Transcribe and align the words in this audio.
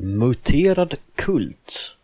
Muterad 0.00 0.94
kult. 1.14 1.96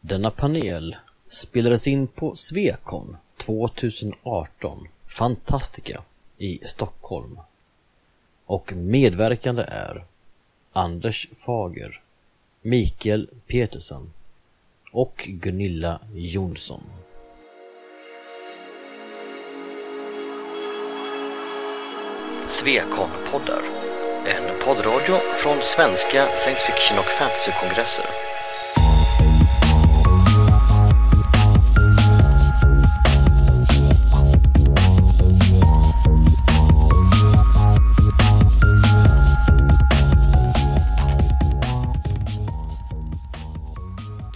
Denna 0.00 0.30
panel 0.30 0.96
spelades 1.28 1.86
in 1.86 2.06
på 2.06 2.36
Svekon 2.36 3.16
2018, 3.36 4.88
Fantastica 5.06 6.02
i 6.38 6.60
Stockholm. 6.64 7.40
Och 8.46 8.72
medverkande 8.72 9.62
är 9.62 10.04
Anders 10.72 11.28
Fager, 11.46 12.00
Mikael 12.62 13.28
Petersen 13.46 14.12
och 14.92 15.24
Gunilla 15.28 16.00
Jonsson. 16.14 16.82
Svekon-poddar. 22.48 23.85
En 24.28 24.42
poddradio 24.64 25.14
från 25.42 25.62
svenska 25.62 26.26
science 26.26 26.66
fiction 26.66 26.98
och 26.98 27.04
fantasykongresser. 27.04 28.04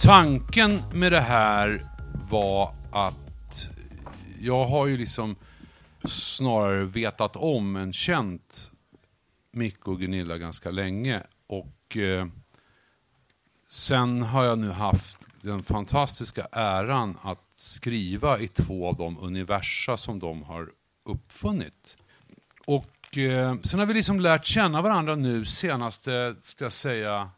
Tanken 0.05 0.79
med 0.93 1.11
det 1.11 1.19
här 1.19 1.85
var 2.29 2.73
att 2.91 3.69
jag 4.39 4.65
har 4.65 4.87
ju 4.87 4.97
liksom 4.97 5.35
snarare 6.05 6.83
vetat 6.83 7.35
om 7.35 7.75
än 7.75 7.93
känt 7.93 8.70
Micke 9.51 9.87
och 9.87 9.99
Gunilla 9.99 10.37
ganska 10.37 10.71
länge. 10.71 11.23
Och 11.47 11.97
eh, 11.97 12.27
sen 13.67 14.21
har 14.21 14.43
jag 14.43 14.59
nu 14.59 14.71
haft 14.71 15.17
den 15.41 15.63
fantastiska 15.63 16.47
äran 16.51 17.17
att 17.21 17.39
skriva 17.55 18.39
i 18.39 18.47
två 18.47 18.87
av 18.87 18.95
de 18.95 19.17
universa 19.19 19.97
som 19.97 20.19
de 20.19 20.43
har 20.43 20.69
uppfunnit. 21.05 21.97
Och 22.65 23.17
eh, 23.17 23.55
sen 23.63 23.79
har 23.79 23.87
vi 23.87 23.93
liksom 23.93 24.19
lärt 24.19 24.45
känna 24.45 24.81
varandra 24.81 25.15
nu 25.15 25.45
senaste, 25.45 26.35
ska 26.41 26.65
jag 26.65 26.73
säga, 26.73 27.29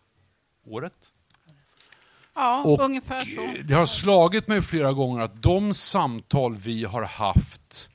året? 0.65 0.93
Ja, 2.35 2.63
Och 2.63 2.79
ungefär 2.79 3.21
så. 3.21 3.63
Det 3.63 3.73
har 3.73 3.85
slagit 3.85 4.47
mig 4.47 4.61
flera 4.61 4.93
gånger 4.93 5.21
att 5.21 5.41
de 5.41 5.73
samtal 5.73 6.57
vi 6.57 6.83
har 6.83 7.03
haft 7.03 7.89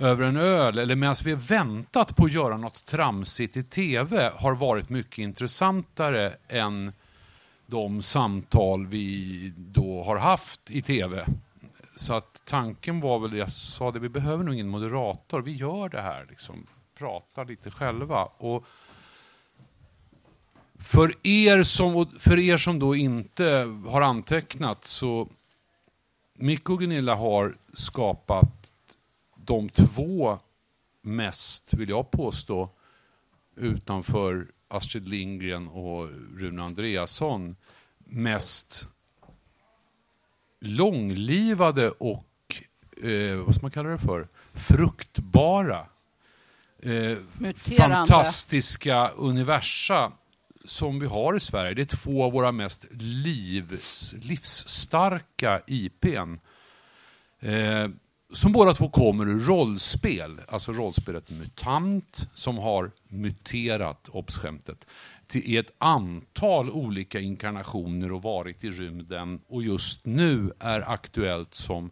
över 0.00 0.24
en 0.24 0.36
öl, 0.36 0.78
eller 0.78 0.96
medan 0.96 1.14
vi 1.24 1.30
har 1.30 1.38
väntat 1.38 2.16
på 2.16 2.24
att 2.24 2.32
göra 2.32 2.56
något 2.56 2.86
tramsigt 2.86 3.56
i 3.56 3.62
TV, 3.62 4.30
har 4.34 4.54
varit 4.54 4.88
mycket 4.88 5.18
intressantare 5.18 6.34
än 6.48 6.92
de 7.66 8.02
samtal 8.02 8.86
vi 8.86 9.52
då 9.56 10.02
har 10.02 10.16
haft 10.16 10.70
i 10.70 10.82
TV. 10.82 11.26
Så 11.96 12.14
att 12.14 12.42
tanken 12.44 13.00
var 13.00 13.18
väl, 13.18 13.36
jag 13.36 13.52
sa 13.52 13.90
det, 13.90 13.98
vi 13.98 14.08
behöver 14.08 14.44
nog 14.44 14.54
ingen 14.54 14.68
moderator, 14.68 15.42
vi 15.42 15.52
gör 15.52 15.88
det 15.88 16.00
här, 16.00 16.26
liksom, 16.30 16.66
pratar 16.98 17.44
lite 17.44 17.70
själva. 17.70 18.24
Och 18.24 18.64
för 20.78 21.14
er, 21.22 21.62
som, 21.62 22.06
för 22.18 22.38
er 22.38 22.56
som 22.56 22.78
då 22.78 22.96
inte 22.96 23.44
har 23.86 24.00
antecknat 24.00 24.84
så 24.84 25.28
Micke 26.34 26.70
och 26.70 26.78
Gunilla 26.78 27.14
har 27.14 27.56
skapat 27.72 28.69
de 29.44 29.68
två 29.68 30.38
mest, 31.02 31.74
vill 31.74 31.88
jag 31.88 32.10
påstå, 32.10 32.70
utanför 33.56 34.46
Astrid 34.68 35.08
Lindgren 35.08 35.68
och 35.68 36.08
Rune 36.36 36.62
Andreasson, 36.62 37.56
mest 37.98 38.88
långlivade 40.60 41.90
och, 41.90 42.26
eh, 43.02 43.36
vad 43.36 43.54
ska 43.54 43.62
man 43.62 43.70
kalla 43.70 43.88
det 43.88 43.98
för, 43.98 44.28
fruktbara, 44.54 45.86
eh, 46.82 47.18
fantastiska 47.78 49.08
universa 49.08 50.12
som 50.64 51.00
vi 51.00 51.06
har 51.06 51.36
i 51.36 51.40
Sverige. 51.40 51.74
Det 51.74 51.82
är 51.82 51.96
två 51.96 52.24
av 52.24 52.32
våra 52.32 52.52
mest 52.52 52.86
livs, 52.90 54.14
livsstarka 54.20 55.60
IPn. 55.66 56.38
Eh, 57.40 57.88
som 58.32 58.52
båda 58.52 58.74
två 58.74 58.88
kommer 58.88 59.28
ur 59.28 59.40
rollspel, 59.40 60.40
alltså 60.48 60.72
rollspelet 60.72 61.30
MUTANT 61.30 62.28
som 62.34 62.58
har 62.58 62.90
muterat, 63.08 64.08
obs 64.08 64.38
skämtet, 64.38 64.86
i 65.32 65.56
ett 65.56 65.72
antal 65.78 66.70
olika 66.70 67.20
inkarnationer 67.20 68.12
och 68.12 68.22
varit 68.22 68.64
i 68.64 68.70
rymden 68.70 69.40
och 69.48 69.62
just 69.62 70.06
nu 70.06 70.52
är 70.58 70.90
aktuellt 70.90 71.54
som 71.54 71.90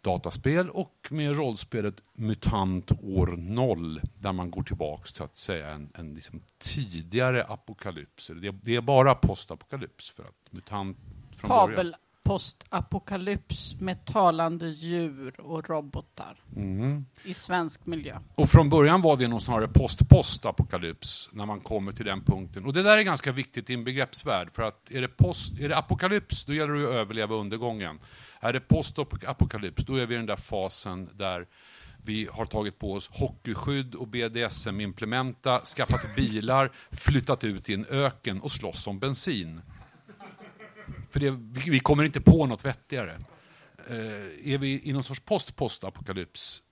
dataspel 0.00 0.70
och 0.70 1.08
med 1.10 1.36
rollspelet 1.36 1.94
MUTANT 2.12 2.92
år 3.02 3.26
0 3.26 4.00
där 4.18 4.32
man 4.32 4.50
går 4.50 4.62
tillbaks 4.62 5.12
till 5.12 5.22
att 5.22 5.36
säga 5.36 5.70
en, 5.70 5.90
en 5.94 6.14
liksom 6.14 6.42
tidigare 6.58 7.44
apokalyps. 7.44 8.30
Det, 8.34 8.50
det 8.50 8.76
är 8.76 8.80
bara 8.80 9.14
postapokalyps 9.14 10.10
för 10.10 10.22
att 10.22 10.52
MUTANT 10.52 10.96
från 11.32 11.48
början. 11.66 11.94
Postapokalyps 12.28 13.76
med 13.80 14.04
talande 14.04 14.68
djur 14.68 15.40
och 15.40 15.68
robotar 15.68 16.40
Mm. 16.56 17.06
i 17.24 17.34
svensk 17.34 17.86
miljö. 17.86 18.18
Och 18.34 18.48
från 18.48 18.68
början 18.68 19.02
var 19.02 19.16
det 19.16 19.28
nog 19.28 19.42
snarare 19.42 19.68
post-post-apokalyps 19.68 21.30
när 21.32 21.46
man 21.46 21.60
kommer 21.60 21.92
till 21.92 22.06
den 22.06 22.24
punkten. 22.24 22.64
Och 22.64 22.72
det 22.72 22.82
där 22.82 22.98
är 22.98 23.02
ganska 23.02 23.32
viktigt 23.32 23.70
i 23.70 23.74
en 23.74 23.84
begreppsvärld. 23.84 24.48
För 24.52 24.62
att 24.62 24.90
är 24.90 25.00
det, 25.00 25.08
post, 25.08 25.58
är 25.60 25.68
det 25.68 25.76
apokalyps, 25.76 26.44
då 26.44 26.54
gäller 26.54 26.74
det 26.74 26.84
att 26.84 26.94
överleva 26.94 27.34
undergången. 27.34 27.98
Är 28.40 28.52
det 28.52 28.60
post-apokalyps, 28.60 29.84
då 29.84 29.96
är 29.96 30.06
vi 30.06 30.14
i 30.14 30.16
den 30.16 30.26
där 30.26 30.36
fasen 30.36 31.08
där 31.14 31.46
vi 32.04 32.28
har 32.32 32.44
tagit 32.44 32.78
på 32.78 32.92
oss 32.92 33.10
hockeyskydd 33.12 33.94
och 33.94 34.08
BDSM-implementa, 34.08 35.60
skaffat 35.64 36.16
bilar, 36.16 36.72
flyttat 36.92 37.44
ut 37.44 37.68
i 37.68 37.74
en 37.74 37.86
öken 37.90 38.40
och 38.40 38.52
slåss 38.52 38.86
om 38.86 38.98
bensin. 38.98 39.60
För 41.10 41.20
det, 41.20 41.30
vi 41.30 41.70
vi 41.70 41.80
kommer 41.80 42.04
inte 42.04 42.20
på 42.20 42.46
något 42.46 42.64
vettigare. 42.64 43.18
Eh, 43.90 44.52
är 44.52 44.58
vi 44.58 44.80
i 44.84 44.92
någon 44.92 45.04
sorts 45.04 45.20
post-post-apokalyps 45.20 46.62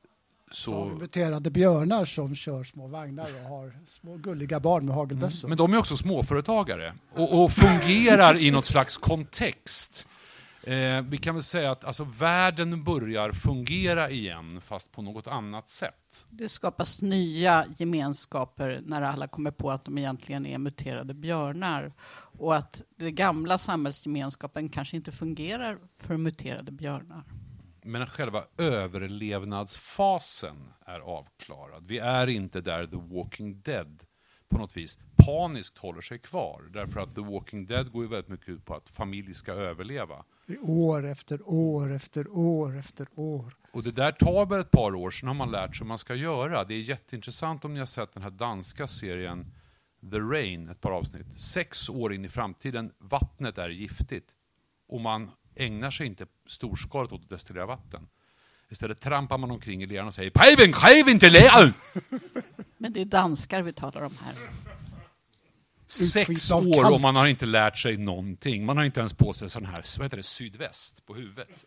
Så 0.50 0.74
har 0.74 0.84
vi 0.84 0.90
så... 0.90 0.96
muterade 0.96 1.50
björnar 1.50 2.04
som 2.04 2.34
kör 2.34 2.64
små 2.64 2.86
vagnar 2.86 3.28
och 3.42 3.48
har 3.50 3.72
små 3.88 4.16
gulliga 4.16 4.60
barn 4.60 4.86
med 4.86 4.94
hagelbössor. 4.94 5.48
Men 5.48 5.58
de 5.58 5.74
är 5.74 5.78
också 5.78 5.96
småföretagare 5.96 6.94
och, 7.14 7.44
och 7.44 7.52
fungerar 7.52 8.36
i 8.36 8.50
något 8.50 8.66
slags 8.66 8.96
kontext. 8.96 10.06
Eh, 10.66 11.02
vi 11.02 11.18
kan 11.18 11.34
väl 11.34 11.42
säga 11.42 11.70
att 11.70 11.84
alltså, 11.84 12.04
världen 12.04 12.84
börjar 12.84 13.32
fungera 13.32 14.10
igen, 14.10 14.60
fast 14.60 14.92
på 14.92 15.02
något 15.02 15.26
annat 15.26 15.68
sätt. 15.68 16.26
Det 16.30 16.48
skapas 16.48 17.02
nya 17.02 17.66
gemenskaper 17.76 18.80
när 18.86 19.02
alla 19.02 19.28
kommer 19.28 19.50
på 19.50 19.70
att 19.70 19.84
de 19.84 19.98
egentligen 19.98 20.46
är 20.46 20.58
muterade 20.58 21.14
björnar. 21.14 21.92
Och 22.38 22.56
att 22.56 22.82
den 22.96 23.14
gamla 23.14 23.58
samhällsgemenskapen 23.58 24.68
kanske 24.68 24.96
inte 24.96 25.12
fungerar 25.12 25.78
för 25.96 26.16
muterade 26.16 26.72
björnar. 26.72 27.24
Men 27.84 28.06
själva 28.06 28.44
överlevnadsfasen 28.58 30.56
är 30.86 31.00
avklarad. 31.00 31.86
Vi 31.86 31.98
är 31.98 32.26
inte 32.26 32.60
där 32.60 32.86
The 32.86 32.96
Walking 32.96 33.60
Dead 33.60 34.02
på 34.48 34.58
något 34.58 34.76
vis 34.76 34.98
paniskt 35.26 35.78
håller 35.78 36.00
sig 36.00 36.18
kvar. 36.18 36.70
Därför 36.72 37.00
att 37.00 37.14
The 37.14 37.20
Walking 37.20 37.66
Dead 37.66 37.92
går 37.92 38.02
ju 38.02 38.08
väldigt 38.08 38.28
mycket 38.28 38.48
ut 38.48 38.64
på 38.64 38.74
att 38.74 38.88
familj 38.88 39.34
ska 39.34 39.52
överleva. 39.52 40.24
År 40.62 41.06
efter 41.06 41.48
år 41.48 41.94
efter 41.94 42.28
år 42.28 42.78
efter 42.78 43.06
år. 43.14 43.56
Och 43.72 43.82
det 43.82 43.90
där 43.90 44.12
tar 44.12 44.46
väl 44.46 44.60
ett 44.60 44.70
par 44.70 44.94
år, 44.94 45.10
sen 45.10 45.26
har 45.28 45.34
man 45.34 45.50
lärt 45.50 45.76
sig 45.76 45.84
hur 45.84 45.88
man 45.88 45.98
ska 45.98 46.14
göra. 46.14 46.64
Det 46.64 46.74
är 46.74 46.78
jätteintressant 46.78 47.64
om 47.64 47.74
ni 47.74 47.78
har 47.78 47.86
sett 47.86 48.12
den 48.12 48.22
här 48.22 48.30
danska 48.30 48.86
serien 48.86 49.46
The 50.10 50.18
Rain, 50.18 50.70
ett 50.70 50.80
par 50.80 50.90
avsnitt. 50.90 51.26
Sex 51.40 51.90
år 51.90 52.14
in 52.14 52.24
i 52.24 52.28
framtiden, 52.28 52.92
vattnet 52.98 53.58
är 53.58 53.68
giftigt. 53.68 54.30
Och 54.88 55.00
man 55.00 55.30
ägnar 55.54 55.90
sig 55.90 56.06
inte 56.06 56.26
storskaligt 56.46 57.12
åt 57.12 57.22
att 57.22 57.30
destillera 57.30 57.66
vatten. 57.66 58.08
Istället 58.68 59.00
trampar 59.00 59.38
man 59.38 59.50
omkring 59.50 59.82
i 59.82 59.86
leran 59.86 60.06
och 60.06 60.14
säger 60.14 60.30
kräv 60.70 61.08
inte 61.08 61.30
leran! 61.30 61.72
Men 62.78 62.92
det 62.92 63.00
är 63.00 63.04
danskar 63.04 63.62
vi 63.62 63.72
talar 63.72 64.02
om 64.02 64.14
här. 64.22 64.34
Sex 65.86 66.52
år 66.52 66.94
och 66.94 67.00
man 67.00 67.16
har 67.16 67.26
inte 67.26 67.46
lärt 67.46 67.78
sig 67.78 67.96
någonting. 67.96 68.66
Man 68.66 68.76
har 68.76 68.84
inte 68.84 69.00
ens 69.00 69.14
på 69.14 69.32
sig 69.32 69.50
sån 69.50 69.64
här, 69.64 69.98
vad 69.98 70.04
heter 70.04 70.16
det, 70.16 70.22
sydväst 70.22 71.06
på 71.06 71.14
huvudet. 71.14 71.64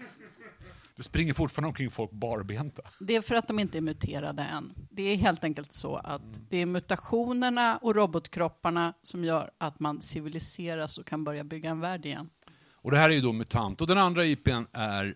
Det 0.96 1.04
springer 1.04 1.34
fortfarande 1.34 1.68
omkring 1.68 1.92
folk 1.92 2.12
barbenta. 2.12 2.82
Det 3.00 3.16
är 3.16 3.22
för 3.22 3.36
att 3.36 3.48
de 3.48 3.60
inte 3.60 3.78
är 3.78 3.82
muterade 3.82 4.44
än. 4.44 4.74
Det 4.92 5.04
är 5.04 5.16
helt 5.16 5.44
enkelt 5.44 5.74
så 5.74 5.96
att 5.96 6.50
det 6.50 6.58
är 6.58 6.66
mutationerna 6.66 7.78
och 7.78 7.96
robotkropparna 7.96 8.94
som 9.04 9.24
gör 9.24 9.52
att 9.58 9.80
man 9.80 10.02
civiliseras 10.02 10.98
och 10.98 11.06
kan 11.06 11.24
börja 11.24 11.44
bygga 11.44 11.70
en 11.70 11.80
värld 11.80 12.06
igen. 12.06 12.30
Och 12.72 12.92
det 12.92 12.98
här 12.98 13.10
är 13.10 13.14
ju 13.14 13.22
då 13.22 13.34
MUTANT. 13.34 13.82
Och 13.82 13.88
den 13.88 13.98
andra 13.98 14.26
IPn 14.26 14.66
är 14.72 15.16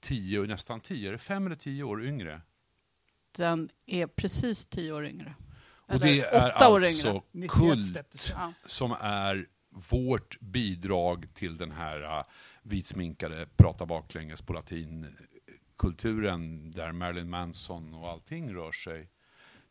tio, 0.00 0.42
nästan 0.42 0.80
tio, 0.80 1.08
är 1.08 1.12
det 1.12 1.18
fem 1.18 1.46
eller 1.46 1.56
tio 1.56 1.84
år 1.84 2.04
yngre? 2.04 2.40
Den 3.36 3.68
är 3.86 4.06
precis 4.06 4.66
tio 4.66 4.92
år 4.92 5.06
yngre. 5.06 5.34
Och 5.90 6.00
det 6.00 6.20
är 6.20 6.50
alltså 6.50 7.08
yngre. 7.08 7.22
91 7.32 7.50
Kult 7.50 8.32
Ja. 8.34 8.52
som 8.66 8.92
är 9.00 9.46
vårt 9.90 10.40
bidrag 10.40 11.34
till 11.34 11.56
den 11.56 11.70
här 11.72 12.18
uh, 12.18 12.24
vitsminkade 12.62 13.46
prata 13.56 13.86
baklänges 13.86 14.42
på 14.42 14.52
latin 14.52 15.16
kulturen 15.78 16.70
där 16.70 16.92
Marilyn 16.92 17.30
Manson 17.30 17.94
och 17.94 18.08
allting 18.10 18.54
rör 18.54 18.72
sig. 18.72 19.10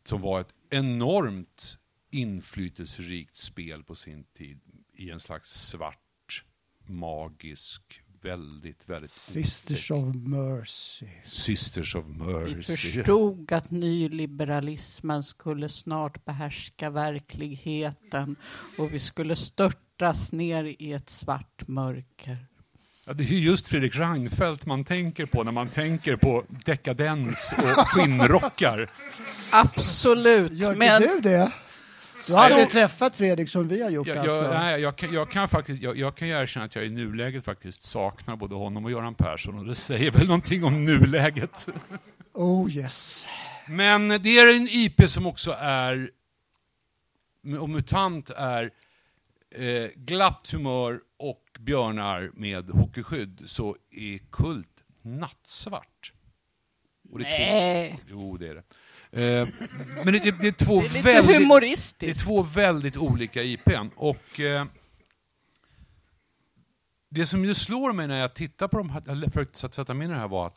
Som 0.04 0.20
var 0.20 0.40
ett 0.40 0.54
enormt 0.70 1.78
inflytelserikt 2.10 3.36
spel 3.36 3.84
på 3.84 3.94
sin 3.94 4.24
tid 4.24 4.60
i 4.92 5.10
en 5.10 5.20
slags 5.20 5.50
svart, 5.50 6.44
magisk, 6.86 8.02
väldigt, 8.22 8.88
väldigt 8.88 9.10
Sisters 9.10 9.90
otäck- 9.90 10.08
of 10.10 10.16
Mercy. 10.16 11.06
Sisters 11.24 11.94
of 11.94 12.04
Vi 12.08 12.12
Mercy. 12.12 12.62
förstod 12.76 13.52
att 13.52 13.70
nyliberalismen 13.70 15.22
skulle 15.22 15.68
snart 15.68 16.24
behärska 16.24 16.90
verkligheten 16.90 18.36
och 18.78 18.92
vi 18.94 18.98
skulle 18.98 19.36
störtas 19.36 20.32
ner 20.32 20.64
i 20.78 20.92
ett 20.92 21.10
svart 21.10 21.68
mörker. 21.68 22.36
Ja, 23.06 23.12
det 23.12 23.24
är 23.24 23.28
ju 23.28 23.38
just 23.38 23.68
Fredrik 23.68 23.96
Reinfeldt 23.96 24.66
man 24.66 24.84
tänker 24.84 25.26
på 25.26 25.44
när 25.44 25.52
man 25.52 25.68
tänker 25.68 26.16
på 26.16 26.44
dekadens 26.64 27.54
och 27.58 27.88
skinnrockar. 27.88 28.90
Absolut, 29.50 30.52
Gör 30.52 30.74
men 30.74 31.02
du 31.02 31.20
det? 31.20 31.52
Du 32.26 32.32
har 32.34 32.44
aldrig 32.44 32.70
träffat 32.70 33.16
Fredrik 33.16 33.48
som 33.48 33.68
vi 33.68 33.82
har 33.82 33.90
gjort 33.90 34.06
Jag, 34.06 34.16
alltså? 34.18 34.44
jag, 34.44 34.54
nej, 34.54 34.80
jag, 34.80 34.96
kan, 34.96 35.12
jag 35.12 35.30
kan 35.30 35.48
faktiskt, 35.48 35.82
jag, 35.82 35.96
jag 35.96 36.16
kan 36.16 36.28
ju 36.28 36.34
erkänna 36.34 36.64
att 36.64 36.74
jag 36.74 36.86
i 36.86 36.90
nuläget 36.90 37.44
faktiskt 37.44 37.82
saknar 37.82 38.36
både 38.36 38.54
honom 38.54 38.84
och 38.84 38.90
Göran 38.90 39.14
Persson 39.14 39.58
och 39.58 39.64
det 39.64 39.74
säger 39.74 40.10
väl 40.10 40.26
någonting 40.26 40.64
om 40.64 40.84
nuläget. 40.84 41.68
Oh 42.32 42.76
yes. 42.76 43.26
Men 43.68 44.08
det 44.08 44.38
är 44.38 44.56
en 44.56 44.68
IP 44.70 45.10
som 45.10 45.26
också 45.26 45.56
är, 45.60 46.10
och 47.60 47.68
MUTANT 47.70 48.30
är, 48.30 48.70
eh, 49.54 49.90
glatt 49.94 50.50
humör 50.52 51.00
och 51.18 51.44
björnar 51.60 52.30
med 52.34 52.70
hockeyskydd 52.70 53.42
så 53.46 53.76
är 53.90 54.18
Kult 54.18 54.68
nattsvart. 55.02 56.12
Och 57.12 57.18
det 57.18 57.24
är 57.24 57.36
två, 57.36 57.54
nej, 57.54 58.00
jo, 58.10 58.36
det 58.36 58.48
är 58.48 58.54
det. 58.54 58.62
Eh, 59.12 59.48
men 60.04 60.12
det, 60.12 60.18
det, 60.18 60.30
det 60.40 60.48
är 60.48 60.64
två 60.64 60.80
det 60.80 60.98
är 60.98 61.02
väldigt... 61.02 61.24
Det 61.98 62.10
är 62.10 62.24
två 62.24 62.42
väldigt 62.42 62.96
olika 62.96 63.42
IPn. 63.42 63.88
Och 63.96 64.40
eh, 64.40 64.66
det 67.10 67.26
som 67.26 67.44
ju 67.44 67.54
slår 67.54 67.92
mig 67.92 68.08
när 68.08 68.18
jag 68.18 68.34
tittar 68.34 68.68
på 68.68 68.78
de 68.78 68.90
här, 68.90 69.02
eller 69.08 69.30
försökte 69.30 69.58
sätta 69.58 69.94
mig 69.94 70.04
in 70.04 70.10
i 70.10 70.14
det 70.14 70.20
här 70.20 70.28
var 70.28 70.46
att 70.46 70.56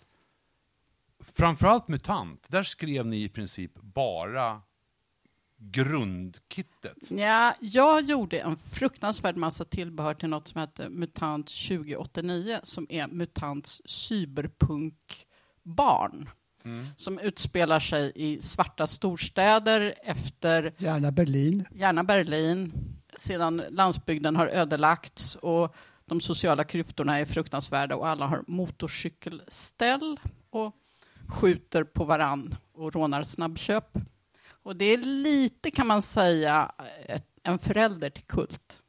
framförallt 1.34 1.88
MUTANT, 1.88 2.46
där 2.48 2.64
skrev 2.64 3.06
ni 3.06 3.24
i 3.24 3.30
princip 3.30 3.72
bara 3.82 4.62
grundkittet. 5.58 7.12
Ja, 7.12 7.56
jag 7.60 8.04
gjorde 8.04 8.40
en 8.40 8.58
fruktansvärd 8.58 9.38
massa 9.38 9.66
tillbehör 9.66 10.14
till 10.14 10.30
något 10.30 10.48
som 10.48 10.62
heter 10.62 10.90
MUTANT 10.90 11.48
2089 11.48 12.60
som 12.64 12.88
är 12.90 13.08
MUTANTs 13.08 13.82
cyberpunkbarn. 13.86 16.30
Som 16.96 17.20
utspelar 17.20 17.80
sig 17.80 18.12
i 18.16 18.42
svarta 18.42 18.88
storstäder 18.88 19.96
efter 20.04 20.74
Gärna 20.78 21.12
Berlin. 21.12 21.66
gärna 21.72 22.04
Berlin, 22.04 22.74
sedan 23.18 23.64
landsbygden 23.70 24.36
har 24.36 24.48
ödelagts 24.48 25.36
och 25.36 25.76
de 26.06 26.22
sociala 26.22 26.64
klyftorna 26.64 27.20
är 27.20 27.26
fruktansvärda 27.26 27.96
och 27.96 28.08
alla 28.08 28.28
har 28.28 28.44
motorcykelställ 28.48 30.20
och 30.50 30.76
skjuter 31.28 31.84
på 31.84 32.04
varann 32.04 32.56
och 32.74 32.94
rånar 32.94 33.24
snabbköp. 33.24 33.98
Och 34.64 34.76
det 34.76 34.86
är 34.86 34.98
lite, 34.98 35.72
kan 35.72 35.88
man 35.88 36.02
säga, 36.02 36.72
ett, 37.06 37.28
en 37.44 37.60
förälder 37.60 38.10
till 38.10 38.24
Kult. 38.24 38.80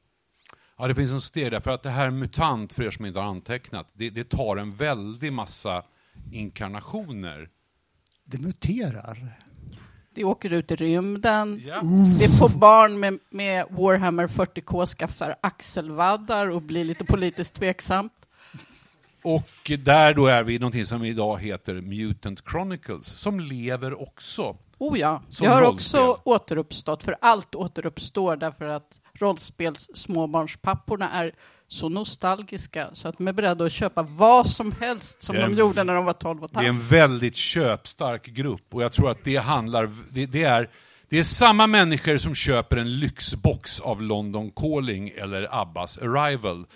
Ja, 0.78 0.88
det 0.88 0.94
finns 0.94 1.12
en 1.12 1.20
steg 1.20 1.50
där, 1.50 1.60
för 1.60 1.70
att 1.70 1.82
det 1.82 1.90
här 1.90 2.10
MUTANT, 2.10 2.72
för 2.72 2.82
er 2.82 2.90
som 2.90 3.06
inte 3.06 3.20
har 3.20 3.26
antecknat, 3.26 3.90
det, 3.92 4.10
det 4.10 4.24
tar 4.24 4.56
en 4.56 4.74
väldig 4.74 5.32
massa 5.32 5.84
inkarnationer. 6.32 7.48
Det 8.24 8.38
muterar. 8.38 9.18
Det 10.14 10.24
åker 10.24 10.52
ut 10.52 10.70
i 10.70 10.76
rymden, 10.76 11.62
Ja. 11.66 11.80
det 12.20 12.28
får 12.28 12.48
barn 12.48 13.00
med, 13.00 13.18
med 13.30 13.64
Warhammer 13.70 14.26
40K 14.26 14.86
skaffar 14.86 15.34
axelvaddar 15.40 16.50
och 16.50 16.62
blir 16.62 16.84
lite 16.84 17.04
politiskt 17.04 17.54
tveksamt. 17.54 18.12
Och 19.22 19.70
där 19.78 20.14
då 20.14 20.26
är 20.26 20.42
vi 20.42 20.54
i 20.54 20.58
någonting 20.58 20.84
som 20.84 21.04
idag 21.04 21.38
heter 21.38 21.74
Mutant 21.74 22.42
Chronicles, 22.50 23.06
som 23.06 23.40
lever 23.40 24.02
också. 24.02 24.56
Oh 24.78 24.98
ja, 24.98 25.22
det 25.40 25.46
har 25.46 25.62
rollspel. 25.62 26.00
också 26.00 26.20
återuppstått, 26.24 27.02
för 27.04 27.16
allt 27.20 27.54
återuppstår 27.54 28.36
därför 28.36 28.64
att 28.64 29.00
rollspels 29.14 29.90
småbarnspapporna 29.94 31.10
är 31.10 31.32
så 31.74 31.88
nostalgiska 31.88 32.90
så 32.92 33.08
att 33.08 33.18
de 33.18 33.28
är 33.28 33.32
beredda 33.32 33.64
att 33.64 33.72
köpa 33.72 34.02
vad 34.02 34.50
som 34.50 34.72
helst 34.80 35.22
som 35.22 35.36
de 35.36 35.42
en- 35.42 35.56
gjorde 35.56 35.84
när 35.84 35.94
de 35.94 36.04
var 36.04 36.12
12 36.12 36.44
och 36.44 36.50
ett 36.50 36.54
Det 36.58 36.64
är 36.64 36.68
en 36.68 36.88
väldigt 36.88 37.36
köpstark 37.36 38.26
grupp 38.26 38.74
och 38.74 38.82
jag 38.82 38.92
tror 38.92 39.10
att 39.10 39.24
det 39.24 39.36
handlar, 39.36 39.90
det, 40.10 40.26
det 40.26 40.42
är 40.42 40.70
det 41.08 41.18
är 41.18 41.24
samma 41.24 41.66
människor 41.66 42.16
som 42.16 42.34
köper 42.34 42.76
en 42.76 42.98
lyxbox 42.98 43.80
av 43.80 44.02
London 44.02 44.50
Calling 44.50 45.08
eller 45.08 45.60
Abbas 45.60 45.98
Arrival. 45.98 46.66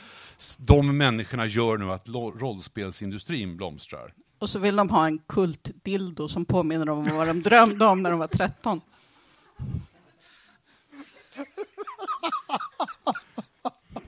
De 0.58 0.96
människorna 0.96 1.46
gör 1.46 1.76
nu 1.76 1.92
att 1.92 2.08
rollspelsindustrin 2.40 3.56
blomstrar. 3.56 4.12
Och 4.38 4.50
så 4.50 4.58
vill 4.58 4.76
de 4.76 4.90
ha 4.90 5.06
en 5.06 5.18
kultdildo 5.18 6.28
som 6.28 6.44
påminner 6.44 6.90
om 6.90 7.16
vad 7.16 7.26
de 7.26 7.42
drömde 7.42 7.84
om 7.84 8.02
när 8.02 8.10
de 8.10 8.18
var 8.18 8.26
13. 8.26 8.80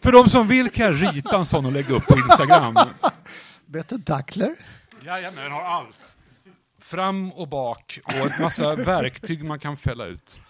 För 0.02 0.12
de 0.12 0.28
som 0.28 0.48
vill 0.48 0.70
kan 0.70 0.86
jag 0.86 1.02
rita 1.14 1.38
en 1.38 1.46
sån 1.46 1.66
och 1.66 1.72
lägga 1.72 1.94
upp 1.94 2.06
på 2.06 2.18
Instagram. 2.18 2.74
Bette 3.66 3.96
Duckler. 3.96 4.56
Jajamän, 5.04 5.42
den 5.44 5.52
har 5.52 5.62
allt. 5.62 6.16
Fram 6.78 7.32
och 7.32 7.48
bak 7.48 8.00
och 8.04 8.12
en 8.12 8.42
massa 8.42 8.76
verktyg 8.76 9.44
man 9.44 9.58
kan 9.58 9.76
fälla 9.76 10.06
ut. 10.06 10.40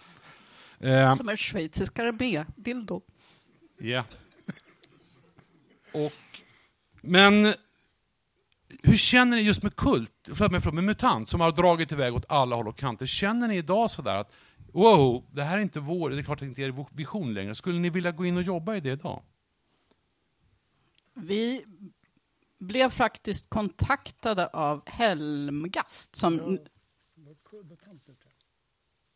Eh, 0.79 1.15
Som 1.15 1.29
en 1.29 1.37
schweizisk 1.37 1.99
armé-dildo. 1.99 3.01
Ja. 3.79 4.03
Och, 5.93 6.13
men 7.01 7.53
hur 8.83 8.97
känner 8.97 9.37
ni 9.37 9.43
just 9.43 9.63
med 9.63 9.75
Kult, 9.75 10.11
förlåt, 10.33 10.73
med 10.73 10.83
MUTANT, 10.83 11.29
som 11.29 11.41
har 11.41 11.51
dragit 11.51 11.91
iväg 11.91 12.15
åt 12.15 12.25
alla 12.29 12.55
håll 12.55 12.67
och 12.67 12.77
kanter. 12.77 13.05
Känner 13.05 13.47
ni 13.47 13.57
idag 13.57 13.91
sådär 13.91 14.15
att 14.15 14.33
wow, 14.73 15.25
det 15.31 15.43
här 15.43 15.57
är 15.57 15.61
inte 15.61 15.79
vår, 15.79 16.09
det 16.09 16.17
är 16.17 16.23
klart 16.23 16.39
det 16.39 16.45
inte 16.45 16.61
är 16.61 16.67
er 16.67 16.85
vision 16.91 17.33
längre. 17.33 17.55
Skulle 17.55 17.79
ni 17.79 17.89
vilja 17.89 18.11
gå 18.11 18.25
in 18.25 18.37
och 18.37 18.43
jobba 18.43 18.75
i 18.75 18.79
det 18.79 18.91
idag? 18.91 19.21
Vi 21.13 21.65
blev 22.59 22.89
faktiskt 22.89 23.49
kontaktade 23.49 24.47
av 24.47 24.89
Helmgast 24.89 26.15
som... 26.15 26.59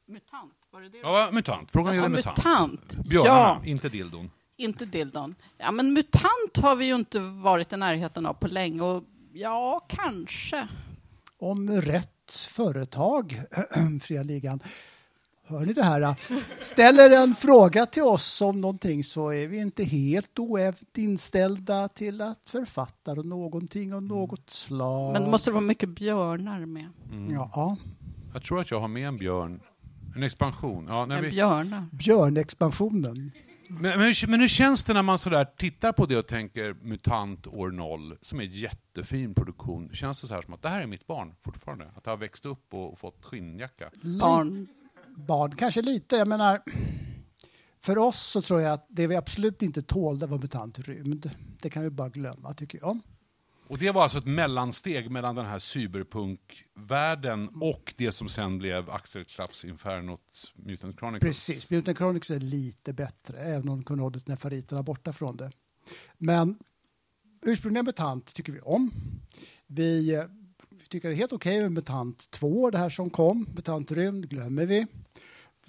Mutant, 0.08 0.54
var 0.72 0.82
det 0.82 0.90
det? 0.90 0.98
Ja, 0.98 1.30
MUTANT. 1.32 1.72
Frågan 1.72 1.88
Alltså, 1.88 2.04
gäller 2.04 2.16
MUTANT. 2.18 2.38
MUTANT. 2.38 2.96
Björnarna, 3.10 3.60
Ja. 3.64 3.66
inte 3.66 3.90
dildon. 3.90 4.32
Inte 4.58 4.86
dildon. 4.86 5.36
Ja, 5.58 5.72
men 5.72 5.94
MUTANT 5.94 6.58
har 6.62 6.76
vi 6.76 6.86
ju 6.86 6.96
inte 6.96 7.20
varit 7.20 7.74
i 7.74 7.78
närheten 7.78 8.26
av 8.26 8.34
på 8.34 8.48
länge 8.48 8.82
och 8.82 9.04
ja, 9.34 9.86
kanske. 9.90 10.68
Om 11.38 11.70
rätt 11.72 12.32
företag, 12.50 13.40
Fria 14.02 14.24
Ligan, 14.24 14.60
hör 15.48 15.66
ni 15.66 15.74
det 15.74 15.84
här? 15.84 16.16
Ställer 16.60 17.24
en 17.24 17.36
fråga 17.36 17.86
till 17.86 18.04
oss 18.04 18.42
om 18.42 18.62
någonting 18.62 19.04
så 19.04 19.30
är 19.30 19.48
vi 19.48 19.58
inte 19.58 19.84
helt 19.84 20.40
oävt 20.40 20.98
inställda 20.98 21.88
till 21.88 22.22
att 22.22 22.50
författa 22.50 23.14
någonting 23.14 23.94
av 23.94 24.04
något 24.04 24.50
slag. 24.50 25.14
Men 25.14 25.24
det 25.24 25.30
måste 25.30 25.52
vara 25.52 25.62
mycket 25.62 25.90
björnar 25.90 26.66
med. 26.66 26.90
Ja, 27.32 27.78
Jag 28.34 28.44
tror 28.44 28.62
att 28.62 28.72
jag 28.72 28.80
har 28.80 28.88
med 28.88 29.08
en 29.08 29.18
björn. 29.18 29.60
En 30.16 30.24
expansion. 30.24 30.86
Ja, 30.90 31.06
när 31.06 31.16
Men 31.16 31.24
vi, 31.24 31.30
björnar. 31.32 31.86
björnexpansionen. 31.92 33.32
Men, 33.68 33.82
men, 34.00 34.14
men 34.28 34.40
hur 34.40 34.48
känns 34.48 34.84
det 34.84 34.94
när 34.94 35.04
man 35.04 35.18
sådär 35.18 35.46
tittar 35.58 35.92
på 35.92 36.06
det 36.06 36.18
och 36.18 36.28
tänker 36.28 36.74
MUTANT 36.74 37.48
år 37.48 37.72
0, 37.72 38.18
som 38.22 38.40
är 38.40 38.44
en 38.44 38.52
jättefin 38.52 39.34
produktion. 39.34 39.90
Känns 39.94 40.22
det 40.22 40.28
så 40.28 40.34
här 40.34 40.42
som 40.42 40.54
att 40.54 40.62
det 40.62 40.70
här 40.70 40.82
är 40.82 40.88
mitt 40.88 41.08
barn 41.08 41.34
fortfarande? 41.44 41.86
Att 41.96 42.04
det 42.04 42.10
har 42.10 42.18
växt 42.18 42.46
upp 42.46 42.74
och, 42.74 42.92
och 42.94 43.00
fått 43.00 43.26
skinnjacka? 43.26 43.90
Barn. 44.20 44.68
Barn, 45.16 45.56
kanske 45.56 45.82
lite. 45.82 46.16
Jag 46.16 46.28
menar, 46.28 46.62
för 47.82 47.98
oss 47.98 48.20
så 48.20 48.42
tror 48.42 48.62
jag 48.62 48.74
att 48.74 48.86
det 48.90 49.08
vi 49.08 49.16
absolut 49.16 49.62
inte 49.62 49.82
tålde 49.82 50.28
var 50.28 50.38
mutant 50.38 50.80
rymd. 50.80 51.32
Det 51.62 51.70
kan 51.70 51.84
vi 51.84 51.90
bara 51.90 52.10
glömma, 52.10 52.54
tycker 52.54 52.80
jag. 52.80 53.00
Och 53.68 53.78
det 53.78 53.92
var 53.92 54.04
alltså 54.04 54.18
ett 54.18 54.26
mellansteg 54.26 55.12
mellan 55.12 55.36
den 55.36 55.46
här 55.46 55.60
cyberpunkvärlden 55.60 57.50
och 57.62 57.94
det 57.98 58.12
som 58.12 58.30
sen 58.30 58.58
blev 58.58 58.90
Axel 58.90 59.26
Klafs 59.26 59.66
Infernot 59.66 60.54
Mutant 60.56 61.00
Chronicles. 61.00 61.48
Precis, 61.48 61.70
Mutant 61.70 61.98
Chronicles 61.98 62.32
är 62.32 62.40
lite 62.40 62.94
bättre, 62.94 63.40
även 63.40 63.70
om 63.70 64.14
sina 64.20 64.38
favoriterna 64.38 64.84
borta 64.84 65.14
från 65.14 65.38
det. 65.38 65.52
Men 66.18 66.58
ursprungliga 67.46 67.84
MUTANT 67.84 68.34
tycker 68.34 68.54
vi 68.54 68.62
om. 68.62 68.92
Vi, 69.68 70.16
eh, 70.16 70.24
vi 70.70 70.86
tycker 70.90 71.10
det 71.10 71.16
är 71.16 71.18
helt 71.18 71.34
okej 71.34 71.62
med 71.62 71.72
MUTANT 71.72 72.32
2, 72.32 72.70
det 72.70 72.78
här 72.78 72.90
som 72.90 73.10
kom. 73.10 73.48
MUTANT 73.56 73.92
Rymd 73.92 74.30
glömmer 74.30 74.66
vi. 74.66 74.88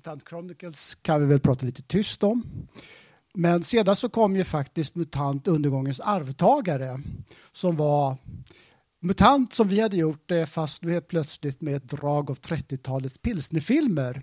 Mutant 0.07 0.29
Chronicles 0.29 0.95
kan 1.03 1.21
vi 1.21 1.27
väl 1.27 1.41
prata 1.41 1.67
lite 1.67 1.83
tyst 1.83 2.23
om. 2.23 2.43
Men 3.35 3.63
sedan 3.63 3.97
så 3.97 4.09
kom 4.09 4.37
ju 4.37 4.45
faktiskt 4.45 4.97
MUTANT 4.97 5.49
Undergångens 5.49 6.01
arvtagare 6.01 7.01
som 7.53 7.77
var 7.77 8.17
MUTANT 9.01 9.53
som 9.53 9.69
vi 9.69 9.81
hade 9.81 9.97
gjort 9.97 10.29
det 10.29 10.47
fast 10.47 10.83
nu 10.83 10.93
helt 10.93 11.09
plötsligt 11.09 11.61
med 11.61 11.77
ett 11.77 11.89
drag 11.89 12.31
av 12.31 12.39
30-talets 12.39 13.19
pilsnerfilmer. 13.19 14.23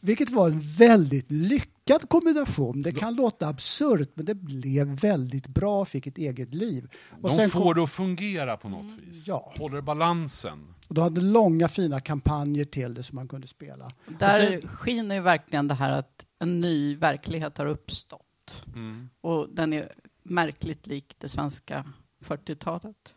Vilket 0.00 0.30
var 0.30 0.50
en 0.50 0.60
väldigt 0.60 1.30
lyckad 1.30 2.08
kombination. 2.08 2.82
Det 2.82 2.92
kan 2.92 3.14
låta 3.14 3.48
absurt 3.48 4.10
men 4.14 4.24
det 4.24 4.34
blev 4.34 4.86
väldigt 4.86 5.48
bra, 5.48 5.84
fick 5.84 6.06
ett 6.06 6.18
eget 6.18 6.54
liv. 6.54 6.88
Och 7.22 7.30
De 7.30 7.48
får 7.50 7.60
kom... 7.60 7.74
det 7.74 7.82
att 7.82 7.90
fungera 7.90 8.56
på 8.56 8.68
något 8.68 8.92
vis. 9.02 9.28
Ja. 9.28 9.52
Håller 9.56 9.80
balansen. 9.80 10.74
Och 10.88 10.94
de 10.94 11.00
hade 11.00 11.20
långa 11.20 11.68
fina 11.68 12.00
kampanjer 12.00 12.64
till 12.64 12.94
det 12.94 13.02
som 13.02 13.16
man 13.16 13.28
kunde 13.28 13.46
spela. 13.46 13.90
Där 14.18 14.60
sen... 14.60 14.68
skiner 14.68 15.14
ju 15.14 15.20
verkligen 15.20 15.68
det 15.68 15.74
här 15.74 15.92
att 15.92 16.26
en 16.38 16.60
ny 16.60 16.96
verklighet 16.96 17.58
har 17.58 17.66
uppstått. 17.66 18.64
Mm. 18.74 19.10
Och 19.20 19.48
den 19.52 19.72
är 19.72 19.92
märkligt 20.22 20.86
lik 20.86 21.14
det 21.18 21.28
svenska 21.28 21.84
40-talet. 22.24 23.14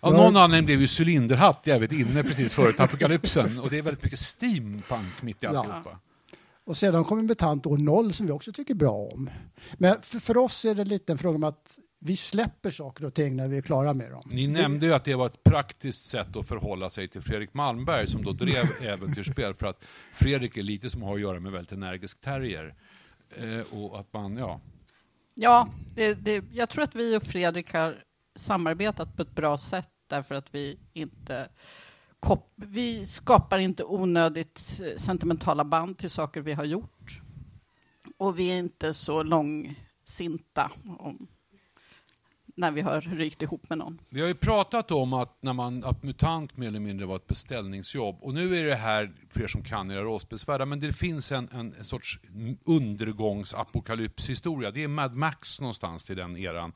Av 0.00 0.12
någon 0.12 0.36
anledning 0.36 0.66
blev 0.66 0.80
ju 0.80 0.86
cylinderhatt 1.00 1.66
jävligt 1.66 1.92
inne 1.92 2.22
precis 2.22 2.54
före 2.54 2.84
apokalypsen. 2.84 3.60
Och 3.60 3.70
det 3.70 3.78
är 3.78 3.82
väldigt 3.82 4.04
mycket 4.04 4.18
steampunk 4.18 5.22
mitt 5.22 5.42
i 5.42 5.46
alltihopa. 5.46 5.82
Ja. 5.84 6.00
Och 6.66 6.76
sedan 6.76 7.04
kommer 7.04 7.22
Mutant 7.22 7.66
år 7.66 7.78
0 7.78 8.12
som 8.12 8.26
vi 8.26 8.32
också 8.32 8.52
tycker 8.52 8.74
bra 8.74 8.92
om. 8.92 9.30
Men 9.78 10.02
för, 10.02 10.18
för 10.18 10.36
oss 10.36 10.64
är 10.64 10.74
det 10.74 10.84
lite 10.84 11.12
en 11.12 11.18
fråga 11.18 11.36
om 11.36 11.44
att 11.44 11.78
vi 11.98 12.16
släpper 12.16 12.70
saker 12.70 13.04
och 13.04 13.14
ting 13.14 13.36
när 13.36 13.48
vi 13.48 13.56
är 13.56 13.62
klara 13.62 13.94
med 13.94 14.10
dem. 14.10 14.22
Ni 14.26 14.46
nämnde 14.46 14.86
ju 14.86 14.94
att 14.94 15.04
det 15.04 15.14
var 15.14 15.26
ett 15.26 15.44
praktiskt 15.44 16.04
sätt 16.04 16.36
att 16.36 16.48
förhålla 16.48 16.90
sig 16.90 17.08
till 17.08 17.22
Fredrik 17.22 17.54
Malmberg 17.54 18.06
som 18.06 18.24
då 18.24 18.32
drev 18.32 18.64
äventyrsspel 18.82 19.54
för 19.54 19.66
att 19.66 19.84
Fredrik 20.12 20.56
är 20.56 20.62
lite 20.62 20.90
som 20.90 21.02
har 21.02 21.14
att 21.14 21.20
göra 21.20 21.40
med 21.40 21.52
väldigt 21.52 21.72
energisk 21.72 22.20
terrier. 22.20 22.74
Eh, 23.36 23.78
och 23.78 24.00
att 24.00 24.12
man, 24.12 24.36
ja. 24.36 24.60
Ja, 25.34 25.68
det, 25.94 26.14
det, 26.14 26.44
jag 26.52 26.68
tror 26.68 26.84
att 26.84 26.94
vi 26.94 27.16
och 27.16 27.22
Fredrik 27.22 27.72
har 27.72 28.02
samarbetat 28.36 29.16
på 29.16 29.22
ett 29.22 29.34
bra 29.34 29.58
sätt 29.58 29.90
därför 30.08 30.34
att 30.34 30.54
vi 30.54 30.78
inte 30.92 31.48
vi 32.56 33.06
skapar 33.06 33.58
inte 33.58 33.84
onödigt 33.84 34.80
eh, 34.84 34.96
sentimentala 34.96 35.64
band 35.64 35.98
till 35.98 36.10
saker 36.10 36.40
vi 36.40 36.52
har 36.52 36.64
gjort. 36.64 37.20
Och 38.18 38.38
vi 38.38 38.50
är 38.50 38.58
inte 38.58 38.94
så 38.94 39.22
långsinta 39.22 40.70
om, 40.98 41.28
när 42.56 42.70
vi 42.70 42.80
har 42.80 43.00
rykt 43.00 43.42
ihop 43.42 43.68
med 43.68 43.78
någon. 43.78 44.00
Vi 44.08 44.20
har 44.20 44.28
ju 44.28 44.34
pratat 44.34 44.90
om 44.90 45.12
att, 45.12 45.42
när 45.42 45.52
man, 45.52 45.84
att 45.84 46.02
MUTANT 46.02 46.56
mer 46.56 46.68
eller 46.68 46.80
mindre 46.80 47.06
var 47.06 47.16
ett 47.16 47.26
beställningsjobb. 47.26 48.18
Och 48.20 48.34
nu 48.34 48.56
är 48.56 48.64
det 48.64 48.76
här, 48.76 49.12
för 49.30 49.42
er 49.42 49.46
som 49.46 49.62
kan 49.62 49.90
era 49.90 50.02
rollspelsvärldar, 50.02 50.66
men 50.66 50.80
det 50.80 50.92
finns 50.92 51.32
en, 51.32 51.48
en, 51.52 51.74
en 51.78 51.84
sorts 51.84 52.20
undergångsapokalypshistoria. 52.64 54.70
Det 54.70 54.84
är 54.84 54.88
Mad 54.88 55.14
Max 55.14 55.60
någonstans 55.60 56.04
till 56.04 56.16
den 56.16 56.36
eran. 56.36 56.72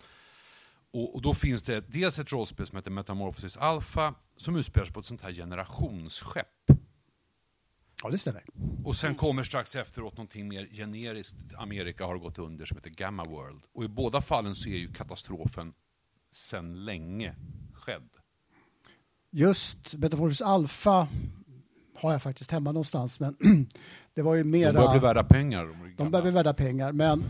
Och, 0.92 1.14
och, 1.14 1.22
då 1.22 1.34
finns 1.34 1.62
det 1.62 1.80
dels 1.80 2.18
ett 2.18 2.32
rollspel 2.32 2.66
som 2.66 2.76
heter 2.76 2.90
Metamorphosis 2.90 3.56
Alpha 3.56 4.14
som 4.36 4.56
utspelar 4.56 4.84
sig 4.84 4.94
på 4.94 5.00
ett 5.00 5.06
sånt 5.06 5.22
här 5.22 5.32
generationsskepp. 5.32 6.46
Ja, 8.02 8.10
det 8.10 8.18
stämmer. 8.18 8.44
Och 8.84 8.96
sen 8.96 9.14
kommer 9.14 9.42
strax 9.42 9.76
efteråt 9.76 10.16
någonting 10.16 10.48
mer 10.48 10.66
generiskt. 10.66 11.36
Amerika 11.56 12.04
har 12.04 12.18
gått 12.18 12.38
under 12.38 12.64
som 12.66 12.76
heter 12.76 12.90
Gamma 12.90 13.24
World. 13.24 13.62
Och 13.74 13.84
i 13.84 13.88
båda 13.88 14.20
fallen 14.20 14.54
så 14.54 14.68
är 14.68 14.76
ju 14.76 14.88
katastrofen 14.88 15.72
sedan 16.32 16.84
länge 16.84 17.34
skedd. 17.74 18.08
Just 19.30 19.96
Metamorphosis 19.96 20.42
Alpha 20.42 21.08
har 21.94 22.12
jag 22.12 22.22
faktiskt 22.22 22.50
hemma 22.50 22.72
någonstans, 22.72 23.20
men 23.20 23.36
det 24.14 24.22
var 24.22 24.34
ju 24.34 24.44
mera... 24.44 24.72
De 24.72 24.76
börjar 24.76 24.90
bli 24.90 25.00
värda 25.00 25.24
pengar. 25.24 25.64
De, 25.64 25.94
de 25.96 26.10
börjar 26.10 26.22
bli 26.22 26.30
värda 26.32 26.54
pengar, 26.54 26.92
men 26.92 27.24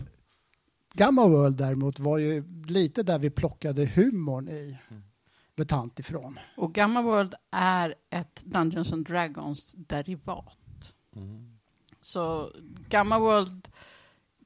Gamma 0.93 1.27
World 1.27 1.57
däremot 1.57 1.99
var 1.99 2.19
ju 2.19 2.45
lite 2.67 3.03
där 3.03 3.19
vi 3.19 3.31
plockade 3.31 3.87
humorn 3.87 4.49
i 4.49 4.79
Mutant 5.57 6.01
ifrån. 6.01 6.39
Och 6.57 6.75
Gamma 6.75 7.03
World 7.03 7.35
är 7.51 7.95
ett 8.11 8.43
Dungeons 8.45 8.93
and 8.93 9.07
Dragons 9.07 9.75
derivat. 9.77 10.95
Mm. 11.17 11.59
Så 12.01 12.53
Gamma 12.89 13.19
World 13.19 13.69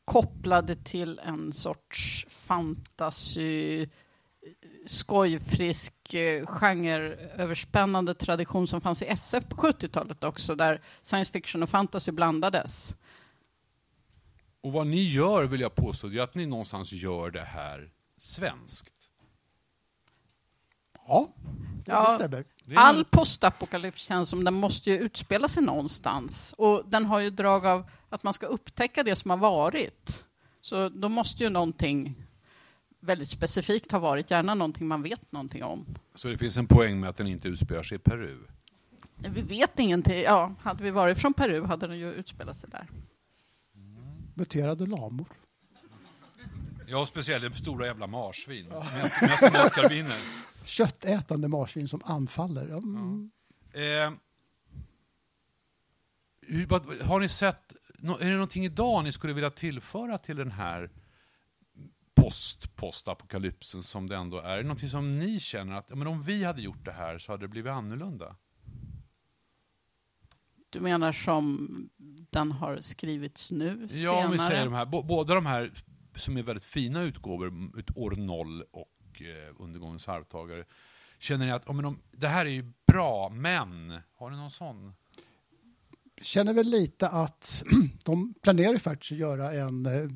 kopplade 0.05 0.77
till 0.77 1.21
en 1.25 1.53
sorts 1.53 2.27
fantasy 2.29 3.87
skojfrisk, 4.87 6.15
eh, 6.15 6.47
genreöverspännande 6.47 8.15
tradition 8.15 8.67
som 8.67 8.81
fanns 8.81 9.03
i 9.03 9.07
SF 9.07 9.45
på 9.49 9.57
70-talet 9.57 10.25
också, 10.25 10.55
där 10.55 10.81
science 11.03 11.33
fiction 11.33 11.63
och 11.63 11.71
fantasy 11.71 12.13
blandades. 12.13 12.95
Och 14.65 14.73
vad 14.73 14.87
ni 14.87 15.03
gör, 15.03 15.45
vill 15.45 15.61
jag 15.61 15.75
påstå, 15.75 16.13
är 16.13 16.21
att 16.21 16.35
ni 16.35 16.47
någonstans 16.47 16.93
gör 16.93 17.31
det 17.31 17.45
här 17.45 17.91
svenskt. 18.19 19.11
Ja, 21.07 21.29
det, 21.85 21.93
ja, 21.93 22.11
det 22.11 22.25
stämmer. 22.25 22.45
All 22.75 23.05
postapokalyps 23.05 24.03
känns 24.03 24.29
som 24.29 24.45
den 24.45 24.55
måste 24.55 24.91
ju 24.91 24.99
utspela 24.99 25.49
sig 25.49 25.63
någonstans. 25.63 26.55
Och 26.59 26.83
den 26.87 27.05
har 27.05 27.21
ju 27.21 27.31
drag 27.31 27.67
av 27.67 27.91
att 28.09 28.23
man 28.23 28.33
ska 28.33 28.47
upptäcka 28.47 29.03
det 29.03 29.17
som 29.17 29.31
har 29.31 29.39
varit. 29.39 30.25
Så 30.61 30.89
då 30.89 31.09
måste 31.09 31.45
ju 31.45 31.51
någonting 31.51 32.15
väldigt 33.01 33.29
specifikt 33.29 33.93
ha 33.93 33.99
varit, 33.99 34.31
gärna 34.31 34.55
någonting 34.55 34.87
man 34.87 35.03
vet 35.03 35.33
någonting 35.33 35.65
om. 35.65 35.87
Så 36.15 36.29
det 36.29 36.39
finns 36.39 36.57
en 36.57 36.67
poäng 36.67 37.01
med 37.01 37.11
att 37.11 37.17
den 37.17 37.27
inte 37.27 37.49
utspelar 37.49 37.83
sig 37.83 37.97
i 37.97 37.99
Peru? 37.99 38.39
Vi 39.17 39.43
vet 39.43 39.79
ingenting. 39.79 40.23
Ja, 40.23 40.55
hade 40.61 40.83
vi 40.83 40.91
varit 40.91 41.19
från 41.19 41.35
Peru 41.35 41.65
hade 41.65 41.87
den 41.87 41.99
ju 41.99 42.13
utspelat 42.13 42.57
sig 42.57 42.71
där 42.71 42.89
muterade 44.35 44.87
lamor. 44.87 45.27
Ja, 46.87 47.07
speciellt 47.07 47.57
stora 47.57 47.87
jävla 47.87 48.07
marsvin 48.07 48.67
ja. 48.71 48.87
med, 48.95 49.11
automatkarbiner. 49.43 50.17
Köttätande 50.65 51.49
marsvin 51.49 51.89
som 51.89 52.01
anfaller. 52.05 52.67
Mm. 52.67 53.31
Ja. 53.73 53.81
Eh, 53.81 54.13
har 57.03 57.21
ni 57.21 57.29
sett, 57.29 57.73
är 58.21 58.31
det 58.31 58.35
någonting 58.35 58.65
idag 58.65 59.05
ni 59.05 59.13
skulle 59.13 59.33
vilja 59.33 59.51
tillföra 59.51 60.19
till 60.19 60.37
den 60.37 60.51
här 60.51 60.91
post-postapokalypsen 62.15 63.83
som 63.83 64.09
det 64.09 64.17
ändå 64.17 64.39
är? 64.39 64.51
Är 64.51 64.57
det 64.57 64.63
någonting 64.63 64.89
som 64.89 65.19
ni 65.19 65.41
känner 65.41 65.75
att 65.75 65.91
men 65.91 66.07
om 66.07 66.23
vi 66.23 66.45
hade 66.45 66.63
gjort 66.63 66.85
det 66.85 66.93
här 66.93 67.19
så 67.19 67.33
hade 67.33 67.45
det 67.45 67.49
blivit 67.49 67.73
annorlunda? 67.73 68.37
Du 70.75 70.81
menar 70.81 71.13
som 71.13 71.69
den 72.31 72.53
har 72.53 72.79
skrivits 72.81 73.51
nu? 73.53 73.89
Ja, 73.91 73.97
senare? 73.97 74.25
om 74.25 74.33
vi 74.33 74.39
säger 74.39 74.65
de 74.65 74.75
här, 74.75 74.87
båda 74.87 75.35
de 75.35 75.47
här 75.47 75.73
som 76.17 76.37
är 76.37 76.43
väldigt 76.43 76.65
fina 76.65 77.03
utgåvor, 77.03 77.53
År 77.95 78.11
0 78.11 78.63
och 78.71 79.23
eh, 79.23 79.63
Undergångens 79.63 80.09
arvtagare. 80.09 80.65
Känner 81.19 81.47
ni 81.47 81.53
att 81.53 81.69
oh, 81.69 81.75
men 81.75 81.85
de, 81.85 81.99
det 82.13 82.29
här 82.29 82.47
är 82.47 82.51
ju 82.51 82.73
bra, 82.87 83.29
men 83.29 83.99
har 84.15 84.31
ni 84.31 84.37
någon 84.37 84.51
sån? 84.51 84.95
Känner 86.21 86.55
väl 86.55 86.67
lite 86.67 87.09
att 87.09 87.63
de 88.05 88.35
planerar 88.43 88.79
faktiskt 88.79 89.13
att 89.13 89.19
göra 89.19 89.53
en 89.53 89.87
eh, 89.87 90.11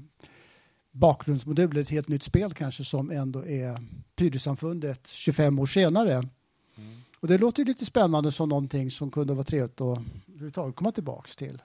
bakgrundsmodul, 0.91 1.77
ett 1.77 1.91
helt 1.91 2.09
nytt 2.09 2.23
spel 2.23 2.55
kanske 2.55 2.85
som 2.85 3.11
ändå 3.11 3.47
är 3.47 3.79
Pyresamfundet 4.17 5.07
25 5.07 5.59
år 5.59 5.67
senare. 5.67 6.29
Och 7.21 7.29
det 7.29 7.39
låter 7.39 7.65
lite 7.65 7.85
spännande 7.85 8.33
som 8.33 8.49
någonting 8.49 8.91
som 8.91 9.11
kunde 9.11 9.35
vara 9.35 9.45
trevligt 9.45 9.81
att 10.59 10.77
komma 10.77 10.93
tillbaka 10.93 11.29
till. 11.37 11.63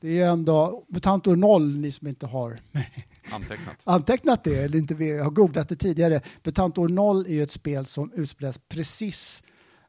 Det 0.00 0.20
är 0.20 0.30
ändå 0.30 0.84
MUTANT 0.88 1.26
år 1.26 1.36
0, 1.36 1.76
ni 1.76 1.92
som 1.92 2.08
inte 2.08 2.26
har 2.26 2.58
antecknat. 3.32 3.76
antecknat 3.84 4.44
det 4.44 4.54
eller 4.54 4.78
inte 4.78 4.94
har 4.94 5.30
googlat 5.30 5.68
det 5.68 5.76
tidigare. 5.76 6.20
MUTANT 6.44 6.78
år 6.78 6.88
0 6.88 7.26
är 7.26 7.30
ju 7.30 7.42
ett 7.42 7.50
spel 7.50 7.86
som 7.86 8.12
utspelas 8.14 8.60
precis 8.68 9.42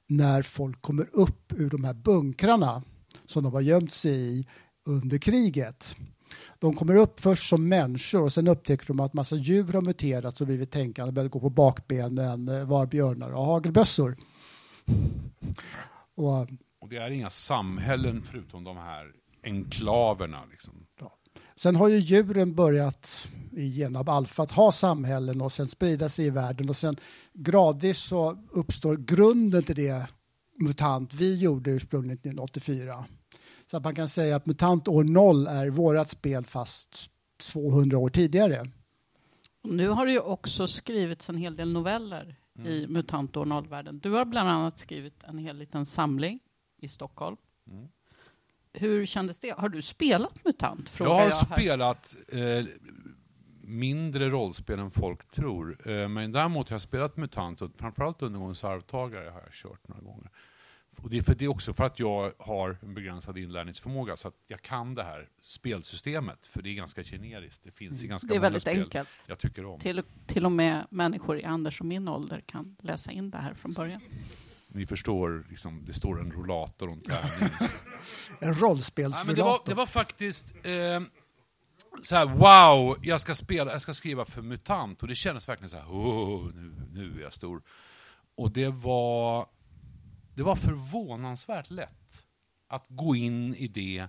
när 0.08 0.42
folk 0.42 0.82
kommer 0.82 1.10
upp 1.14 1.54
ur 1.58 1.70
de 1.70 1.84
här 1.84 1.94
bunkrarna 1.94 2.84
som 3.26 3.44
de 3.44 3.54
har 3.54 3.62
gömt 3.62 3.94
sig 3.94 4.14
i 4.14 4.48
under 4.86 5.18
kriget. 5.18 5.96
De 6.60 6.76
kommer 6.76 6.96
upp 6.96 7.20
först 7.20 7.50
som 7.50 7.70
människor 7.70 8.22
och 8.24 8.34
sen 8.34 8.48
upptäcker 8.48 8.88
de 8.88 9.00
att 9.00 9.14
massa 9.14 9.36
djur 9.36 9.74
har 9.74 9.82
muterats 9.82 10.42
och 10.42 10.48
blivit 10.48 10.72
tänkande 10.72 11.08
och 11.08 11.14
börjat 11.14 11.32
gå 11.32 11.40
på 11.40 11.50
bakbenen, 11.50 12.48
eh, 12.48 12.66
var 12.66 12.86
björnar 12.86 13.32
och 13.32 13.46
hagelbössor. 13.46 14.16
Och, 16.16 16.40
och, 16.82 16.90
det 16.90 16.98
är 16.98 17.10
inga 17.10 17.30
samhällen 17.30 18.24
förutom 18.24 18.63
de 18.63 18.78
här 18.78 19.12
enklaverna. 19.44 20.46
Liksom. 20.52 20.74
Ja. 21.00 21.18
Sen 21.56 21.75
har 21.75 21.88
ju 21.88 22.00
djuren 22.00 22.56
börjat 22.56 23.32
i 23.52 23.68
Genab 23.68 24.10
Alfa 24.10 24.44
att 24.44 24.52
ha 24.52 24.72
samhällen 24.72 25.42
och 25.42 25.52
sen 25.52 25.68
sprida 25.68 26.10
sig 26.10 26.25
i 26.25 26.30
världen 26.30 26.70
och 26.70 26.75
sen 26.75 26.98
gradvis 27.34 27.98
så 27.98 28.38
uppstår 28.52 28.98
grunden 28.98 29.63
till 29.63 29.75
det 29.75 30.08
MUTANT 30.60 31.13
vi 31.13 31.38
gjorde 31.38 31.72
ursprungligen 31.72 32.18
1984. 32.18 33.06
Så 33.68 33.78
att 33.78 33.84
man 33.84 33.96
kan 33.96 34.10
säga 34.10 34.36
att 34.36 34.46
MUTANT 34.46 34.88
år 34.88 35.04
0 35.04 35.48
är 35.48 35.70
vårat 35.70 36.10
spel 36.10 36.46
fast 36.46 37.12
200 37.54 37.98
år 37.98 38.10
tidigare. 38.10 38.70
Nu 39.63 39.88
har 39.88 40.06
det 40.06 40.12
ju 40.12 40.20
också 40.20 40.68
skrivits 40.68 41.30
en 41.30 41.38
hel 41.38 41.56
del 41.56 41.72
noveller 41.72 42.36
mm. 42.57 42.67
i 42.67 42.88
MUTANT 42.88 43.38
år 43.38 43.45
0-världen. 43.45 44.00
Du 44.00 44.12
har 44.12 44.25
bland 44.25 44.50
annat 44.50 44.79
skrivit 44.79 45.24
en 45.24 45.38
hel 45.38 45.57
liten 45.57 45.86
samling 45.86 46.39
i 46.77 46.88
Stockholm. 46.88 47.38
Mm. 47.67 47.88
hur 48.74 49.05
kändes 49.05 49.39
det? 49.39 49.53
Har 49.57 49.69
du 49.69 49.81
spelat 49.81 50.45
MUTANT? 50.45 50.79
Jag 50.79 50.89
Frågar 50.89 51.13
har 51.13 51.24
jag 51.24 51.33
spelat 51.33 52.15
eh, 52.31 52.65
mindre 53.62 54.29
rollspel 54.29 54.79
än 54.79 54.91
folk 54.91 55.31
tror. 55.31 55.89
Eh, 55.89 56.07
men 56.07 56.31
däremot 56.31 56.69
har 56.69 56.74
jag 56.74 56.81
spelat 56.81 57.17
MUTANT, 57.17 57.62
och 57.62 57.72
framförallt 57.75 58.22
Undergångens 58.22 58.63
arvtagare 58.63 59.29
har 59.29 59.41
jag 59.41 59.53
kört 59.53 59.88
några 59.88 60.01
gånger. 60.01 60.29
Och 60.98 61.10
det, 61.10 61.18
är 61.18 61.22
för, 61.22 61.36
det 61.36 61.46
är 61.46 61.50
också 61.50 61.74
för 61.74 61.84
att 61.84 62.00
jag 62.00 62.34
har 62.40 62.78
en 62.82 62.94
begränsad 62.94 63.38
inlärningsförmåga, 63.38 64.18
så 64.18 64.28
att 64.28 64.34
jag 64.48 64.62
kan 64.62 64.94
det 64.94 65.04
här 65.04 65.30
spelsystemet. 65.42 66.46
För 66.46 66.62
det 66.62 66.70
är 66.70 66.74
ganska 66.74 67.04
generiskt, 67.04 67.64
det 67.64 67.72
finns 67.72 68.04
i 68.04 68.08
ganska 68.08 68.28
Det 68.28 68.34
är 68.34 68.36
många 68.36 68.42
väldigt 68.42 68.62
spel 68.62 68.84
enkelt. 68.84 69.10
jag 69.28 69.40
tycker 69.40 69.66
om. 69.66 69.80
Till, 69.80 70.04
till 70.28 70.46
och 70.46 70.52
med 70.52 70.88
människor 70.90 71.40
i 71.40 71.44
Anders 71.44 71.80
och 71.80 71.86
min 71.86 72.08
ålder 72.08 72.44
kan 72.46 72.76
läsa 72.80 73.12
in 73.12 73.30
det 73.30 73.38
här 73.38 73.54
från 73.54 73.74
början. 73.74 74.02
Ni 74.68 74.86
förstår, 74.86 75.46
liksom, 75.50 75.84
det 75.86 75.94
står 75.94 76.20
en 76.20 76.32
rollator 76.32 76.88
och 76.88 76.94
en 76.96 77.02
tärning. 77.02 77.50
En 78.40 78.54
Nej, 79.12 79.24
men 79.26 79.36
det, 79.36 79.42
var, 79.42 79.60
det 79.66 79.74
var 79.74 79.86
faktiskt 79.86 80.54
eh, 80.64 81.02
så 82.02 82.16
här, 82.16 82.26
wow, 82.26 82.98
jag 83.02 83.22
ska, 83.22 83.36
spela, 83.36 83.72
jag 83.72 83.82
ska 83.82 83.94
skriva 83.94 84.26
för 84.26 84.42
MUTANT 84.42 85.02
och 85.02 85.08
det 85.08 85.16
kändes 85.16 85.50
verkligen 85.50 85.70
så 85.70 85.78
här, 85.78 85.86
oh, 85.86 86.52
nu, 86.56 86.74
nu 86.94 87.20
är 87.20 87.24
jag 87.24 87.34
stor. 87.34 87.62
Och 88.36 88.52
det 88.52 88.70
var, 88.70 89.48
det 90.36 90.44
var 90.44 90.56
förvånansvärt 90.56 91.72
lätt 91.72 92.25
att 92.68 92.86
gå 92.88 93.16
in 93.16 93.56
i 93.56 93.68
det. 93.68 94.08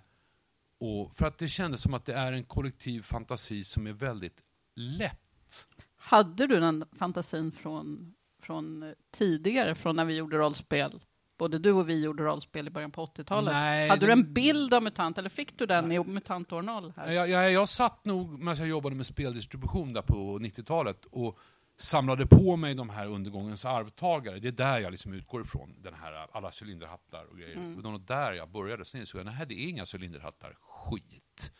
Och, 0.80 1.16
för 1.16 1.26
att 1.26 1.38
det 1.38 1.48
kändes 1.48 1.82
som 1.82 1.94
att 1.94 2.04
det 2.04 2.14
är 2.14 2.32
en 2.32 2.44
kollektiv 2.44 3.02
fantasi 3.02 3.64
som 3.64 3.86
är 3.86 3.92
väldigt 3.92 4.42
lätt. 4.74 5.66
Hade 5.96 6.46
du 6.46 6.60
den 6.60 6.84
fantasin 6.92 7.52
från, 7.52 8.14
från 8.42 8.94
tidigare, 9.10 9.74
från 9.74 9.96
när 9.96 10.04
vi 10.04 10.16
gjorde 10.16 10.38
rollspel? 10.38 11.00
Både 11.38 11.58
du 11.58 11.72
och 11.72 11.88
vi 11.88 12.04
gjorde 12.04 12.22
rollspel 12.22 12.66
i 12.66 12.70
början 12.70 12.90
på 12.90 13.06
80-talet. 13.06 13.54
Nej, 13.54 13.88
Hade 13.88 14.06
du 14.06 14.12
en 14.12 14.32
bild 14.32 14.74
av 14.74 14.82
MUTANT, 14.82 15.18
eller 15.18 15.28
fick 15.28 15.58
du 15.58 15.66
den 15.66 15.92
i 15.92 16.04
MUTANT 16.04 16.52
år 16.52 16.62
0? 16.62 16.92
Här? 16.96 17.12
Jag, 17.12 17.30
jag, 17.30 17.52
jag 17.52 17.68
satt 17.68 18.04
nog, 18.04 18.38
medan 18.38 18.56
jag 18.56 18.68
jobbade 18.68 18.96
med 18.96 19.06
speldistribution 19.06 19.92
där 19.92 20.02
på 20.02 20.38
90-talet 20.38 21.04
och 21.04 21.38
samlade 21.76 22.26
på 22.26 22.56
mig 22.56 22.74
de 22.74 22.88
här 22.90 23.06
undergångens 23.06 23.64
arvtagare. 23.64 24.38
Det 24.38 24.48
är 24.48 24.52
där 24.52 24.78
jag 24.78 24.90
liksom 24.90 25.12
utgår 25.12 25.42
ifrån, 25.42 25.74
den 25.82 25.94
här 25.94 26.26
alla 26.36 26.50
cylinderhattar 26.62 27.24
och 27.30 27.38
grejer. 27.38 27.56
Mm. 27.56 27.76
Det 27.82 27.88
var 27.88 27.98
där 27.98 28.32
jag 28.32 28.50
började. 28.50 28.84
Sen 28.84 29.00
insåg 29.00 29.18
jag, 29.20 29.26
nej 29.26 29.46
det 29.48 29.54
är 29.54 29.68
inga 29.68 29.84
cylinderhattar, 29.94 30.56
skit. 30.60 31.52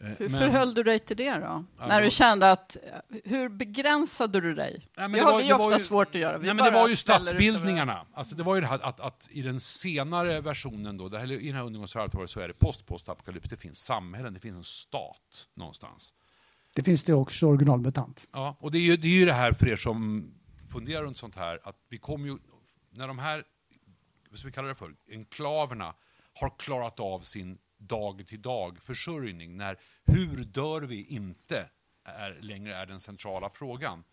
Eh, 0.00 0.06
Hur 0.06 0.28
men- 0.28 0.40
förhöll 0.40 0.74
du 0.74 0.82
dig 0.82 0.98
till 0.98 1.16
det 1.16 1.30
då? 1.34 1.64
Ja, 1.78 1.86
när 1.86 2.02
du 2.02 2.10
kände 2.10 2.50
att, 2.50 2.76
hur 3.24 3.48
begränsade 3.48 4.40
du 4.40 4.54
dig? 4.54 4.88
Nej, 4.96 5.08
men 5.08 5.12
det 5.12 5.18
det 5.18 5.24
har 5.24 5.32
var- 5.32 5.38
vi 5.42 5.48
det 5.48 5.54
ofta 5.54 5.78
ju- 5.78 5.84
svårt 5.84 6.08
att 6.08 6.20
göra. 6.20 6.38
Vi 6.38 6.46
Nej, 6.46 6.54
men 6.54 6.64
det 6.64 6.70
var 6.70 6.88
ju 6.88 6.96
stadsbildningarna. 6.96 8.06
Alltså 8.14 8.36
det 8.36 8.42
var 8.42 8.54
ju 8.54 8.60
det 8.60 8.66
här 8.66 8.78
att, 8.84 9.00
att 9.00 9.28
i 9.30 9.42
den 9.42 9.60
senare 9.60 10.40
versionen, 10.40 10.96
då, 10.96 11.08
det 11.08 11.18
här, 11.18 11.32
i 11.32 11.46
den 11.46 11.56
här 11.56 11.62
undergångens 11.64 11.96
arvtagare, 11.96 12.28
så 12.28 12.40
är 12.40 12.48
det 12.48 12.54
post-post-apokalyps. 12.54 13.48
Det 13.50 13.56
finns 13.56 13.78
samhällen, 13.84 14.34
det 14.34 14.40
finns 14.40 14.56
en 14.56 14.64
stat 14.64 15.46
någonstans. 15.54 16.14
Det 16.74 16.82
finns 16.82 17.04
det 17.04 17.14
också 17.14 17.46
originalmutant. 17.46 18.28
Ja, 18.32 18.56
och 18.60 18.70
det 18.70 18.78
är, 18.78 18.82
ju, 18.82 18.96
det 18.96 19.08
är 19.08 19.18
ju 19.18 19.24
det 19.24 19.32
här 19.32 19.52
för 19.52 19.68
er 19.68 19.76
som 19.76 20.30
funderar 20.68 21.02
runt 21.02 21.18
sånt 21.18 21.36
här, 21.36 21.60
att 21.64 21.76
vi 21.88 21.98
kommer 21.98 22.28
ju, 22.28 22.38
när 22.90 23.08
de 23.08 23.18
här, 23.18 23.44
vad 24.30 24.38
ska 24.38 24.48
vi 24.48 24.52
kalla 24.52 24.68
det 24.68 24.74
för, 24.74 24.94
enklaverna 25.10 25.94
har 26.34 26.58
klarat 26.58 27.00
av 27.00 27.20
sin 27.20 27.58
dag-till-dag 27.78 28.78
försörjning, 28.82 29.56
när 29.56 29.78
hur 30.04 30.44
dör 30.44 30.80
vi 30.82 31.04
inte 31.04 31.68
är, 32.04 32.38
längre 32.40 32.76
är 32.76 32.86
den 32.86 33.00
centrala 33.00 33.50
frågan. 33.50 34.04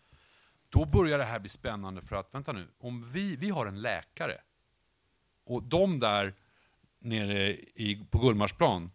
Då 0.68 0.84
börjar 0.84 1.18
det 1.18 1.24
här 1.24 1.38
bli 1.38 1.48
spännande 1.48 2.02
för 2.02 2.16
att, 2.16 2.34
vänta 2.34 2.52
nu, 2.52 2.68
om 2.78 3.10
vi, 3.12 3.36
vi 3.36 3.50
har 3.50 3.66
en 3.66 3.80
läkare 3.80 4.40
och 5.44 5.62
de 5.62 5.98
där 5.98 6.34
nere 6.98 7.56
i, 7.56 8.06
på 8.10 8.18
Gullmarsplan, 8.18 8.90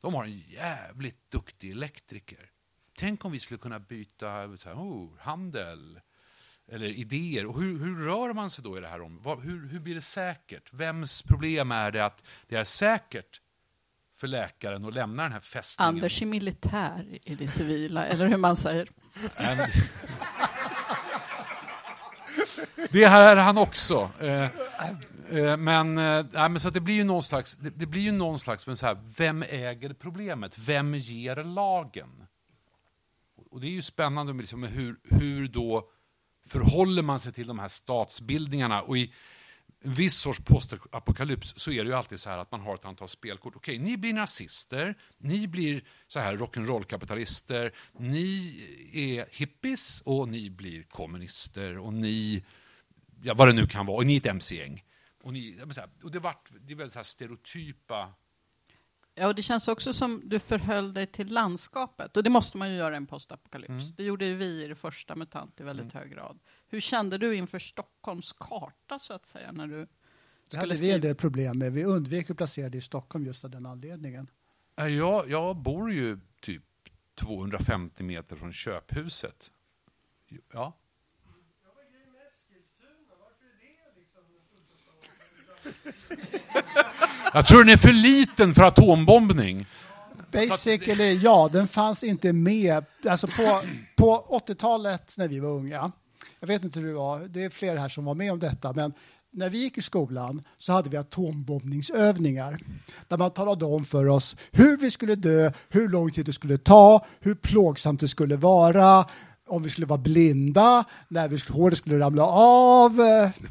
de 0.00 0.14
har 0.14 0.24
en 0.24 0.38
jävligt 0.38 1.30
duktig 1.30 1.70
elektriker. 1.70 2.51
Tänk 2.94 3.24
om 3.24 3.32
vi 3.32 3.40
skulle 3.40 3.58
kunna 3.58 3.78
byta 3.80 4.56
så 4.58 4.68
här, 4.68 4.76
oh, 4.76 5.18
handel 5.18 6.00
eller 6.68 6.86
idéer. 6.86 7.46
Och 7.46 7.60
hur, 7.60 7.78
hur 7.78 8.04
rör 8.04 8.34
man 8.34 8.50
sig 8.50 8.64
då 8.64 8.78
i 8.78 8.80
det 8.80 8.88
här 8.88 9.00
om? 9.00 9.22
Vad, 9.22 9.42
hur, 9.42 9.68
hur 9.68 9.80
blir 9.80 9.94
det 9.94 10.00
säkert? 10.00 10.72
Vems 10.72 11.22
problem 11.22 11.72
är 11.72 11.90
det 11.90 12.04
att 12.04 12.24
det 12.48 12.56
är 12.56 12.64
säkert 12.64 13.40
för 14.16 14.26
läkaren 14.26 14.84
att 14.84 14.94
lämna 14.94 15.22
den 15.22 15.32
här 15.32 15.40
fästningen? 15.40 15.94
Anders 15.94 16.22
är 16.22 16.26
militär 16.26 17.18
i 17.22 17.34
det 17.34 17.48
civila, 17.48 18.06
eller 18.06 18.26
hur 18.26 18.36
man 18.36 18.56
säger. 18.56 18.88
Det 22.90 23.06
här 23.06 23.36
är 23.36 23.40
han 23.40 23.58
också. 23.58 24.10
Eh, 24.20 24.42
eh, 25.38 25.56
Men, 25.56 25.98
eh, 25.98 26.26
nej, 26.32 26.48
men 26.48 26.60
så 26.60 26.70
det 26.70 26.80
blir 26.80 26.94
ju 26.94 27.04
någon 27.04 27.22
slags, 27.22 27.54
det, 27.54 27.70
det 27.70 27.86
blir 27.86 28.02
ju 28.02 28.12
någon 28.12 28.38
slags 28.38 28.66
men 28.66 28.76
så 28.76 28.86
här, 28.86 28.98
vem 29.16 29.42
äger 29.42 29.94
problemet? 29.94 30.58
Vem 30.58 30.94
ger 30.94 31.36
lagen? 31.36 32.26
Och 33.52 33.60
det 33.60 33.66
är 33.66 33.70
ju 33.70 33.82
spännande 33.82 34.32
med, 34.32 34.42
liksom, 34.42 34.60
med 34.60 34.70
hur, 34.70 34.96
hur 35.04 35.48
då 35.48 35.90
förhåller 36.46 37.02
man 37.02 37.20
sig 37.20 37.32
till 37.32 37.46
de 37.46 37.58
här 37.58 37.68
statsbildningarna. 37.68 38.82
Och 38.82 38.98
i 38.98 39.14
en 39.84 39.92
viss 39.92 40.18
sorts 40.18 40.40
postapokalyps 40.44 41.54
så 41.56 41.72
är 41.72 41.84
det 41.84 41.90
ju 41.90 41.96
alltid 41.96 42.20
så 42.20 42.30
här 42.30 42.38
att 42.38 42.50
man 42.50 42.60
har 42.60 42.74
ett 42.74 42.84
antal 42.84 43.08
spelkort. 43.08 43.56
Okej, 43.56 43.78
ni 43.78 43.96
blir 43.96 44.12
nazister, 44.12 44.94
ni 45.18 45.48
blir 45.48 45.84
så 46.08 46.20
här 46.20 46.36
rock'n'roll-kapitalister, 46.36 47.72
ni 47.98 48.60
är 48.92 49.26
hippies 49.30 50.00
och 50.00 50.28
ni 50.28 50.50
blir 50.50 50.82
kommunister 50.82 51.78
och 51.78 51.92
ni, 51.92 52.44
ja 53.22 53.34
vad 53.34 53.48
det 53.48 53.52
nu 53.52 53.66
kan 53.66 53.86
vara, 53.86 53.96
och 53.96 54.06
ni 54.06 54.16
är 54.16 54.20
ett 54.20 54.26
mc-gäng. 54.26 54.84
Och, 55.22 55.32
ni, 55.32 55.58
så 55.70 55.80
här, 55.80 55.90
och 56.02 56.10
det, 56.10 56.18
vart, 56.18 56.50
det 56.60 56.72
är 56.72 56.76
väldigt 56.76 56.92
så 56.92 56.98
här 56.98 57.04
stereotypa 57.04 58.12
Ja, 59.14 59.26
och 59.26 59.34
det 59.34 59.42
känns 59.42 59.68
också 59.68 59.92
som 59.92 60.20
du 60.24 60.38
förhöll 60.38 60.94
dig 60.94 61.06
till 61.06 61.32
landskapet. 61.32 62.16
Och 62.16 62.22
det 62.22 62.30
måste 62.30 62.56
man 62.56 62.70
ju 62.70 62.76
göra 62.76 62.94
i 62.94 62.96
en 62.96 63.06
postapokalyps. 63.06 63.68
Mm. 63.70 63.94
Det 63.96 64.02
gjorde 64.02 64.26
ju 64.26 64.36
vi 64.36 64.64
i 64.64 64.68
det 64.68 64.74
första 64.74 65.16
MUTANT 65.16 65.60
i 65.60 65.62
väldigt 65.62 65.92
hög 65.92 66.10
grad. 66.10 66.38
Hur 66.68 66.80
kände 66.80 67.18
du 67.18 67.34
inför 67.34 67.58
Stockholms 67.58 68.32
karta, 68.32 68.98
så 68.98 69.12
att 69.12 69.26
säga, 69.26 69.52
när 69.52 69.66
du 69.66 69.76
Det 69.80 69.86
skulle 70.46 70.60
hade 70.60 70.74
vi 70.74 70.90
en 70.92 71.00
del 71.00 71.14
problem 71.14 71.58
med. 71.58 71.72
Vi 71.72 71.84
undvek 71.84 72.30
att 72.30 72.36
placera 72.36 72.68
det 72.68 72.78
i 72.78 72.80
Stockholm 72.80 73.26
just 73.26 73.44
av 73.44 73.50
den 73.50 73.66
anledningen. 73.66 74.30
Ja, 74.76 74.88
Jag, 74.88 75.30
jag 75.30 75.56
bor 75.56 75.92
ju 75.92 76.20
typ 76.40 76.62
250 77.14 78.04
meter 78.04 78.36
från 78.36 78.52
köphuset. 78.52 79.50
Ja. 80.52 80.78
Jag 85.64 86.82
Jag 87.34 87.46
tror 87.46 87.64
den 87.64 87.72
är 87.72 87.76
för 87.76 87.92
liten 87.92 88.54
för 88.54 88.62
atombombning. 88.62 89.66
Basically, 90.32 91.14
ja, 91.14 91.50
den 91.52 91.68
fanns 91.68 92.04
inte 92.04 92.32
med. 92.32 92.84
Alltså 93.08 93.26
på, 93.26 93.60
på 93.96 94.40
80-talet 94.48 95.14
när 95.18 95.28
vi 95.28 95.40
var 95.40 95.50
unga, 95.50 95.92
jag 96.40 96.48
vet 96.48 96.64
inte 96.64 96.80
hur 96.80 96.86
det 96.86 96.94
var, 96.94 97.18
det 97.18 97.44
är 97.44 97.50
fler 97.50 97.76
här 97.76 97.88
som 97.88 98.04
var 98.04 98.14
med 98.14 98.32
om 98.32 98.38
detta, 98.38 98.72
men 98.72 98.92
när 99.32 99.50
vi 99.50 99.58
gick 99.58 99.78
i 99.78 99.82
skolan 99.82 100.42
så 100.58 100.72
hade 100.72 100.90
vi 100.90 100.96
atombombningsövningar 100.96 102.60
där 103.08 103.16
man 103.16 103.30
talade 103.30 103.64
om 103.64 103.84
för 103.84 104.08
oss 104.08 104.36
hur 104.50 104.76
vi 104.76 104.90
skulle 104.90 105.14
dö, 105.14 105.52
hur 105.68 105.88
lång 105.88 106.10
tid 106.10 106.26
det 106.26 106.32
skulle 106.32 106.58
ta, 106.58 107.06
hur 107.20 107.34
plågsamt 107.34 108.00
det 108.00 108.08
skulle 108.08 108.36
vara, 108.36 109.04
om 109.52 109.62
vi 109.62 109.70
skulle 109.70 109.86
vara 109.86 109.98
blinda, 109.98 110.84
när 111.08 111.28
vi 111.28 111.38
skulle, 111.38 111.58
håret 111.58 111.78
skulle 111.78 111.98
ramla 111.98 112.26
av. 112.26 112.96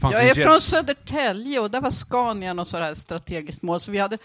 Jag 0.02 0.30
är 0.30 0.44
från 0.44 0.62
Södertälje 0.62 1.60
och 1.60 1.72
där 1.72 1.82
var 1.82 1.92
Scania 1.92 2.54
något 2.54 2.68
sådär 2.68 2.94
strategiskt 2.94 3.62
mål. 3.62 3.80
Så 3.80 3.92
vi 3.92 3.98
hade, 3.98 4.18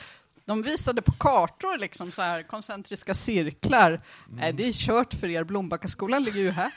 de 0.45 0.63
visade 0.63 1.03
på 1.03 1.13
kartor 1.13 1.79
liksom 1.79 2.13
så 2.13 2.23
här 2.23 2.43
koncentriska 2.43 3.15
cirklar. 3.15 3.89
Mm. 3.89 4.01
Nej, 4.31 4.53
det 4.53 4.69
är 4.69 4.73
kört 4.73 5.15
för 5.15 5.29
er. 5.29 5.45
Blombackaskolan 5.45 6.25
ligger 6.25 6.41
ju 6.41 6.51
här. 6.51 6.73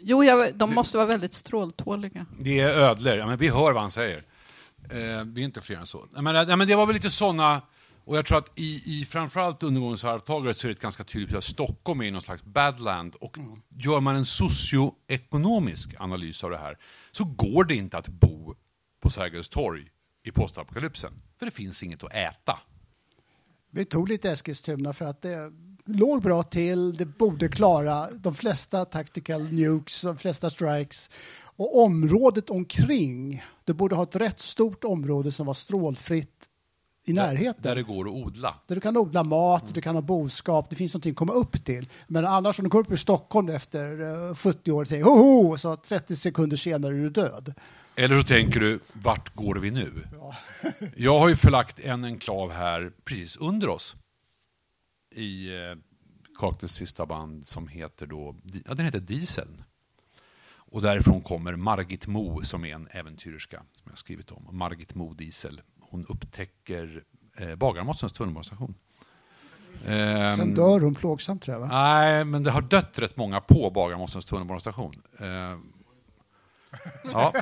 Jo, 0.00 0.24
jag, 0.24 0.54
de 0.54 0.74
måste 0.74 0.96
vara 0.96 1.06
väldigt 1.06 1.34
stråltåliga. 1.34 2.26
Det 2.40 2.60
är 2.60 2.68
ödlor. 2.68 3.16
Ja, 3.16 3.26
men 3.26 3.36
vi 3.36 3.48
hör 3.48 3.72
vad 3.72 3.82
han 3.82 3.90
säger. 3.90 4.22
Eh, 4.90 5.24
vi 5.24 5.40
är 5.40 5.44
inte 5.44 5.60
fler 5.60 5.76
än 5.76 5.86
så. 5.86 6.06
Men, 6.10 6.24
nej, 6.24 6.56
men 6.56 6.68
det 6.68 6.76
var 6.76 6.86
väl 6.86 6.94
lite 6.94 7.10
såna... 7.10 7.62
Och 8.06 8.16
jag 8.16 8.26
tror 8.26 8.38
att 8.38 8.52
i, 8.54 9.00
i 9.00 9.04
framförallt 9.04 9.62
undergångens 9.62 10.04
arvtagare 10.04 10.54
så 10.54 10.66
är 10.66 10.68
det 10.68 10.76
ett 10.76 10.82
ganska 10.82 11.04
tydligt 11.04 11.36
att 11.36 11.44
Stockholm 11.44 12.00
är 12.00 12.10
någon 12.10 12.22
slags 12.22 12.44
badland. 12.44 13.14
Och 13.14 13.38
gör 13.68 14.00
man 14.00 14.16
en 14.16 14.24
socioekonomisk 14.24 15.94
analys 15.98 16.44
av 16.44 16.50
det 16.50 16.58
här 16.58 16.78
så 17.12 17.24
går 17.24 17.64
det 17.64 17.74
inte 17.74 17.98
att 17.98 18.08
bo 18.08 18.54
på 19.02 19.10
Sergels 19.10 19.48
torg 19.48 19.84
i 20.24 20.30
postapokalypsen. 20.30 21.12
För 21.38 21.46
det 21.46 21.52
finns 21.52 21.82
inget 21.82 22.04
att 22.04 22.14
äta. 22.14 22.58
Vi 23.70 23.84
tog 23.84 24.08
lite 24.08 24.30
Eskilstuna 24.30 24.92
för 24.92 25.04
att 25.04 25.22
det 25.22 25.52
låg 25.84 26.22
bra 26.22 26.42
till. 26.42 26.96
Det 26.96 27.06
borde 27.06 27.48
klara 27.48 28.10
de 28.10 28.34
flesta 28.34 28.84
tactical 28.84 29.52
nukes, 29.52 30.02
de 30.02 30.18
flesta 30.18 30.50
strikes. 30.50 31.10
Och 31.56 31.82
området 31.84 32.50
omkring, 32.50 33.44
det 33.64 33.74
borde 33.74 33.94
ha 33.94 34.02
ett 34.02 34.16
rätt 34.16 34.40
stort 34.40 34.84
område 34.84 35.32
som 35.32 35.46
var 35.46 35.54
strålfritt 35.54 36.48
i 37.04 37.12
närheten. 37.12 37.62
Där 37.62 37.74
det 37.74 37.82
går 37.82 38.04
att 38.08 38.12
odla. 38.14 38.54
Där 38.66 38.74
du 38.74 38.80
kan 38.80 38.96
odla 38.96 39.22
mat, 39.22 39.62
Mm. 39.62 39.72
du 39.74 39.80
kan 39.80 39.94
ha 39.94 40.02
boskap, 40.02 40.70
det 40.70 40.76
finns 40.76 40.94
någonting 40.94 41.10
att 41.10 41.16
komma 41.16 41.32
upp 41.32 41.64
till. 41.64 41.88
Men 42.06 42.26
annars 42.26 42.58
om 42.58 42.64
du 42.64 42.70
kommer 42.70 42.84
upp 42.84 42.92
i 42.92 42.96
Stockholm 42.96 43.48
efter 43.48 44.02
eh, 44.30 44.34
70 44.34 44.72
år 44.72 44.82
och 44.82 44.88
säger 44.88 45.04
hoho, 45.04 45.56
så 45.56 45.76
30 45.76 46.16
sekunder 46.16 46.56
senare 46.56 46.94
är 46.94 46.98
du 46.98 47.10
död. 47.10 47.54
Eller 47.96 48.20
så 48.20 48.26
tänker 48.26 48.60
du, 48.60 48.80
vart 48.92 49.34
går 49.34 49.54
vi 49.56 49.70
nu? 49.70 50.06
Jag 50.96 51.18
har 51.18 51.28
ju 51.28 51.36
förlagt 51.36 51.80
en 51.80 52.04
enklav 52.04 52.52
här 52.52 52.92
precis 53.04 53.36
under 53.36 53.68
oss. 53.68 53.96
I 55.14 55.48
eh, 55.48 55.76
Kaknäs 56.38 56.72
sista 56.72 57.06
band 57.06 57.46
som 57.46 57.68
heter 57.68 58.06
då, 58.06 58.36
ja, 58.66 58.74
den 58.74 58.84
heter 58.86 59.00
Dieseln. 59.00 59.64
Och 60.74 60.82
därifrån 60.82 61.20
kommer 61.20 61.56
Margit 61.56 62.06
Mo 62.06 62.42
som 62.44 62.64
är 62.64 62.74
en 62.74 62.88
äventyrerska 62.90 63.56
som 63.72 63.90
jag 63.90 63.98
skrivit 63.98 64.30
om. 64.30 64.48
Margit 64.52 64.94
Mo 64.94 65.14
Diesel. 65.14 65.60
Hon 65.94 66.06
upptäcker 66.08 67.02
eh, 67.36 67.54
Bagarmossens 67.54 68.12
tunnelbanestation. 68.12 68.74
Ehm, 69.86 70.36
Sen 70.36 70.54
dör 70.54 70.80
hon 70.80 70.94
plågsamt 70.94 71.42
tror 71.42 71.54
jag. 71.54 71.60
Va? 71.60 71.66
Nej, 71.68 72.24
men 72.24 72.42
det 72.42 72.50
har 72.50 72.62
dött 72.62 72.98
rätt 72.98 73.16
många 73.16 73.40
på 73.40 73.70
Bagarmossens 73.70 74.24
tunnelbanestation. 74.24 75.02
Eh, 75.20 75.26
ja. 77.12 77.32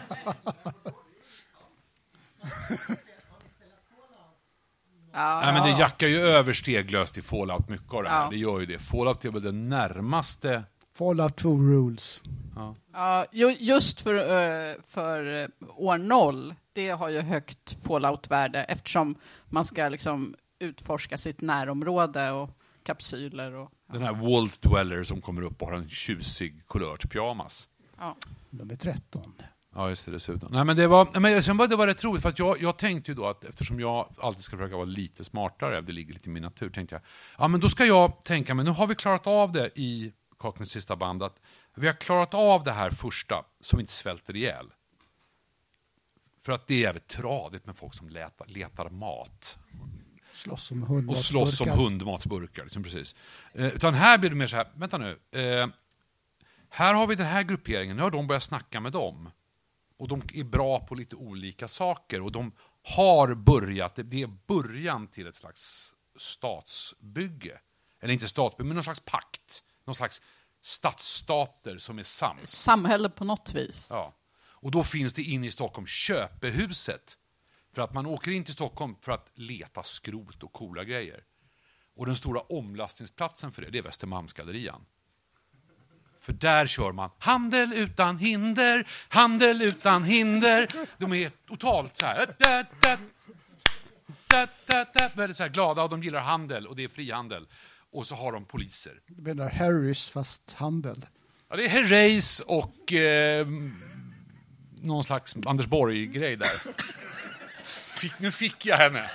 Ja, 5.14 5.40
Nej, 5.44 5.52
men 5.54 5.62
det 5.62 5.78
jackar 5.80 6.06
ju 6.06 6.20
över 6.20 6.52
steglöst 6.52 7.18
i 7.18 7.22
Fallout 7.22 7.68
mycket 7.68 7.94
av 7.94 8.02
det 8.02 8.08
här. 8.08 8.22
Ja. 8.24 8.30
Det 8.30 8.36
gör 8.36 8.60
ju 8.60 8.66
det. 8.66 8.78
Fallout 8.78 9.24
är 9.24 9.30
väl 9.30 9.42
det 9.42 9.52
närmaste... 9.52 10.64
Fallout 10.94 11.36
2 11.36 11.56
rules. 11.56 12.22
Ja, 12.92 13.26
ju- 13.32 13.56
just 13.60 14.00
för, 14.00 14.14
eh, 14.14 14.74
för 14.86 15.42
eh, 15.42 15.48
år 15.76 15.98
noll, 15.98 16.54
det 16.72 16.90
har 16.90 17.08
ju 17.08 17.20
högt 17.20 17.76
fallout-värde 17.86 18.64
eftersom 18.64 19.14
man 19.48 19.64
ska 19.64 19.88
liksom 19.88 20.34
utforska 20.58 21.18
sitt 21.18 21.40
närområde 21.40 22.30
och 22.30 22.50
kapsyler 22.82 23.52
och... 23.54 23.70
Den 23.92 24.02
här 24.02 24.12
Walt 24.12 24.62
Dweller 24.62 25.02
som 25.02 25.20
kommer 25.20 25.42
upp 25.42 25.62
och 25.62 25.68
har 25.68 25.76
en 25.76 25.88
tjusig 25.88 26.68
kulört 26.68 27.10
pyjamas. 27.10 27.68
Ja. 27.98 28.16
De 28.50 28.70
är 28.70 28.76
13. 28.76 29.32
Ja, 29.74 29.88
just 29.88 30.04
det, 30.06 30.12
dessutom. 30.12 30.52
Nej, 30.52 30.64
men 30.64 30.76
det 30.76 30.86
var, 30.86 31.20
men 31.20 31.42
sen 31.42 31.56
var 31.56 31.66
det 31.66 31.76
var 31.76 31.86
rätt 31.86 32.04
roligt, 32.04 32.22
för 32.22 32.28
att 32.28 32.38
jag, 32.38 32.62
jag 32.62 32.78
tänkte 32.78 33.10
ju 33.10 33.14
då 33.14 33.26
att 33.26 33.44
eftersom 33.44 33.80
jag 33.80 34.14
alltid 34.20 34.42
ska 34.42 34.56
försöka 34.56 34.76
vara 34.76 34.84
lite 34.84 35.24
smartare, 35.24 35.80
det 35.80 35.92
ligger 35.92 36.14
lite 36.14 36.28
i 36.28 36.32
min 36.32 36.42
natur, 36.42 36.70
tänkte 36.70 36.94
jag, 36.94 37.02
ja 37.38 37.48
men 37.48 37.60
då 37.60 37.68
ska 37.68 37.84
jag 37.84 38.24
tänka 38.24 38.54
mig, 38.54 38.64
nu 38.64 38.70
har 38.70 38.86
vi 38.86 38.94
klarat 38.94 39.26
av 39.26 39.52
det 39.52 39.70
i 39.74 40.12
Kaknäs 40.38 40.70
sista 40.70 40.96
band, 40.96 41.22
att 41.22 41.40
vi 41.74 41.86
har 41.86 41.94
klarat 41.94 42.34
av 42.34 42.64
det 42.64 42.72
här 42.72 42.90
första, 42.90 43.44
vi 43.74 43.80
inte 43.80 43.92
svälter 43.92 44.36
ihjäl. 44.36 44.66
För 46.42 46.52
att 46.52 46.66
det 46.66 46.74
är 46.74 46.80
jävligt 46.80 47.08
tradigt 47.08 47.66
med 47.66 47.76
folk 47.76 47.94
som 47.94 48.08
letar, 48.08 48.46
letar 48.46 48.90
mat. 48.90 49.58
Slåss 50.32 50.70
om 50.70 50.82
hundar. 50.82 51.12
Och 51.12 51.18
slåss 51.18 51.60
om 51.60 51.68
hundmatsburkar. 51.68 52.62
Liksom 52.62 52.82
precis. 52.82 53.16
Eh, 53.52 53.66
utan 53.66 53.94
här 53.94 54.18
blir 54.18 54.30
det 54.30 54.36
mer 54.36 54.46
så 54.46 54.56
här, 54.56 54.66
vänta 54.74 54.98
nu. 54.98 55.18
Eh, 55.30 55.68
här 56.68 56.94
har 56.94 57.06
vi 57.06 57.14
den 57.14 57.26
här 57.26 57.42
grupperingen, 57.42 57.96
nu 57.96 58.02
har 58.02 58.10
de 58.10 58.26
börjat 58.26 58.42
snacka 58.42 58.80
med 58.80 58.92
dem. 58.92 59.30
Och 59.98 60.08
de 60.08 60.22
är 60.34 60.44
bra 60.44 60.80
på 60.80 60.94
lite 60.94 61.16
olika 61.16 61.68
saker. 61.68 62.22
Och 62.22 62.32
de 62.32 62.52
har 62.82 63.34
börjat, 63.34 63.98
det 64.04 64.22
är 64.22 64.26
början 64.46 65.06
till 65.06 65.26
ett 65.26 65.36
slags 65.36 65.94
statsbygge. 66.18 67.60
Eller 68.00 68.14
inte 68.14 68.28
statsbygge, 68.28 68.66
men 68.66 68.74
någon 68.74 68.84
slags 68.84 69.00
pakt. 69.00 69.62
Någon 69.84 69.94
slags 69.94 70.22
stadsstater 70.62 71.78
som 71.78 71.98
är 71.98 72.02
sams. 72.02 72.50
Samhälle 72.50 73.10
på 73.10 73.24
något 73.24 73.54
vis. 73.54 73.88
Ja. 73.90 74.14
Och 74.62 74.70
då 74.70 74.84
finns 74.84 75.14
det 75.14 75.22
inne 75.22 75.46
i 75.46 75.50
Stockholm 75.50 75.86
Köpehuset. 75.86 77.18
För 77.74 77.82
att 77.82 77.94
man 77.94 78.06
åker 78.06 78.30
in 78.30 78.44
till 78.44 78.54
Stockholm 78.54 78.94
för 79.00 79.12
att 79.12 79.30
leta 79.34 79.82
skrot 79.82 80.42
och 80.42 80.52
coola 80.52 80.84
grejer. 80.84 81.20
Och 81.96 82.06
den 82.06 82.16
stora 82.16 82.40
omlastningsplatsen 82.40 83.52
för 83.52 83.62
det, 83.62 83.70
det 83.70 83.78
är 83.78 83.82
Västermalmsgallerian. 83.82 84.84
För 86.20 86.32
där 86.32 86.66
kör 86.66 86.92
man 86.92 87.10
handel 87.18 87.72
utan 87.72 88.18
hinder, 88.18 88.88
handel 89.08 89.62
utan 89.62 90.04
hinder. 90.04 90.68
De 90.98 91.12
är 91.12 91.30
totalt 91.48 91.96
så 91.96 92.06
här... 92.06 92.26
Da, 92.38 92.64
da, 94.66 94.86
da, 94.94 95.10
väldigt 95.14 95.36
så 95.36 95.42
här 95.42 95.50
glada 95.50 95.82
och 95.82 95.90
de 95.90 96.02
gillar 96.02 96.20
handel 96.20 96.66
och 96.66 96.76
det 96.76 96.84
är 96.84 96.88
frihandel. 96.88 97.46
Och 97.90 98.06
så 98.06 98.14
har 98.14 98.32
de 98.32 98.44
poliser. 98.44 99.00
Du 99.06 99.22
menar 99.22 99.50
Harrys 99.50 100.08
fast 100.08 100.52
handel. 100.52 101.06
Ja, 101.48 101.56
det 101.56 101.64
är 101.64 101.68
Herreys 101.68 102.40
och 102.40 102.92
eh, 102.92 103.46
någon 104.82 105.04
slags 105.04 105.36
Anders 105.46 105.66
Borg-grej 105.66 106.36
där. 106.36 106.60
Fick, 108.02 108.18
nu 108.18 108.32
fick 108.32 108.66
jag 108.66 108.76
henne. 108.76 109.10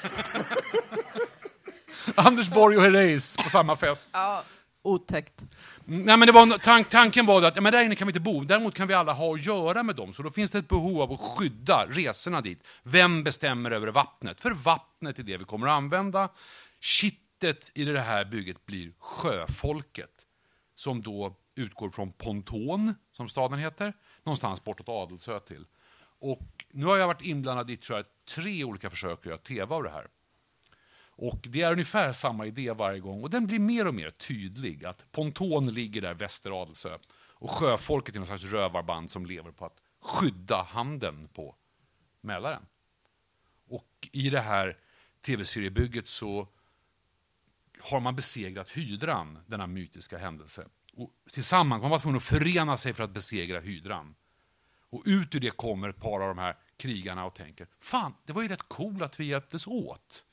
Anders 2.15 2.49
Borg 2.49 2.77
och 2.77 2.83
Herreys 2.83 3.37
på 3.37 3.49
samma 3.49 3.75
fest. 3.75 4.09
Ja, 4.13 4.43
otäckt. 4.81 5.43
Nej, 5.85 6.17
men 6.17 6.25
det 6.25 6.31
var, 6.31 6.57
tank, 6.57 6.89
tanken 6.89 7.25
var 7.25 7.43
att 7.43 7.55
ja, 7.55 7.61
men 7.61 7.73
där 7.73 7.83
inne 7.83 7.95
kan 7.95 8.07
vi 8.07 8.09
inte 8.09 8.19
bo, 8.19 8.43
däremot 8.43 8.75
kan 8.75 8.87
vi 8.87 8.93
alla 8.93 9.13
ha 9.13 9.33
att 9.33 9.45
göra 9.45 9.83
med 9.83 9.95
dem. 9.95 10.13
Så 10.13 10.23
då 10.23 10.31
finns 10.31 10.51
det 10.51 10.57
ett 10.57 10.67
behov 10.67 11.01
av 11.01 11.13
att 11.13 11.19
skydda 11.19 11.85
resorna 11.89 12.41
dit. 12.41 12.67
Vem 12.83 13.23
bestämmer 13.23 13.71
över 13.71 13.87
vattnet? 13.87 14.41
För 14.41 14.51
vattnet 14.51 15.19
är 15.19 15.23
det 15.23 15.37
vi 15.37 15.45
kommer 15.45 15.67
att 15.67 15.73
använda. 15.73 16.29
Kittet 16.79 17.71
i 17.75 17.83
det 17.85 18.01
här 18.01 18.25
bygget 18.25 18.65
blir 18.65 18.91
sjöfolket. 18.99 20.09
Som 20.75 21.01
då 21.01 21.35
utgår 21.55 21.89
från 21.89 22.11
Ponton, 22.11 22.95
som 23.11 23.29
staden 23.29 23.59
heter, 23.59 23.93
någonstans 24.27 24.63
bortåt 24.63 24.89
Adelsö 24.89 25.39
till. 25.39 25.65
Och 26.19 26.65
nu 26.71 26.85
har 26.85 26.97
jag 26.97 27.07
varit 27.07 27.21
inblandad 27.21 27.69
i 27.69 27.77
tror 27.77 27.97
jag, 27.97 28.05
tre 28.35 28.63
olika 28.63 28.89
försök 28.89 29.19
att 29.19 29.25
göra 29.25 29.37
tv 29.37 29.75
av 29.75 29.83
det 29.83 29.89
här. 29.89 30.07
Och 31.19 31.39
det 31.43 31.61
är 31.61 31.71
ungefär 31.71 32.11
samma 32.11 32.45
idé 32.45 32.71
varje 32.71 32.99
gång 32.99 33.23
och 33.23 33.29
den 33.29 33.47
blir 33.47 33.59
mer 33.59 33.87
och 33.87 33.95
mer 33.95 34.09
tydlig. 34.09 34.85
Att 34.85 35.11
Ponton 35.11 35.69
ligger 35.69 36.01
där 36.01 36.13
väster 36.13 36.61
Adelsö 36.61 36.97
och 37.39 37.51
sjöfolket 37.51 38.15
är 38.15 38.19
någon 38.19 38.27
slags 38.27 38.43
rövarband 38.43 39.11
som 39.11 39.25
lever 39.25 39.51
på 39.51 39.65
att 39.65 39.81
skydda 40.01 40.63
handen 40.63 41.27
på 41.27 41.55
Mälaren. 42.21 42.65
Och 43.69 44.09
i 44.11 44.29
det 44.29 44.41
här 44.41 44.77
tv-seriebygget 45.25 46.07
så 46.07 46.47
har 47.81 47.99
man 47.99 48.15
besegrat 48.15 48.69
hydran, 48.69 49.39
denna 49.47 49.67
mytiska 49.67 50.17
händelse. 50.17 50.67
Och 50.97 51.11
tillsammans, 51.31 51.81
man 51.81 51.91
var 51.91 51.99
tvungen 51.99 52.17
att 52.17 52.23
förena 52.23 52.77
sig 52.77 52.93
för 52.93 53.03
att 53.03 53.11
besegra 53.11 53.59
hydran. 53.59 54.15
Och 54.89 55.03
ut 55.05 55.35
ur 55.35 55.39
det 55.39 55.49
kommer 55.49 55.89
ett 55.89 55.99
par 55.99 56.21
av 56.21 56.27
de 56.27 56.37
här 56.37 56.57
krigarna 56.77 57.25
och 57.25 57.35
tänker, 57.35 57.67
fan, 57.79 58.13
det 58.25 58.33
var 58.33 58.41
ju 58.41 58.47
rätt 58.47 58.63
coolt 58.67 59.01
att 59.01 59.19
vi 59.19 59.25
hjälptes 59.25 59.67
åt. 59.67 60.25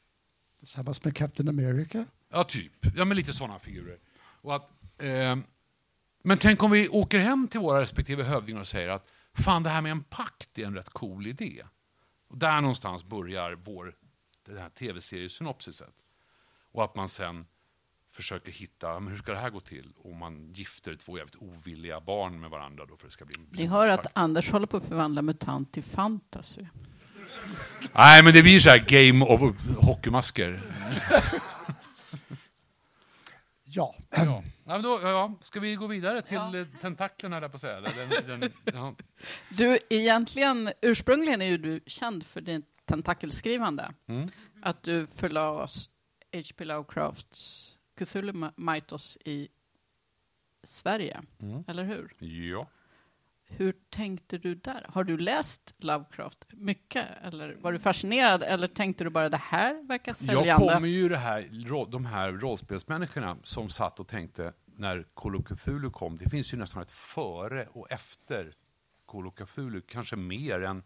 Tillsammans 0.59 1.05
med 1.05 1.17
Captain 1.17 1.49
America. 1.49 2.07
Ja, 2.31 2.45
typ. 2.45 2.73
Ja, 2.97 3.05
men 3.05 3.17
lite 3.17 3.33
sådana 3.33 3.59
figurer. 3.59 3.99
Och 4.17 4.55
att, 4.55 4.73
eh, 5.03 5.37
men 6.23 6.39
tänk 6.39 6.63
om 6.63 6.71
vi 6.71 6.89
åker 6.89 7.19
hem 7.19 7.49
till 7.49 7.61
våra 7.61 7.81
respektive 7.81 8.23
hövdingar 8.23 8.61
och 8.61 8.67
säger 8.67 8.89
att 8.89 9.09
fan, 9.35 9.63
det 9.63 9.71
här 9.71 9.83
med 9.83 9.93
en 9.93 10.05
pakt 10.05 10.59
är 10.59 10.67
en 10.67 10.75
rätt 10.75 10.91
cool 10.91 11.27
idé. 11.27 11.63
Och 12.29 12.39
där 12.39 12.61
någonstans 12.61 13.05
börjar 13.05 13.53
vår, 13.53 13.95
den 14.47 14.59
här 14.59 14.69
tv-seriesynopsiset. 14.69 15.95
Och 16.73 16.85
att 16.85 16.95
man 16.95 17.09
sen 17.09 17.45
försöker 18.15 18.53
hitta, 18.53 19.01
men 19.01 19.13
hur 19.13 19.19
ska 19.19 19.33
det 19.33 19.39
här 19.39 19.51
gå 19.51 19.61
till? 19.61 19.93
Och 19.97 20.15
man 20.15 20.53
gifter 20.53 20.97
två 20.97 21.19
jävligt 21.19 21.37
ovilliga 21.37 22.01
barn 22.01 22.41
med 22.41 22.51
varandra 22.51 22.87
då 22.87 22.97
för 22.97 23.07
att 23.07 23.11
det 23.11 23.13
ska 23.13 23.25
bli 23.25 23.37
en 23.39 23.47
Ni 23.51 23.67
hör 23.67 23.91
att. 23.91 24.07
Anders 24.13 24.51
håller 24.51 24.67
på 24.67 24.77
att 24.77 24.89
förvandla 24.89 25.23
MUTANT 25.23 25.73
till 25.73 25.83
fantasy. 25.83 26.63
Nej, 27.93 28.25
men 28.25 28.33
det 28.33 28.43
blir 28.43 28.59
så 28.59 28.71
här 28.71 28.85
game 28.89 29.25
of 29.25 29.41
hockeymasker. 29.77 30.63
Ja. 33.77 33.95
Ja. 34.11 34.43
Ja, 34.65 34.73
men 34.73 34.83
då, 34.83 35.01
ja. 35.03 35.39
Ska 35.41 35.61
vi 35.61 35.75
gå 35.75 35.87
vidare 35.87 36.23
till 36.23 36.37
ja. 36.37 36.65
tentaklen, 36.81 37.33
höll 37.33 37.43
jag 37.43 37.51
på 37.51 37.55
att 37.55 37.61
säga. 37.61 37.81
Den, 37.81 38.41
den, 38.41 38.53
ja. 38.65 38.95
Du, 39.49 39.79
egentligen, 39.91 40.73
ursprungligen 40.83 41.43
är 41.43 41.47
ju 41.47 41.59
du 41.59 41.81
känd 41.87 42.27
för 42.27 42.41
ditt 42.41 42.67
tentakelskrivande. 42.85 43.93
Mm. 44.09 44.29
Att 44.63 44.83
du 44.83 45.07
förlas 45.07 45.89
H.P. 46.33 46.65
Lovecrafts 46.65 47.74
Cthulhu 47.97 48.51
Mythos 48.57 49.19
i 49.25 49.49
Sverige, 50.63 51.23
Mm. 51.41 51.65
eller 51.69 51.85
hur? 51.85 52.11
ja. 52.19 52.69
Hur 53.47 53.75
tänkte 53.91 54.39
du 54.39 54.55
där? 54.55 54.87
Har 54.89 55.05
du 55.05 55.17
läst 55.19 55.75
Lovecraft 55.79 56.45
mycket? 56.51 57.07
Eller 57.23 57.55
var 57.61 57.73
du 57.73 57.79
fascinerad? 57.79 58.43
Eller 58.43 58.69
tänkte 58.69 59.05
du 59.05 59.11
bara 59.11 59.29
det 59.29 59.37
här 59.37 59.87
verkar 59.89 60.11
Jag 60.11 60.17
säljande? 60.17 60.73
kommer 60.75 60.89
ju 60.89 61.09
det 61.09 61.17
här, 61.17 61.91
de 61.91 62.05
här 62.07 62.33
rollspelsmänniskorna 62.33 63.37
som 63.43 63.69
satt 63.69 64.01
och 64.01 64.09
tänkte 64.09 64.53
när 64.67 65.05
Cthulhu 65.45 65.91
kom, 65.91 66.17
det 66.17 66.29
finns 66.31 66.55
ju 66.55 66.59
nästan 66.59 66.83
ett 66.83 66.91
före 66.91 67.67
och 67.73 67.91
efter 67.91 68.53
Cthulhu, 69.37 69.81
kanske 69.81 70.17
mer 70.17 70.61
än... 70.63 70.83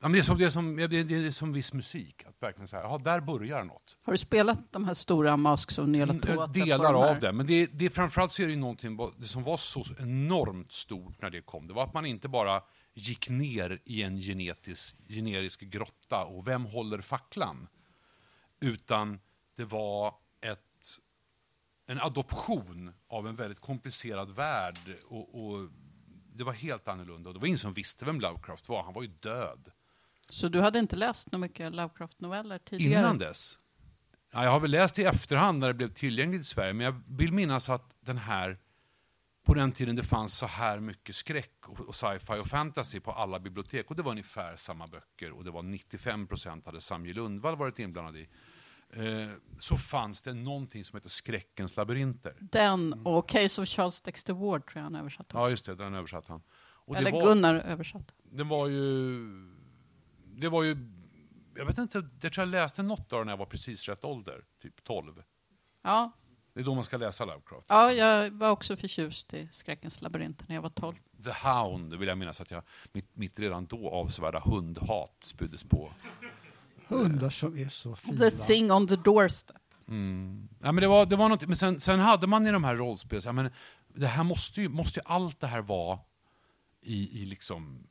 Ja, 0.00 0.08
det, 0.08 0.18
är 0.18 0.22
som, 0.22 0.38
det, 0.38 0.44
är 0.44 0.50
som, 0.50 0.76
det, 0.76 0.82
är, 0.82 1.04
det 1.04 1.14
är 1.26 1.30
som 1.30 1.52
viss 1.52 1.72
musik, 1.72 2.24
att 2.26 2.42
verkligen 2.42 2.68
säga, 2.68 2.82
ja, 2.82 2.98
där 3.04 3.20
börjar 3.20 3.64
något. 3.64 3.96
Har 4.02 4.12
du 4.12 4.18
spelat 4.18 4.72
de 4.72 4.84
här 4.84 4.94
stora 4.94 5.36
Masks 5.36 5.78
of 5.78 5.82
Mm, 5.82 5.92
Nyarlathotep? 5.92 6.54
Delar 6.54 6.92
de 6.92 7.02
här? 7.02 7.10
av 7.10 7.18
det, 7.18 7.32
men 7.32 7.46
det, 7.46 7.66
det, 7.66 7.90
framförallt 7.90 8.32
så 8.32 8.42
är 8.42 8.48
det 8.48 8.56
någonting, 8.56 8.98
det 9.18 9.26
som 9.26 9.44
var 9.44 9.56
så 9.56 9.84
enormt 9.98 10.72
stort 10.72 11.22
när 11.22 11.30
det 11.30 11.42
kom, 11.42 11.66
det 11.66 11.72
var 11.72 11.84
att 11.84 11.94
man 11.94 12.06
inte 12.06 12.28
bara 12.28 12.62
gick 12.94 13.28
ner 13.28 13.80
i 13.84 14.02
en 14.02 14.16
genetisk, 14.16 14.96
generisk 15.08 15.60
grotta 15.60 16.24
och 16.24 16.48
vem 16.48 16.64
håller 16.64 17.00
facklan? 17.00 17.68
Utan 18.60 19.20
det 19.56 19.64
var 19.64 20.14
ett, 20.40 20.98
en 21.86 22.00
adoption 22.00 22.92
av 23.08 23.28
en 23.28 23.36
väldigt 23.36 23.60
komplicerad 23.60 24.30
värld. 24.30 24.78
Och, 25.08 25.44
och 25.44 25.68
det 26.34 26.44
var 26.44 26.52
helt 26.52 26.88
annorlunda. 26.88 27.30
Och 27.30 27.34
det 27.34 27.40
var 27.40 27.46
ingen 27.46 27.58
som 27.58 27.72
visste 27.72 28.04
vem 28.04 28.20
Lovecraft 28.20 28.68
var. 28.68 28.82
Han 28.82 28.94
var 28.94 29.02
ju 29.02 29.08
död. 29.08 29.70
Så 30.28 30.48
du 30.48 30.60
hade 30.60 30.78
inte 30.78 30.96
läst 30.96 31.32
några 31.32 31.40
mycket 31.40 31.74
Lovecraft-noveller 31.74 32.58
tidigare? 32.58 33.00
Innan 33.00 33.18
dess? 33.18 33.58
Ja, 34.32 34.44
jag 34.44 34.50
har 34.50 34.60
väl 34.60 34.70
läst 34.70 34.98
i 34.98 35.04
efterhand 35.04 35.58
när 35.58 35.68
det 35.68 35.74
blev 35.74 35.92
tillgängligt 35.92 36.42
i 36.42 36.44
Sverige, 36.44 36.72
men 36.72 36.84
jag 36.84 37.02
vill 37.08 37.32
minnas 37.32 37.68
att 37.68 37.94
den 38.00 38.18
här 38.18 38.58
på 39.48 39.54
den 39.54 39.72
tiden 39.72 39.96
det 39.96 40.02
fanns 40.02 40.38
så 40.38 40.46
här 40.46 40.80
mycket 40.80 41.14
skräck 41.14 41.68
och 41.68 41.94
sci-fi 41.94 42.32
och 42.32 42.46
fantasy 42.46 43.00
på 43.00 43.12
alla 43.12 43.40
bibliotek. 43.40 43.90
Och 43.90 43.96
det 43.96 44.02
var 44.02 44.10
ungefär 44.10 44.56
samma 44.56 44.86
böcker 44.86 45.32
och 45.32 45.44
det 45.44 45.50
var 45.50 45.62
95 45.62 46.26
procent 46.26 46.66
hade 46.66 46.80
Samuel 46.80 47.16
Lundvall 47.16 47.56
varit 47.56 47.78
inblandad 47.78 48.16
i. 48.16 48.28
Eh, 48.90 49.28
så 49.58 49.76
fanns 49.76 50.22
det 50.22 50.34
någonting 50.34 50.84
som 50.84 50.96
heter 50.96 51.08
Skräckens 51.08 51.76
labyrinter. 51.76 52.36
Den 52.40 52.92
och 52.92 53.28
Case 53.28 53.62
of 53.62 53.68
Charles 53.68 54.00
Dexter 54.00 54.32
Ward 54.32 54.66
tror 54.66 54.76
jag 54.78 54.82
han 54.82 54.94
översatte 54.94 55.36
Ja, 55.36 55.50
just 55.50 55.66
det, 55.66 55.74
den 55.74 55.94
översatte 55.94 56.32
han. 56.32 56.42
Och 56.88 56.96
Eller 56.96 57.12
var, 57.12 57.24
Gunnar 57.24 57.54
översatte. 57.54 58.12
Det 58.32 58.44
var 58.44 58.68
ju... 58.68 59.20
Det 60.40 60.48
var 60.48 60.62
ju... 60.62 60.76
Jag 61.56 61.66
vet 61.66 61.78
inte, 61.78 62.08
jag 62.20 62.32
tror 62.32 62.46
jag 62.46 62.50
läste 62.50 62.82
något 62.82 63.12
av 63.12 63.26
när 63.26 63.32
jag 63.32 63.36
var 63.36 63.46
precis 63.46 63.88
rätt 63.88 64.04
ålder, 64.04 64.44
typ 64.62 64.84
12. 64.84 65.22
Ja. 65.82 66.12
Det 66.54 66.60
är 66.60 66.64
då 66.64 66.74
man 66.74 66.84
ska 66.84 66.96
läsa 66.96 67.24
Lovecraft. 67.24 67.66
ja, 67.68 67.92
jag 67.92 68.30
var 68.30 68.50
också 68.50 68.76
förtjust 68.76 69.34
i 69.34 69.48
Skräckens 69.52 70.02
labyrinter 70.02 70.44
när 70.48 70.54
jag 70.54 70.62
var 70.62 70.70
12. 70.70 70.96
The 71.24 71.48
Hound, 71.48 71.94
vill 71.94 72.08
jag 72.08 72.18
minnas 72.18 72.40
att 72.40 72.50
jag, 72.50 72.62
mitt, 72.92 73.16
mitt 73.16 73.38
redan 73.38 73.66
då 73.66 73.90
avsevärda 73.90 74.40
hundhat 74.40 75.16
spyddes 75.20 75.64
på. 75.64 75.92
Hundar 76.86 77.30
som 77.30 77.58
är 77.58 77.68
så 77.68 77.96
fina. 77.96 78.18
The 78.18 78.30
thing 78.30 78.72
on 78.72 78.86
the 78.86 78.96
doorstep. 78.96 79.56
Mm. 79.88 80.48
Ja, 80.60 80.72
men 80.72 80.82
det 80.82 80.88
var, 80.88 81.06
det 81.06 81.16
var 81.16 81.28
något, 81.28 81.46
men 81.46 81.56
sen, 81.56 81.80
sen 81.80 82.00
hade 82.00 82.26
man 82.26 82.46
i 82.46 82.50
de 82.50 82.64
här 82.64 82.76
rollspelen, 82.76 83.22
så 83.22 83.28
här, 83.28 83.34
men 83.34 83.50
det 83.94 84.06
här 84.06 84.24
måste 84.24 84.60
ju, 84.60 84.68
måste 84.68 85.00
ju 85.00 85.04
allt 85.06 85.40
det 85.40 85.46
här 85.46 85.62
vara 85.62 85.98
i, 86.80 87.22
i 87.22 87.26
liksom 87.26 87.86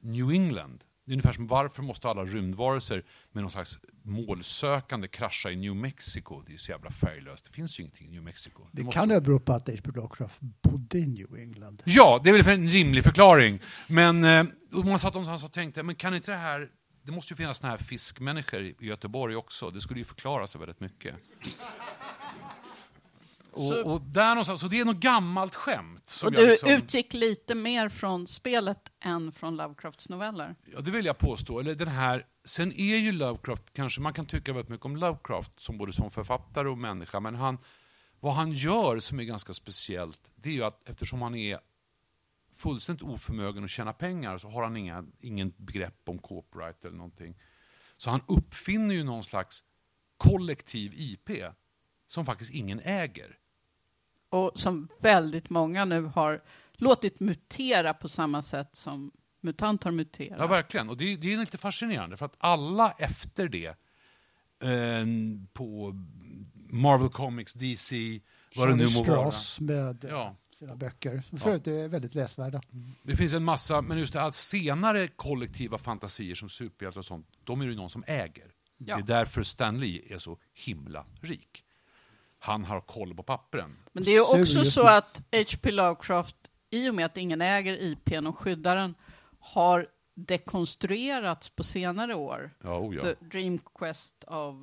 New 0.00 0.30
England. 0.30 0.84
Det 1.06 1.10
är 1.10 1.14
ungefär 1.14 1.32
som 1.32 1.46
varför 1.46 1.82
måste 1.82 2.08
alla 2.08 2.24
rymdvarelser 2.24 3.04
med 3.32 3.42
någon 3.42 3.50
slags 3.50 3.78
målsökande 4.04 5.08
krascha 5.08 5.50
i 5.50 5.56
New 5.56 5.76
Mexico? 5.76 6.42
Det 6.46 6.52
är 6.54 6.58
så 6.58 6.70
jävla 6.72 6.90
färglöst. 6.90 7.44
Det 7.44 7.52
finns 7.52 7.78
ju 7.80 7.82
ingenting 7.82 8.08
i 8.08 8.10
New 8.10 8.22
Mexico. 8.22 8.62
Det 8.72 8.82
måste- 8.82 9.00
kan 9.00 9.10
ju 9.10 9.20
bero 9.20 9.40
på 9.40 9.52
att 9.52 9.68
H.P. 9.68 9.90
Lovecraft 9.94 10.40
bodde 10.40 10.98
i 10.98 11.06
New 11.06 11.36
England. 11.38 11.82
Ja, 11.84 12.20
det 12.24 12.30
är 12.30 12.42
väl 12.42 12.58
en 12.60 12.70
rimlig 12.70 13.04
förklaring. 13.04 13.60
Men 13.88 14.24
eh, 14.24 14.44
man 14.84 14.98
satt 14.98 15.14
någonstans 15.14 15.44
och 15.44 15.52
tänkte, 15.52 15.82
men 15.82 15.94
kan 15.94 16.14
inte 16.14 16.30
det 16.30 16.36
här... 16.36 16.68
Det 17.02 17.12
måste 17.12 17.32
ju 17.32 17.36
finnas 17.36 17.58
såna 17.58 17.70
här 17.70 17.76
fiskmänniskor 17.78 18.60
i 18.62 18.74
Göteborg 18.80 19.36
också. 19.36 19.70
Det 19.70 19.80
skulle 19.80 19.98
ju 20.00 20.04
förklara 20.04 20.46
sig 20.46 20.58
väldigt 20.58 20.80
mycket. 20.80 21.14
Och, 23.56 23.64
Så- 23.68 23.84
och 23.84 24.00
där 24.00 24.28
någonstans, 24.28 24.60
så 24.60 24.68
det 24.68 24.80
är 24.80 24.84
något 24.84 24.96
gammalt 24.96 25.54
skämt. 25.54 26.10
Som 26.10 26.26
Och 26.26 26.32
du 26.32 26.46
liksom, 26.46 26.70
utgick 26.70 27.14
lite 27.14 27.54
mer 27.54 27.88
från 27.88 28.26
spelet 28.26 28.78
än 29.00 29.32
från 29.32 29.56
Lovecrafts 29.56 30.08
noveller. 30.08 30.54
Ja, 30.64 30.80
det 30.80 30.90
vill 30.90 31.06
jag 31.06 31.18
påstå. 31.18 31.60
Eller 31.60 31.74
den 31.74 31.88
här, 31.88 32.26
sen 32.44 32.72
är 32.72 32.96
ju 32.96 33.12
Lovecraft, 33.12 33.72
kanske 33.72 34.00
man 34.00 34.12
kan 34.12 34.26
tycka 34.26 34.52
väldigt 34.52 34.68
mycket 34.68 34.86
om 34.86 34.96
Lovecraft, 34.96 35.60
som 35.60 35.78
både 35.78 35.92
som 35.92 36.10
författare 36.10 36.68
och 36.68 36.78
människa, 36.78 37.20
men 37.20 37.34
han, 37.34 37.58
vad 38.20 38.34
han 38.34 38.52
gör 38.52 38.98
som 38.98 39.20
är 39.20 39.24
ganska 39.24 39.52
speciellt, 39.52 40.20
det 40.34 40.48
är 40.48 40.52
ju 40.54 40.64
att 40.64 40.88
eftersom 40.88 41.22
han 41.22 41.34
är 41.34 41.58
fullständigt 42.54 43.02
oförmögen 43.02 43.64
att 43.64 43.70
tjäna 43.70 43.92
pengar 43.92 44.38
så 44.38 44.48
har 44.48 44.62
han 44.62 44.76
inga, 44.76 45.04
ingen 45.20 45.54
begrepp 45.56 46.08
om 46.08 46.18
copyright 46.18 46.84
eller 46.84 46.96
någonting. 46.96 47.36
Så 47.96 48.10
han 48.10 48.20
uppfinner 48.28 48.94
ju 48.94 49.04
någon 49.04 49.22
slags 49.22 49.64
kollektiv 50.16 50.92
IP 50.96 51.30
som 52.06 52.26
faktiskt 52.26 52.54
ingen 52.54 52.80
äger. 52.80 53.38
Och 54.36 54.58
som 54.58 54.88
väldigt 55.00 55.50
många 55.50 55.84
nu 55.84 56.02
har 56.02 56.40
låtit 56.72 57.20
mutera 57.20 57.94
på 57.94 58.08
samma 58.08 58.42
sätt 58.42 58.68
som 58.76 59.12
MUTANT 59.40 59.84
har 59.84 59.90
muterat. 59.90 60.38
Ja, 60.38 60.46
verkligen. 60.46 60.88
Och 60.88 60.96
det, 60.96 61.16
det 61.16 61.32
är 61.34 61.38
lite 61.38 61.58
fascinerande, 61.58 62.16
för 62.16 62.26
att 62.26 62.34
alla 62.38 62.94
efter 62.98 63.48
det, 63.48 63.66
eh, 64.62 65.06
på 65.52 65.94
Marvel 66.70 67.08
Comics, 67.08 67.54
DC, 67.54 68.20
vad 68.56 68.68
det 68.68 68.74
nu 68.74 68.86
må 68.96 69.04
vara. 69.04 69.32
Med 69.60 70.06
Ja. 70.10 70.36
sina 70.58 70.76
böcker. 70.76 71.20
Som 71.20 71.38
för 71.38 71.50
övrigt 71.50 71.66
är 71.66 71.88
väldigt 71.88 72.14
läsvärda. 72.14 72.60
Det 73.02 73.16
finns 73.16 73.34
en 73.34 73.44
massa, 73.44 73.82
men 73.82 73.98
just 73.98 74.12
det 74.12 74.22
att 74.22 74.34
senare 74.34 75.08
kollektiva 75.08 75.78
fantasier 75.78 76.34
som 76.34 76.48
superhjältar 76.48 76.98
och 76.98 77.04
sånt, 77.04 77.26
de 77.44 77.60
är 77.60 77.64
det 77.64 77.70
ju 77.70 77.76
någon 77.76 77.90
som 77.90 78.04
äger. 78.06 78.52
Ja. 78.78 78.96
Det 78.96 79.02
är 79.02 79.06
därför 79.06 79.42
Stan 79.42 79.80
Lee 79.80 80.14
är 80.14 80.18
så 80.18 80.38
himla 80.54 81.06
rik. 81.20 81.64
Han 82.38 82.64
har 82.64 82.80
koll 82.80 83.14
på 83.14 83.22
pappren. 83.22 83.76
Men 83.92 84.04
det 84.04 84.16
är 84.16 84.40
också 84.40 84.64
så 84.64 84.86
att 84.86 85.22
H.P. 85.32 85.70
Lovecraft, 85.70 86.36
i 86.70 86.90
och 86.90 86.94
med 86.94 87.06
att 87.06 87.16
ingen 87.16 87.40
äger 87.40 87.74
IPn 87.74 88.26
och 88.26 88.38
skyddar 88.38 88.76
den, 88.76 88.94
har 89.40 89.86
dekonstruerats 90.14 91.48
på 91.48 91.64
senare 91.64 92.14
år. 92.14 92.50
Ja, 92.62 92.78
oh 92.78 92.96
ja. 92.96 93.02
The 93.02 93.14
Dream 93.20 93.58
Quest 93.58 94.24
of 94.24 94.54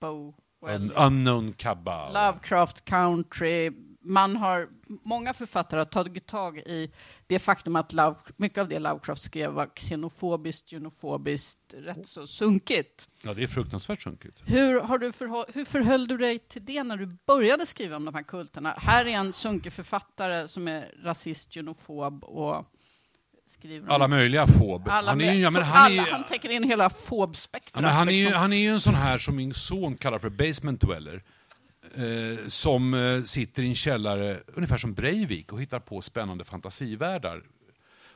Bo 0.00 0.34
Well, 0.66 0.92
unknown 0.96 1.52
Cabal. 1.52 2.12
Lovecraft 2.12 2.84
Country. 2.84 3.70
Man 4.04 4.36
har, 4.36 4.68
många 5.04 5.34
författare 5.34 5.80
har 5.80 5.84
tagit 5.84 6.26
tag 6.26 6.58
i 6.58 6.90
det 7.26 7.38
faktum 7.38 7.76
att 7.76 7.92
Love, 7.92 8.16
mycket 8.36 8.58
av 8.58 8.68
det 8.68 8.78
Lovecraft 8.78 9.22
skrev 9.22 9.50
var 9.50 9.66
xenofobiskt, 9.66 10.70
genofobiskt, 10.70 11.60
rätt 11.78 12.06
så 12.06 12.26
sunkigt. 12.26 13.08
Ja, 13.22 13.34
det 13.34 13.42
är 13.42 13.46
fruktansvärt 13.46 14.02
sunkigt. 14.02 14.42
Hur, 14.46 14.80
har 14.80 14.98
du 14.98 15.12
förhå- 15.12 15.44
hur 15.54 15.64
förhöll 15.64 16.06
du 16.06 16.16
dig 16.16 16.38
till 16.38 16.64
det 16.64 16.82
när 16.82 16.96
du 16.96 17.06
började 17.26 17.66
skriva 17.66 17.96
om 17.96 18.04
de 18.04 18.14
här 18.14 18.22
kulterna? 18.22 18.74
Här 18.78 19.04
är 19.06 19.10
en 19.10 19.32
sunkig 19.32 19.72
författare 19.72 20.48
som 20.48 20.68
är 20.68 20.84
rasist, 21.02 21.56
genofob 21.56 22.24
och 22.24 22.66
Alla 23.88 24.08
möjliga 24.08 24.46
fob. 24.46 24.88
alla 24.88 25.10
han, 25.10 25.20
är 25.20 25.32
ju, 25.32 25.40
ja, 25.40 25.50
men 25.50 25.62
han, 25.62 25.82
alla, 25.84 26.06
är, 26.08 26.12
han 26.12 26.24
täcker 26.24 26.48
in 26.48 26.64
hela 26.64 26.84
ja, 26.84 26.90
fobspektrat. 26.90 27.82
men 27.82 27.92
han, 27.92 28.08
är 28.08 28.12
liksom. 28.12 28.32
han 28.38 28.52
är 28.52 28.56
ju 28.56 28.68
en 28.68 28.80
sån 28.80 28.94
här 28.94 29.18
som 29.18 29.36
min 29.36 29.54
son 29.54 29.96
kallar 29.96 30.18
för 30.18 30.30
basement 30.30 30.80
dweller. 30.80 31.22
Eh, 31.94 32.48
som 32.48 32.94
eh, 32.94 33.22
sitter 33.22 33.62
i 33.62 33.68
en 33.68 33.74
källare, 33.74 34.40
ungefär 34.46 34.76
som 34.76 34.94
Breivik, 34.94 35.52
och 35.52 35.60
hittar 35.60 35.80
på 35.80 36.00
spännande 36.00 36.44
fantasivärldar. 36.44 37.42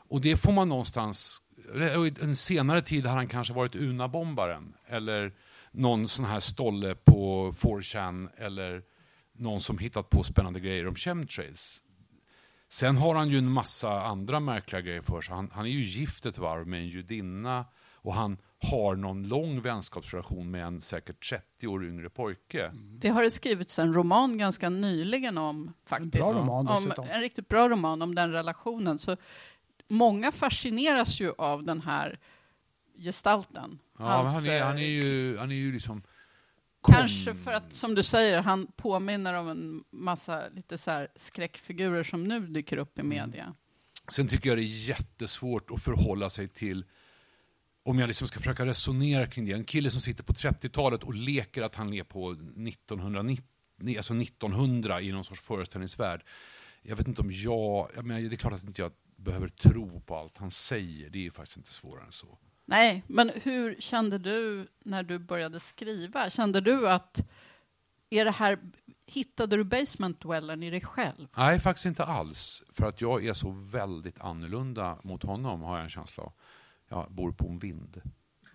Och 0.08 0.20
det 0.20 0.36
får 0.36 0.52
man 0.52 0.68
någonstans... 0.68 1.42
En 2.20 2.36
senare 2.36 2.82
tid 2.82 3.06
har 3.06 3.16
han 3.16 3.28
kanske 3.28 3.54
varit 3.54 3.74
Unabombaren, 3.74 4.74
eller 4.86 5.32
någon 5.72 6.08
sån 6.08 6.24
här 6.24 6.40
stolle 6.40 6.94
på 6.94 7.52
4chan, 7.52 8.28
eller 8.36 8.82
någon 9.32 9.60
som 9.60 9.78
hittat 9.78 10.10
på 10.10 10.22
spännande 10.22 10.60
grejer 10.60 10.86
om 10.86 10.94
chemtrails. 10.94 11.82
Sen 12.68 12.96
har 12.96 13.14
han 13.14 13.28
ju 13.28 13.38
en 13.38 13.50
massa 13.50 14.02
andra 14.02 14.40
märkliga 14.40 14.80
grejer 14.80 15.02
för 15.02 15.20
sig. 15.20 15.34
Han, 15.34 15.50
han 15.52 15.66
är 15.66 15.70
ju 15.70 15.84
gift 15.84 16.26
ett 16.26 16.38
varv 16.38 16.66
med 16.66 16.80
en 16.80 16.88
judinna 16.88 17.64
och 17.92 18.14
han 18.14 18.38
har 18.70 18.96
någon 18.96 19.28
lång 19.28 19.60
vänskapsrelation 19.60 20.50
med 20.50 20.66
en 20.66 20.80
säkert 20.80 21.28
30 21.28 21.66
år 21.66 21.84
yngre 21.84 22.10
pojke. 22.10 22.72
Det 22.98 23.08
har 23.08 23.22
det 23.22 23.30
skrivits 23.30 23.78
en 23.78 23.94
roman 23.94 24.38
ganska 24.38 24.68
nyligen 24.68 25.38
om 25.38 25.72
faktiskt. 25.86 26.12
bra 26.12 26.32
roman 26.32 26.68
om, 26.68 26.92
en 27.10 27.20
riktigt 27.20 27.48
bra 27.48 27.68
roman 27.68 28.02
om 28.02 28.14
den 28.14 28.32
relationen. 28.32 28.98
Så 28.98 29.16
många 29.88 30.32
fascineras 30.32 31.20
ju 31.20 31.32
av 31.38 31.62
den 31.64 31.80
här 31.80 32.18
gestalten. 32.98 33.78
Ja, 33.98 34.04
Hans, 34.04 34.34
han, 34.34 34.46
är, 34.46 34.62
han, 34.62 34.78
är 34.78 34.82
eh, 34.82 34.88
ju, 34.88 35.38
han 35.38 35.50
är 35.50 35.56
ju 35.56 35.72
liksom... 35.72 36.02
kom- 36.80 36.94
Kanske 36.94 37.34
för 37.34 37.52
att, 37.52 37.72
som 37.72 37.94
du 37.94 38.02
säger, 38.02 38.40
han 38.40 38.66
påminner 38.76 39.34
om 39.34 39.48
en 39.48 39.84
massa 39.90 40.48
lite 40.48 40.78
så 40.78 40.90
här 40.90 41.08
skräckfigurer 41.16 42.02
som 42.02 42.24
nu 42.24 42.40
dyker 42.40 42.76
upp 42.76 42.98
i 42.98 43.00
Mm. 43.00 43.08
media. 43.18 43.54
Sen 44.08 44.28
tycker 44.28 44.48
jag 44.48 44.58
det 44.58 44.62
är 44.62 44.88
jättesvårt 44.88 45.70
att 45.70 45.82
förhålla 45.82 46.30
sig 46.30 46.48
till 46.48 46.84
om 47.86 47.98
jag 47.98 48.06
liksom 48.06 48.28
ska 48.28 48.38
försöka 48.38 48.66
resonera 48.66 49.26
kring 49.26 49.44
det. 49.44 49.52
En 49.52 49.64
kille 49.64 49.90
som 49.90 50.00
sitter 50.00 50.24
på 50.24 50.32
30-talet 50.32 51.02
och 51.02 51.14
leker 51.14 51.62
att 51.62 51.74
han 51.74 51.94
är 51.94 52.04
på 52.04 52.30
1990, 52.30 53.44
alltså 53.96 54.14
1900 54.14 55.00
i 55.00 55.12
någon 55.12 55.24
sorts 55.24 55.40
föreställningsvärld. 55.40 56.22
Jag 56.82 56.96
vet 56.96 57.08
inte 57.08 57.22
om 57.22 57.30
jag... 57.32 57.90
jag 57.96 58.04
menar, 58.04 58.20
det 58.20 58.34
är 58.34 58.36
klart 58.36 58.52
att 58.52 58.64
inte 58.64 58.82
jag 58.82 58.92
behöver 59.16 59.48
tro 59.48 60.00
på 60.00 60.16
allt 60.16 60.38
han 60.38 60.50
säger. 60.50 61.10
Det 61.10 61.26
är 61.26 61.30
faktiskt 61.30 61.56
inte 61.56 61.72
svårare 61.72 62.04
än 62.04 62.12
så. 62.12 62.38
Nej, 62.64 63.02
men 63.06 63.30
hur 63.42 63.80
kände 63.80 64.18
du 64.18 64.68
när 64.84 65.02
du 65.02 65.18
började 65.18 65.60
skriva? 65.60 66.30
Kände 66.30 66.60
du 66.60 66.88
att, 66.88 67.28
är 68.10 68.24
det 68.24 68.30
här, 68.30 68.58
hittade 69.06 69.56
du 69.56 69.64
basement 69.64 70.20
dwellern 70.20 70.62
i 70.62 70.70
dig 70.70 70.80
själv? 70.80 71.28
Nej, 71.36 71.60
faktiskt 71.60 71.86
inte 71.86 72.04
alls. 72.04 72.62
För 72.72 72.86
att 72.86 73.00
jag 73.00 73.26
är 73.26 73.32
så 73.32 73.50
väldigt 73.50 74.20
annorlunda 74.20 74.98
mot 75.02 75.22
honom, 75.22 75.62
har 75.62 75.76
jag 75.76 75.84
en 75.84 75.90
känsla 75.90 76.22
av. 76.22 76.32
Jag 76.88 77.06
bor 77.10 77.32
på 77.32 77.46
en 77.48 77.58
vind. 77.58 78.02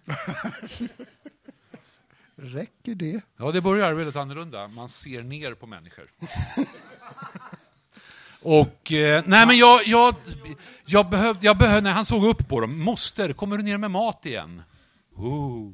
Räcker 2.36 2.96
det? 2.96 3.22
Ja, 3.38 3.52
det 3.52 3.62
börjar 3.62 3.94
väldigt 3.94 4.16
annorlunda. 4.16 4.68
Man 4.68 4.90
ser 4.90 5.24
ner 5.24 5.54
på 5.54 5.68
människor. 5.68 6.12
Och, 8.44 8.92
eh, 8.92 9.24
nej 9.28 9.48
men 9.48 9.58
jag, 9.58 9.88
jag, 9.88 10.16
Jag 10.86 11.10
behövde, 11.10 11.46
jag 11.46 11.58
behövde, 11.58 11.82
när 11.82 11.92
han 11.92 12.06
såg 12.06 12.26
upp 12.26 12.48
på 12.48 12.60
dem, 12.60 12.80
moster, 12.80 13.34
kommer 13.34 13.58
du 13.58 13.64
ner 13.64 13.78
med 13.78 13.92
mat 13.92 14.26
igen? 14.26 14.64
Oh. 15.16 15.72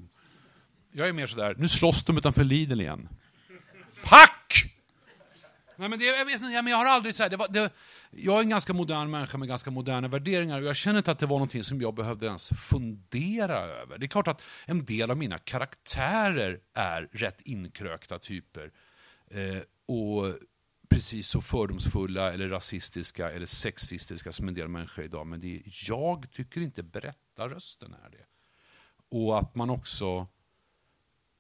Jag 0.92 1.10
är 1.10 1.14
mer 1.14 1.28
sådär, 1.28 1.56
nu 1.58 1.68
slåss 1.68 2.04
de 2.04 2.18
utanför 2.18 2.44
Lidl 2.44 2.82
igen. 2.82 3.10
Pack! 4.04 4.37
Nej, 5.80 5.90
men 5.90 6.00
det, 6.00 6.06
jag, 6.06 6.26
vet, 6.26 6.36
inte, 6.36 6.62
men 6.62 6.68
jag 6.68 6.78
har 6.78 6.86
aldrig 6.86 7.16
så 7.16 7.24
här, 7.24 7.30
det 7.30 7.38
var, 7.38 7.48
det, 7.48 7.70
jag 8.12 8.38
är 8.38 8.42
en 8.42 8.50
ganska 8.50 8.74
modern 8.74 9.12
människa 9.12 9.38
med 9.38 9.48
ganska 9.48 9.72
moderna 9.72 10.08
värderingar 10.08 10.62
och 10.62 10.68
jag 10.68 10.76
känner 10.76 10.98
inte 10.98 11.12
att 11.12 11.20
det 11.20 11.26
var 11.26 11.38
någonting 11.38 11.64
som 11.64 11.82
jag 11.82 11.94
behövde 11.94 12.26
ens 12.26 12.50
fundera 12.50 13.58
över. 13.58 13.98
Det 13.98 14.06
är 14.06 14.08
klart 14.08 14.28
att 14.28 14.42
en 14.66 14.86
del 14.86 15.12
av 15.12 15.18
mina 15.18 15.38
karaktärer 15.38 16.60
är 16.74 17.10
rätt 17.12 17.42
inkrökta 17.42 18.20
typer. 18.20 18.72
Eh, 19.32 19.62
och 19.96 20.36
precis 20.90 21.28
så 21.28 21.42
fördomsfulla, 21.42 22.34
eller 22.34 22.50
rasistiska 22.50 23.32
eller 23.32 23.46
sexistiska 23.46 24.32
som 24.32 24.48
en 24.48 24.54
del 24.54 24.68
människor 24.68 25.06
idag. 25.06 25.28
Men 25.28 25.40
det 25.40 25.56
är, 25.56 25.62
jag 25.90 26.32
tycker 26.32 26.62
inte 26.62 26.84
berättarrösten 26.84 27.94
är 27.94 28.10
det. 28.10 28.26
Och 29.10 29.40
att 29.40 29.56
man 29.56 29.70
också... 29.70 30.28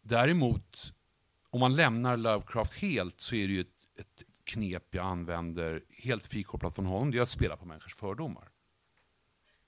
Däremot, 0.01 0.93
om 1.49 1.59
man 1.59 1.75
lämnar 1.75 2.17
Lovecraft 2.17 2.73
helt 2.73 3.21
så 3.21 3.35
är 3.35 3.47
det 3.47 3.53
ju 3.53 3.61
ett, 3.61 3.67
ett 3.99 4.23
knep 4.47 4.95
jag 4.95 5.05
använder 5.05 5.83
helt 5.89 6.27
frikopplat 6.27 6.75
från 6.75 6.85
honom. 6.85 7.11
Det 7.11 7.17
är 7.17 7.21
att 7.21 7.29
spela 7.29 7.57
på 7.57 7.65
människors 7.65 7.95
fördomar. 7.95 8.49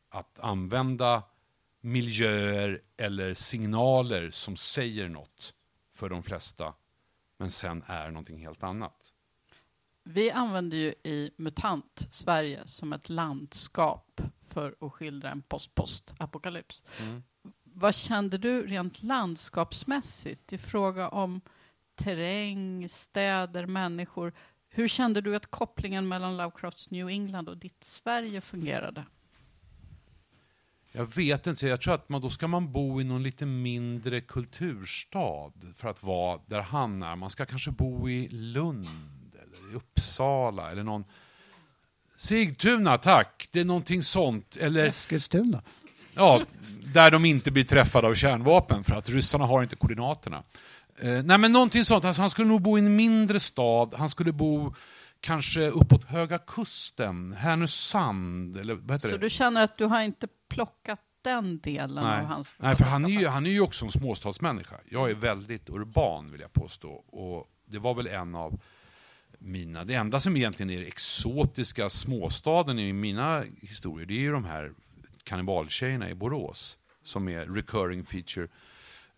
Att 0.10 0.40
använda 0.40 1.24
miljöer 1.82 2.82
eller 2.98 3.34
signaler 3.34 4.32
som 4.32 4.56
säger 4.56 5.10
något 5.10 5.54
för 5.94 6.10
de 6.10 6.24
flesta, 6.24 6.74
men 7.38 7.52
sen 7.52 7.84
är 7.88 8.12
någonting 8.12 8.40
helt 8.40 8.64
annat. 8.64 9.14
Vi 10.04 10.32
använder 10.32 10.78
ju 10.78 10.94
i 11.04 11.32
MUTANT 11.38 12.08
Sverige 12.12 12.62
som 12.66 12.94
ett 12.94 13.10
landskap 13.10 14.22
för 14.42 14.76
att 14.80 14.94
skildra 14.94 15.32
en 15.32 15.42
post-post-apokalyps. 15.42 16.84
Mm. 17.00 17.24
Vad 17.64 17.96
kände 17.96 18.38
du 18.38 18.68
rent 18.68 19.04
landskapsmässigt 19.04 20.54
i 20.54 20.58
fråga 20.58 21.10
om 21.10 21.42
terräng, 21.96 22.90
städer, 22.90 23.66
människor? 23.66 24.34
Hur 24.80 24.88
kände 24.88 25.22
du 25.22 25.36
att 25.36 25.52
kopplingen 25.52 26.08
mellan 26.08 26.38
Lovecrafts 26.38 26.92
New 26.92 27.08
England 27.08 27.50
och 27.50 27.58
ditt 27.58 27.84
Sverige 27.84 28.42
fungerade? 28.42 29.06
Jag 30.92 31.16
vet 31.16 31.48
inte, 31.48 31.68
jag 31.68 31.82
tror 31.82 31.94
att 31.94 32.10
man, 32.10 32.22
då 32.22 32.30
ska 32.30 32.48
man 32.48 32.72
bo 32.72 33.02
i 33.02 33.04
någon 33.04 33.24
lite 33.24 33.46
mindre 33.46 34.22
kulturstad 34.22 35.52
för 35.76 35.90
att 35.90 36.04
vara 36.04 36.40
där 36.46 36.62
han 36.62 37.04
är. 37.04 37.16
Man 37.16 37.30
ska 37.30 37.46
kanske 37.46 37.72
bo 37.72 38.10
i 38.10 38.28
Lund 38.28 38.88
eller 39.34 39.72
i 39.72 39.76
Uppsala 39.76 40.72
eller 40.72 40.84
någon... 40.84 41.04
Sigtuna, 42.18 42.98
tack! 42.98 43.50
Det 43.52 43.60
är 43.60 43.66
någonting 43.66 44.04
sånt. 44.04 44.58
Eller... 44.58 44.86
Eskilstuna. 44.86 45.62
Ja, 46.14 46.42
där 46.94 47.12
de 47.12 47.26
inte 47.26 47.52
blir 47.52 47.64
träffade 47.64 48.08
av 48.08 48.16
kärnvapen 48.16 48.84
för 48.84 48.96
att 48.96 49.10
ryssarna 49.10 49.46
har 49.46 49.64
inte 49.64 49.76
koordinaterna. 49.76 50.44
Eh, 51.02 51.24
nej 51.24 51.38
men 51.38 51.52
någonting 51.52 51.86
sånt, 51.86 52.06
alltså, 52.06 52.22
han 52.22 52.30
skulle 52.30 52.48
nog 52.48 52.62
bo 52.62 52.78
i 52.78 52.82
en 52.82 52.96
mindre 52.96 53.40
stad, 53.40 53.94
han 53.98 54.10
skulle 54.10 54.32
bo 54.32 54.74
kanske 55.22 55.68
uppåt 55.68 56.04
Höga 56.04 56.38
Kusten, 56.38 57.34
Härnösand 57.34 58.58
eller 58.58 58.74
vad 58.74 58.92
heter 58.92 59.08
Så 59.08 59.16
det? 59.16 59.22
du 59.22 59.30
känner 59.30 59.62
att 59.62 59.78
du 59.78 59.86
har 59.86 60.02
inte 60.02 60.28
plockat 60.50 61.00
den 61.22 61.60
delen 61.60 62.04
Nej. 62.04 62.20
av 62.20 62.26
hans... 62.26 62.52
Nej, 62.58 62.76
för 62.76 62.84
han 62.84 63.06
är, 63.06 63.10
ju, 63.10 63.28
han 63.28 63.46
är 63.46 63.50
ju 63.50 63.62
också 63.62 63.86
en 63.86 63.92
småstadsmänniska. 63.92 64.76
Jag 64.90 65.10
är 65.10 65.16
väldigt 65.16 65.70
urban 65.70 66.32
vill 66.32 66.42
jag 66.42 66.54
påstå. 66.54 66.90
Och 66.92 67.48
det 67.66 67.80
var 67.80 67.94
väl 67.94 68.08
en 68.08 68.36
av 68.36 68.62
mina... 69.40 69.86
Det 69.86 69.94
enda 69.94 70.20
som 70.20 70.38
egentligen 70.38 70.70
är 70.70 70.88
exotiska 70.88 71.90
småstaden 71.90 72.80
i 72.80 72.94
mina 72.94 73.44
historier, 73.62 74.06
det 74.06 74.14
är 74.14 74.20
ju 74.20 74.32
de 74.32 74.46
här 74.46 74.72
kannibaltjejerna 75.24 76.10
i 76.10 76.16
Borås. 76.16 76.78
Som 77.04 77.30
är 77.30 77.46
recurring 77.46 78.06
feature. 78.06 78.48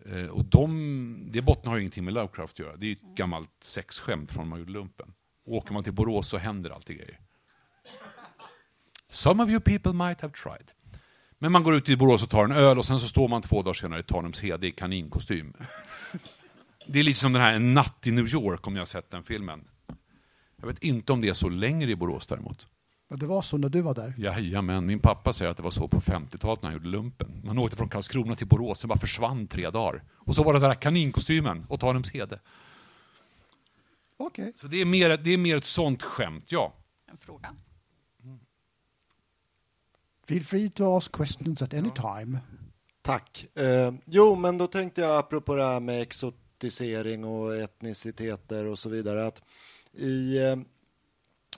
Eh, 0.06 0.26
och 0.26 0.46
de, 0.46 1.30
det 1.32 1.42
bottnar 1.42 1.72
har 1.72 1.78
ju 1.78 1.82
ingenting 1.82 2.06
med 2.06 2.14
Lovecraft 2.14 2.54
att 2.54 2.60
göra. 2.60 2.78
Det 2.78 2.86
är 2.86 2.88
ju 2.88 2.94
ett 2.94 3.18
gammalt 3.18 3.50
sexskämt 3.62 4.32
från 4.32 4.48
man 4.48 4.60
gjorde 4.60 4.72
lumpen. 4.72 5.14
Åker 5.46 5.74
man 5.74 5.84
till 5.84 5.94
Borås 5.94 6.28
så 6.28 6.38
händer 6.38 6.70
alltid 6.70 6.98
grejer. 6.98 7.20
Some 9.10 9.44
of 9.44 9.50
you 9.50 9.60
people 9.60 9.94
might 9.94 10.22
have 10.22 10.34
tried. 10.34 10.72
Men 11.40 11.52
man 11.52 11.64
går 11.64 11.76
ut 11.76 11.90
i 11.90 11.98
Borås 11.98 12.24
och 12.24 12.30
tar 12.30 12.44
en 12.44 12.52
öl 12.52 12.78
och 12.78 12.86
sen 12.86 13.00
så 13.00 13.08
står 13.08 13.28
man 13.28 13.42
två 13.42 13.62
dagar 13.62 13.74
senare 13.74 14.00
i 14.00 14.04
Tanumshede 14.04 14.68
i 14.68 14.72
kaninkostym. 14.72 15.54
Det 16.88 17.00
är 17.00 17.04
lite 17.04 17.20
som 17.20 17.34
den 17.34 17.42
här 17.42 17.54
En 17.54 17.74
natt 17.74 18.08
i 18.08 18.12
New 18.12 18.28
York, 18.34 18.68
om 18.68 18.74
ni 18.74 18.80
har 18.80 18.86
sett 18.86 19.10
den 19.10 19.24
filmen. 19.24 19.64
Jag 20.58 20.68
vet 20.68 20.84
inte 20.84 21.14
om 21.14 21.22
det 21.22 21.30
är 21.30 21.34
så 21.34 21.50
längre 21.50 21.92
i 21.92 21.96
Borås 21.96 22.28
däremot. 22.28 22.68
Men 23.12 23.20
det 23.20 23.26
var 23.26 23.42
så 23.42 23.58
när 23.58 23.70
du 23.70 23.82
var 23.82 23.96
där? 23.96 24.14
Jajamän, 24.18 24.86
min 24.86 25.00
pappa 25.00 25.34
säger 25.34 25.52
att 25.52 25.58
det 25.58 25.64
var 25.64 25.72
så 25.72 25.88
på 25.88 26.02
50-talet 26.02 26.64
när 26.64 26.70
han 26.70 26.78
gjorde 26.78 26.90
lumpen. 26.90 27.42
Man 27.44 27.58
åkte 27.60 27.78
från 27.78 27.90
Karlskrona 27.90 28.36
till 28.36 28.48
Borås, 28.48 28.80
sen 28.80 28.88
bara 28.88 29.00
försvann 29.00 29.48
tre 29.48 29.70
dagar. 29.70 30.04
Och 30.14 30.36
så 30.36 30.44
var 30.44 30.54
det 30.54 30.60
den 30.60 30.70
där 30.70 30.76
kaninkostymen 30.76 31.66
och 31.70 31.80
Tanumshede. 31.80 32.40
Okej. 34.18 34.44
Okay. 34.44 34.54
Så 34.56 34.68
det 34.68 34.82
är, 34.82 34.86
mer, 34.86 35.18
det 35.18 35.34
är 35.34 35.38
mer 35.38 35.58
ett 35.58 35.66
sånt 35.66 36.04
skämt, 36.04 36.52
ja. 36.52 36.74
En 37.12 37.18
fråga? 37.18 37.56
Feel 40.28 40.44
free 40.44 40.70
to 40.70 40.98
ask 40.98 41.12
questions 41.12 41.62
at 41.62 41.74
any 41.74 41.90
time. 41.90 42.40
Tack. 43.02 43.46
Eh, 43.56 43.94
jo, 44.06 44.36
men 44.36 44.58
då 44.58 44.68
tänkte 44.68 45.02
jag 45.02 45.18
apropå 45.18 45.56
det 45.56 45.64
här 45.64 45.80
med 45.80 46.02
exotisering 46.02 47.26
och 47.26 47.56
etniciteter 47.56 48.66
och 48.66 48.80
så 48.80 48.90
vidare 48.90 49.28
att 49.28 49.44
i, 49.94 50.38
eh, 50.38 50.56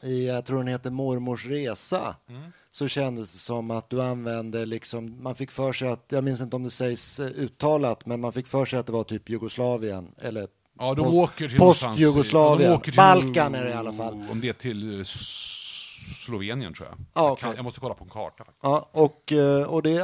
i 0.04 0.28
jag 0.28 0.46
tror 0.46 0.58
den 0.58 0.68
heter 0.68 0.90
Mormors 0.90 1.46
resa 1.46 2.16
mm. 2.30 2.52
så 2.72 2.88
kändes 2.88 3.32
det 3.32 3.38
som 3.38 3.72
att 3.72 3.90
du 3.90 4.02
använde 4.02 4.66
liksom, 4.66 5.24
man 5.24 5.36
fick 5.36 5.52
för 5.52 5.72
sig 5.72 5.88
att, 5.88 6.06
jag 6.10 6.24
minns 6.24 6.42
inte 6.42 6.56
om 6.56 6.64
det 6.64 6.72
sägs 6.72 7.20
eh, 7.20 7.26
uttalat, 7.26 8.06
men 8.06 8.20
man 8.20 8.34
fick 8.34 8.48
för 8.48 8.66
sig 8.66 8.80
att 8.80 8.86
det 8.86 8.94
var 8.94 9.04
typ 9.04 9.30
Jugoslavien 9.30 10.12
eller 10.22 10.48
Ja, 10.80 10.94
de 10.94 11.18
åker 11.18 11.48
till 11.48 11.60
Post-Jugoslavien. 11.60 12.72
Ja, 12.72 12.80
till, 12.80 12.94
Balkan 12.96 13.56
är 13.56 13.64
det 13.64 13.70
i 13.70 13.74
alla 13.74 13.94
fall. 13.94 14.14
Om 14.32 14.40
det 14.42 14.50
är 14.50 14.54
till 14.54 15.00
eh, 15.00 15.04
Slovenien 15.04 16.74
tror 16.74 16.88
jag. 16.90 16.98
Ja, 17.14 17.28
jag, 17.28 17.40
kan, 17.40 17.56
jag, 17.56 17.64
måste 17.64 17.80
kolla 17.80 17.94
på 17.94 18.04
en 18.04 18.10
karta. 18.10 18.38
Faktiskt. 18.38 18.58
Ja, 18.62 18.90
och, 18.92 19.32
eh, 19.32 19.64
och 19.64 19.84
det, 19.84 20.04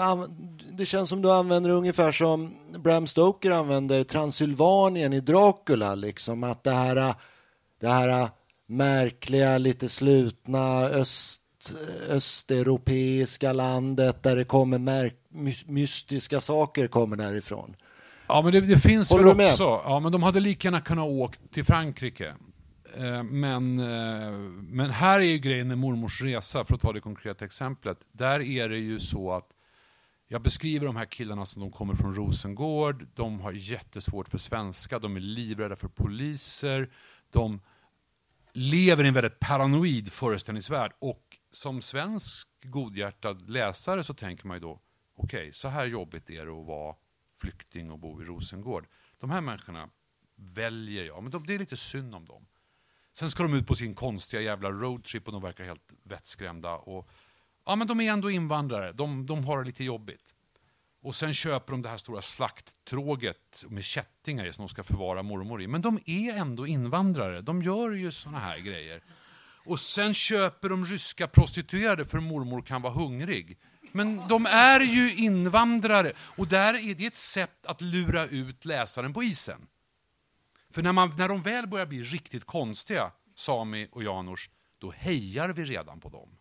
det 0.72 0.86
känns 0.86 1.10
som 1.10 1.22
du 1.22 1.32
använder 1.32 1.70
ungefär 1.70 2.12
som 2.12 2.56
Bram 2.78 3.08
Stoker 3.08 3.52
använder 3.52 4.04
Transylvanien 4.04 5.14
i 5.14 5.20
Dracula. 5.20 5.96
Liksom, 5.96 6.44
att 6.44 6.64
det 6.64 6.72
här, 6.72 7.16
det 7.80 7.88
här 7.88 8.30
märkliga, 8.70 9.58
lite 9.58 9.90
slutna 9.90 10.82
öst, 10.82 11.42
östeuropeiska 12.10 13.54
landet 13.54 14.24
där 14.24 14.36
det 14.36 14.46
kommer 14.46 14.78
märk, 14.78 15.16
mystiska 15.66 16.42
saker 16.42 16.88
kommer 16.88 17.18
därifrån. 17.18 17.76
Ja, 18.28 18.42
men 18.42 18.54
det, 18.54 18.62
det 18.62 18.80
finns 18.80 19.12
Håller 19.12 19.34
väl 19.34 19.46
också. 19.46 19.64
Ja, 19.64 20.00
men 20.00 20.12
de 20.12 20.24
hade 20.24 20.40
lika 20.40 20.68
gärna 20.68 20.82
kunnat 20.82 21.08
åka 21.08 21.38
till 21.52 21.66
Frankrike. 21.66 22.36
Eh, 22.98 23.24
men, 23.24 23.80
eh, 23.80 24.32
men 24.60 24.90
här 24.90 25.20
är 25.20 25.24
ju 25.24 25.38
grejen 25.38 25.68
med 25.68 25.78
mormors 25.78 26.22
resa, 26.22 26.66
för 26.66 26.76
att 26.76 26.82
ta 26.82 26.94
det 26.94 27.02
konkreta 27.02 27.46
exemplet. 27.46 27.98
Där 28.12 28.42
är 28.42 28.70
det 28.70 28.78
ju 28.78 29.00
så 29.00 29.32
att 29.32 29.48
jag 30.28 30.42
beskriver 30.42 30.86
de 30.86 30.96
här 30.96 31.06
killarna 31.06 31.46
som 31.46 31.62
de 31.62 31.72
kommer 31.72 31.96
från 31.96 32.16
Rosengård, 32.16 33.08
de 33.16 33.40
har 33.40 33.52
jättesvårt 33.52 34.30
för 34.30 34.38
svenska, 34.38 35.00
de 35.00 35.16
är 35.16 35.20
livrädda 35.20 35.76
för 35.76 35.88
poliser, 35.88 36.90
de 37.34 37.62
lever 38.60 39.04
i 39.04 39.08
en 39.08 39.14
väldigt 39.14 39.40
paranoid 39.40 40.12
föreställningsvärld. 40.12 40.92
Och 41.00 41.38
som 41.52 41.82
svensk 41.82 42.48
godhjärtad 42.64 43.50
läsare 43.50 44.04
så 44.04 44.14
tänker 44.14 44.48
man 44.48 44.58
ju 44.58 44.62
då, 44.62 44.82
okej, 45.16 45.40
okay, 45.40 45.52
så 45.52 45.68
här 45.68 45.86
jobbigt 45.86 46.30
är 46.30 46.46
det 46.46 46.52
att 46.52 46.68
vara 46.68 46.96
flykting 47.42 47.92
och 47.92 48.00
bo 48.00 48.22
i 48.22 48.26
Rosengård. 48.26 48.88
De 49.20 49.30
här 49.30 49.42
människorna 49.42 49.90
väljer 50.36 51.04
jag, 51.04 51.24
men 51.24 51.32
de, 51.32 51.46
det 51.46 51.56
är 51.56 51.60
lite 51.60 51.78
synd 51.78 52.16
om 52.16 52.26
dem. 52.26 52.48
Sen 53.14 53.30
ska 53.30 53.44
de 53.44 53.54
ut 53.54 53.68
på 53.68 53.76
sin 53.76 53.96
konstiga 53.96 54.42
jävla 54.42 54.72
roadtrip 54.72 55.26
och 55.26 55.34
de 55.34 55.42
verkar 55.42 55.64
helt 55.64 55.94
vettskrämda. 56.04 56.76
Och, 56.76 57.10
ja, 57.66 57.76
men 57.76 57.88
de 57.88 58.00
är 58.00 58.12
ändå 58.12 58.32
invandrare, 58.32 58.92
de, 58.92 59.26
de 59.26 59.46
har 59.46 59.60
det 59.60 59.66
lite 59.66 59.84
jobbigt. 59.84 60.36
Och 61.02 61.16
sen 61.16 61.34
köper 61.34 61.72
de 61.72 61.82
det 61.82 61.90
här 61.90 61.98
stora 61.98 62.22
slakttråget 62.22 63.66
med 63.70 63.84
kättingar 63.84 64.46
i 64.46 64.54
som 64.54 64.66
de 64.66 64.70
ska 64.70 64.84
förvara 64.84 65.24
mormor 65.24 65.62
i. 65.62 65.68
Men 65.68 65.82
de 65.82 66.00
är 66.06 66.38
ändå 66.38 66.68
invandrare, 66.68 67.42
de 67.42 67.62
gör 67.62 67.92
ju 67.92 68.12
såna 68.12 68.40
här 68.40 68.60
grejer. 68.60 69.04
Och 69.66 69.80
sen 69.80 70.14
köper 70.14 70.70
de 70.70 70.86
ryska 70.86 71.28
prostituerade 71.28 72.06
för 72.06 72.20
mormor 72.20 72.62
kan 72.62 72.82
vara 72.82 72.94
hungrig. 72.94 73.58
Men 73.92 74.28
de 74.28 74.46
är 74.46 74.80
ju 74.80 75.16
invandrare 75.16 76.12
och 76.20 76.48
där 76.48 76.90
är 76.90 76.96
det 76.96 77.06
ett 77.06 77.16
sätt 77.16 77.66
att 77.66 77.82
lura 77.82 78.26
ut 78.26 78.66
läsaren 78.66 79.14
på 79.14 79.24
isen. 79.24 79.68
För 80.72 80.82
när, 80.82 80.92
man, 80.92 81.14
när 81.18 81.28
de 81.28 81.42
väl 81.42 81.68
börjar 81.68 81.86
bli 81.86 82.04
riktigt 82.04 82.46
konstiga, 82.46 83.12
Sami 83.36 83.88
och 83.92 84.04
Janors, 84.04 84.50
då 84.78 84.92
hejar 84.92 85.50
vi 85.50 85.66
redan 85.66 86.00
på 86.00 86.10
dem. 86.10 86.39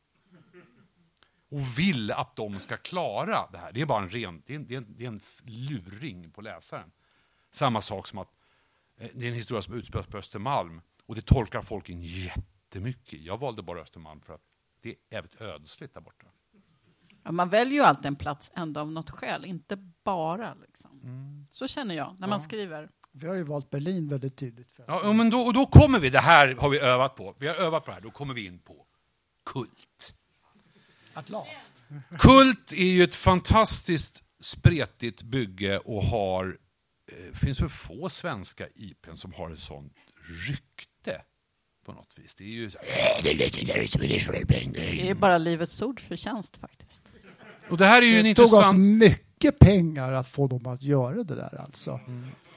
Och 1.51 1.79
vill 1.79 2.11
att 2.11 2.37
de 2.37 2.59
ska 2.61 2.77
klara 2.77 3.49
det 3.53 3.59
här. 3.59 3.73
Det 3.73 3.81
är 3.81 3.87
bara 3.87 4.03
en 4.03 4.09
ren, 4.09 4.43
det 4.47 4.53
är 4.53 4.57
en, 4.57 4.67
det 4.67 4.75
är 4.75 4.79
en, 4.79 4.95
det 4.97 5.05
är 5.05 5.09
en 5.09 5.21
luring 5.45 6.31
på 6.31 6.41
läsaren. 6.41 6.91
Samma 7.51 7.81
sak 7.81 8.07
som 8.07 8.19
att 8.19 8.29
eh, 9.01 9.09
det 9.15 9.25
är 9.25 9.29
en 9.29 9.35
historia 9.35 9.63
som 9.63 9.75
utspelas 9.75 10.07
på 10.07 10.19
Östermalm 10.19 10.81
och 11.07 11.15
det 11.15 11.27
tolkar 11.27 11.63
folk 11.63 11.89
in 11.89 12.01
jättemycket. 12.01 13.21
Jag 13.21 13.39
valde 13.41 13.63
bara 13.63 13.81
Östermalm 13.81 14.21
för 14.21 14.35
att 14.35 14.43
det 14.83 14.89
är 14.89 14.97
jävligt 15.11 15.41
ödsligt 15.41 15.95
där 15.95 16.01
borta. 16.01 16.27
Ja, 17.25 17.33
Man 17.33 17.49
väljer 17.49 17.75
ju 17.75 17.81
alltid 17.81 18.07
en 18.07 18.17
plats 18.17 18.53
ändå 18.55 18.81
av 18.81 18.93
något 18.93 19.11
skäl, 19.11 19.45
inte 19.45 19.77
bara. 20.05 20.55
Liksom. 20.55 21.47
Så 21.51 21.69
känner 21.69 21.95
jag 21.95 22.17
när 22.19 22.29
man 22.29 22.41
skriver. 22.41 22.91
Vi 23.13 23.27
har 23.27 23.35
ju 23.35 23.43
valt 23.43 23.71
Berlin 23.71 24.09
väldigt 24.09 24.37
tydligt. 24.37 24.73
För. 24.73 24.85
Ja, 24.87 25.13
men 25.13 25.31
då, 25.31 25.39
och 25.39 25.53
då 25.53 25.67
kommer 25.67 25.99
vi, 25.99 26.11
det 26.11 26.19
här 26.19 26.55
har 26.55 26.69
vi 26.69 26.81
övat 26.81 27.15
på. 27.15 27.35
Vi 27.39 27.49
har 27.49 27.55
övat 27.55 27.85
på 27.85 27.91
det 27.91 27.95
här, 27.95 28.01
då 28.01 28.11
kommer 28.11 28.35
vi 28.35 28.47
in 28.47 28.59
på 28.59 28.87
kult. 29.53 30.15
At 31.19 31.29
last. 31.31 31.83
Kult 32.19 32.73
är 32.73 32.85
ju 32.91 33.03
ett 33.05 33.15
fantastiskt 33.15 34.23
spretigt 34.41 35.23
bygge 35.23 35.79
och 35.79 36.03
har... 36.03 36.57
Det 37.31 37.39
finns 37.39 37.61
väl 37.61 37.69
få 37.69 38.09
svenska 38.09 38.67
IPn 38.75 39.15
som 39.15 39.33
har 39.33 39.51
ett 39.51 39.61
sånt 39.61 39.93
rykte 40.49 41.23
på 41.87 41.93
något 41.93 42.15
vis. 42.19 42.35
Det 42.35 42.45
är 42.45 42.49
ju 42.49 42.71
så 42.71 42.79
Det 43.23 45.11
är 45.11 45.15
bara 45.15 45.39
Livets 45.39 45.83
Ords 45.83 46.03
förtjänst 46.03 46.57
faktiskt. 46.57 47.03
Och 47.71 47.79
det 47.79 47.87
här 47.87 48.03
är 48.03 48.07
ju 48.07 48.19
en 48.19 48.25
Det 48.25 48.35
tog 48.35 48.45
oss 48.45 48.53
intressant... 48.53 48.79
mycket 48.79 49.59
pengar 49.59 50.13
att 50.13 50.29
få 50.29 50.47
dem 50.49 50.67
att 50.67 50.83
göra 50.83 51.23
det 51.23 51.35
där 51.35 51.61
alltså. 51.61 52.01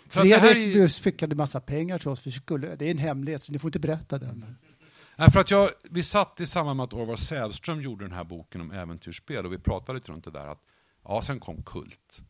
För 0.09 0.21
att 0.21 0.29
det 0.29 0.37
här 0.37 0.51
Fredrik, 0.53 0.75
ju- 0.75 0.81
du 0.81 0.89
skickade 0.89 1.35
massa 1.35 1.59
pengar 1.61 1.97
till 1.97 2.07
oss. 2.07 2.27
Vi 2.27 2.31
skulle, 2.31 2.75
det 2.75 2.85
är 2.85 2.91
en 2.91 2.97
hemlighet, 2.97 3.43
så 3.43 3.51
ni 3.51 3.59
får 3.59 3.67
inte 3.67 3.79
berätta 3.79 4.17
den. 4.17 4.55
Nej, 5.21 5.31
för 5.31 5.39
att 5.39 5.51
jag, 5.51 5.69
vi 5.83 6.03
satt 6.03 6.41
i 6.41 6.45
samband 6.45 6.77
med 6.77 6.83
att 6.83 6.93
Orvar 6.93 7.15
Sävström 7.15 7.81
gjorde 7.81 8.05
den 8.05 8.11
här 8.11 8.23
boken 8.23 8.61
om 8.61 8.71
äventyrsspel 8.71 9.45
och 9.45 9.53
vi 9.53 9.57
pratade 9.57 9.97
lite 9.99 10.11
runt 10.11 10.23
det 10.23 10.31
där. 10.31 10.47
att 10.47 10.63
ja, 11.03 11.21
Sen 11.21 11.39
kom 11.39 11.63
Kult. 11.63 12.21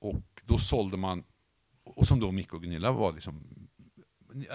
Och 0.00 0.42
då 0.44 0.58
sålde 0.58 0.96
man, 0.96 1.24
och 1.84 2.06
som 2.06 2.20
då 2.20 2.32
Micke 2.32 2.54
och 2.54 2.62
Gunilla 2.62 2.92
var 2.92 3.12
liksom... 3.12 3.68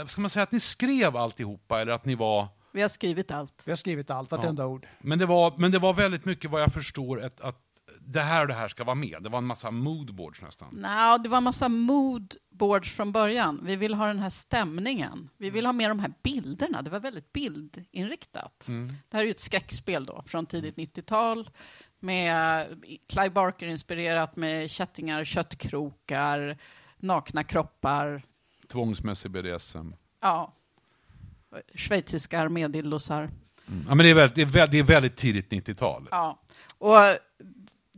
Ska 0.08 0.22
man 0.22 0.30
säga 0.30 0.44
att 0.44 0.52
ni 0.52 0.60
skrev 0.60 1.18
alltihopa 1.18 1.82
eller 1.82 1.92
att 1.92 2.06
ni 2.06 2.16
var... 2.16 2.48
Vi 2.72 2.82
har 2.82 2.90
skrivit 2.90 3.32
allt. 3.32 3.62
Vi 3.66 3.72
har 3.72 3.78
skrivit 3.78 4.10
allt, 4.10 4.32
vartenda 4.32 4.66
ord. 4.66 4.88
Men 5.02 5.20
det, 5.20 5.26
var, 5.26 5.54
men 5.58 5.72
det 5.72 5.80
var 5.80 5.94
väldigt 5.94 6.26
mycket 6.26 6.52
vad 6.52 6.62
jag 6.62 6.74
förstår 6.74 7.24
ett, 7.24 7.42
att 7.42 7.62
det 8.06 8.22
här 8.22 8.42
och 8.42 8.48
det 8.48 8.54
här 8.54 8.68
ska 8.68 8.84
vara 8.84 8.96
med. 8.96 9.24
Det 9.24 9.30
var 9.30 9.38
en 9.38 9.46
massa 9.46 9.72
moodboards 9.72 10.42
nästan. 10.42 10.70
Nå, 10.72 11.18
det 11.24 11.30
var 11.30 11.38
en 11.38 11.44
massa 11.44 11.70
moodboards 11.70 12.92
från 12.92 13.12
början. 13.12 13.60
Vi 13.64 13.76
vill 13.76 13.94
ha 13.94 14.08
den 14.08 14.20
här 14.20 14.30
stämningen. 14.30 15.30
Vi 15.38 15.50
vill 15.50 15.66
ha 15.66 15.74
med 15.74 15.90
de 15.90 16.00
här 16.00 16.14
bilderna. 16.24 16.82
Det 16.82 16.90
var 16.90 17.00
väldigt 17.00 17.34
bildinriktat. 17.34 18.64
Det 19.10 19.18
här 19.18 19.20
är 19.20 19.26
ju 19.26 19.32
ett 19.32 19.40
skräckspel 19.40 20.06
då, 20.06 20.24
från 20.28 20.46
tidigt 20.46 20.76
90-tal. 20.76 21.50
Med 22.00 22.68
Clive 23.08 23.30
Barker-inspirerat 23.30 24.36
med 24.36 24.72
kättingar, 24.72 25.24
köttkrokar, 25.24 26.58
nakna 26.98 27.44
kroppar. 27.44 28.24
Tvångsmässig 28.68 29.32
BDSM. 29.32 29.94
Ja. 30.22 30.54
Schweiziska 31.76 32.40
armédillosar. 32.40 33.30
Ja, 33.88 33.96
men 33.96 33.98
det, 33.98 34.10
är 34.10 34.16
väldigt, 34.16 34.72
det 34.72 34.80
är 34.80 34.84
väldigt 34.84 35.16
tidigt 35.16 35.52
90-tal. 35.52 36.08
Ja. 36.12 36.42
Och 36.78 36.98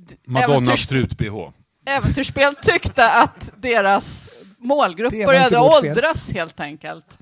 d- 0.07 0.15
Madonna 0.25 0.71
äventyrs- 0.71 0.77
strut-bh. 0.85 1.51
Äventyrsspel 1.85 2.55
tyckte 2.55 3.11
att 3.11 3.51
deras 3.57 4.29
målgrupp 4.57 5.11
Det 5.11 5.25
började 5.25 5.49
fel. 5.49 5.89
åldras 5.89 6.31
helt 6.31 6.59
enkelt. 6.59 7.17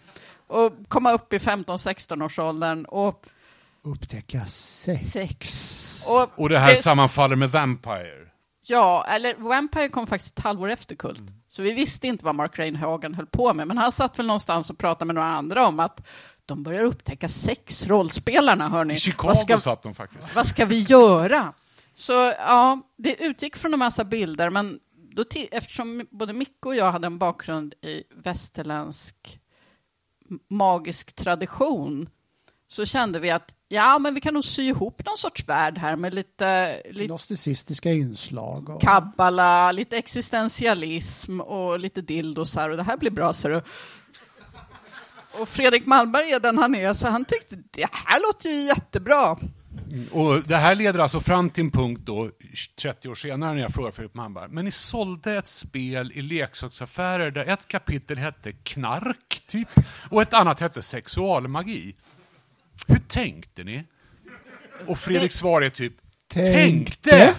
Och 0.48 0.72
komma 0.88 1.12
upp 1.12 1.34
i 1.34 1.38
15-16 1.40 2.24
års 2.26 2.40
åldern. 2.40 2.86
Och 2.86 3.26
Upptäcka 3.84 4.46
sex. 4.46 5.12
sex. 5.12 5.78
Och, 6.08 6.30
Och 6.36 6.50
det 6.50 6.60
här 6.60 6.76
sammanfaller 6.76 7.36
med 7.36 7.52
Vampire. 7.52 8.18
Ja, 8.68 9.06
eller 9.10 9.36
Vampire 9.36 9.90
kom 9.90 10.08
faktiskt 10.08 10.38
ett 10.38 10.44
halvår 10.44 10.70
efter 10.70 10.96
Kult. 10.96 11.20
Mm. 11.20 11.34
Så 11.50 11.62
vi 11.62 11.72
visste 11.72 12.08
inte 12.08 12.26
vad 12.26 12.36
Mark 12.36 12.60
Reinhagen 12.60 13.14
höll 13.14 13.26
på 13.26 13.54
med. 13.54 13.68
Men 13.68 13.78
han 13.78 13.92
satt 13.92 14.20
väl 14.20 14.26
någonstans 14.28 14.70
och 14.70 14.78
pratade 14.78 15.06
med 15.06 15.16
några 15.16 15.28
andra 15.28 15.68
om 15.68 15.80
att 15.80 16.02
de 16.46 16.64
börjar 16.64 16.84
upptäcka 16.84 17.30
sex, 17.30 17.86
rollspelarna, 17.88 18.70
hörni. 18.70 18.94
I 18.94 18.98
Chicago 18.98 19.28
Vad 19.28 19.38
ska, 19.40 19.60
satt 19.60 19.84
de 19.84 19.96
faktiskt. 19.96 20.36
vad 20.36 20.48
ska 20.48 20.66
vi 20.66 20.80
göra? 20.82 21.54
Så 21.96 22.34
ja, 22.38 22.82
det 22.98 23.24
utgick 23.24 23.56
från 23.56 23.74
en 23.74 23.80
massa 23.80 24.04
bilder, 24.04 24.50
men 24.50 24.80
då 25.16 25.24
eftersom 25.52 26.08
både 26.12 26.34
Micke 26.34 26.66
och 26.66 26.76
jag 26.76 26.92
hade 26.92 27.08
en 27.08 27.18
bakgrund 27.18 27.74
i 27.74 28.04
västerländsk 28.24 29.40
magisk 30.50 31.14
tradition 31.14 32.10
så 32.68 32.86
kände 32.86 33.20
vi 33.20 33.32
att 33.32 33.56
ja, 33.68 34.00
men 34.00 34.16
vi 34.16 34.22
kan 34.22 34.34
nog 34.34 34.44
sy 34.44 34.64
ihop 34.68 35.06
någon 35.06 35.18
sorts 35.18 35.48
värld 35.48 35.78
här 35.78 35.96
med 35.96 36.14
lite, 36.14 36.82
lite 36.90 37.06
Gnosticistika 37.06 37.92
inslag. 37.92 38.70
Och, 38.70 38.82
kabbala, 38.82 39.72
lite 39.72 39.98
existentialism 39.98 41.42
och 41.42 41.80
lite 41.80 42.02
dildosar 42.02 42.70
och 42.70 42.78
det 42.78 42.84
här 42.84 42.98
blir 42.98 43.12
bra, 43.12 43.34
ser 43.34 43.50
du. 43.50 43.62
Och 45.40 45.50
Fredrik 45.50 45.86
Malmberg 45.86 46.32
är 46.32 46.40
den 46.40 46.58
han 46.58 46.76
är, 46.76 46.94
så 46.94 47.08
han 47.08 47.26
tyckte 47.26 47.56
det 47.56 47.88
här 47.92 48.22
låter 48.22 48.50
ju 48.50 48.62
jättebra. 48.62 49.38
Och 50.12 50.42
det 50.44 50.56
här 50.58 50.76
leder 50.76 51.00
alltså 51.00 51.20
fram 51.20 51.50
till 51.50 51.64
en 51.64 51.72
punkt 51.72 52.02
då, 52.04 52.30
30 52.82 53.10
år 53.10 53.16
senare, 53.16 53.54
när 53.54 53.62
jag 53.62 53.74
frågar 53.74 53.92
Filip 53.92 54.14
Malmberg. 54.16 54.50
Men 54.50 54.66
ni 54.66 54.72
sålde 54.72 55.38
ett 55.38 55.48
spel 55.48 56.12
i 56.16 56.22
leksaksaffärer 56.22 57.32
där 57.32 57.46
ett 57.46 57.68
kapitel 57.68 58.18
hette 58.18 58.52
knark, 58.52 59.44
typ, 59.48 59.70
och 60.10 60.22
ett 60.22 60.34
annat 60.34 60.60
hette 60.60 60.82
sexualmagi. 60.82 61.96
Hur 62.88 63.00
tänkte 63.00 63.64
ni? 63.64 63.84
Och 64.88 65.00
Fredriks 65.00 65.36
svar 65.36 65.62
är 65.62 65.70
typ, 65.70 65.94
Tänkte? 66.28 67.10
tänkte! 67.10 67.36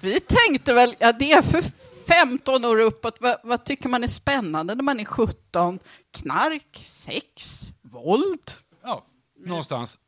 Vi 0.00 0.20
tänkte 0.20 0.74
väl, 0.74 0.94
ja 0.98 1.12
det 1.12 1.32
är 1.32 1.42
för 1.42 1.62
15 2.08 2.64
år 2.64 2.80
uppåt, 2.80 3.16
vad, 3.20 3.36
vad 3.42 3.64
tycker 3.64 3.88
man 3.88 4.04
är 4.04 4.08
spännande 4.08 4.74
när 4.74 4.82
man 4.82 5.00
är 5.00 5.04
17? 5.04 5.78
Knark, 6.12 6.82
sex, 6.84 7.62
våld, 7.82 8.52
Ja, 8.84 9.06
någonstans. 9.46 9.98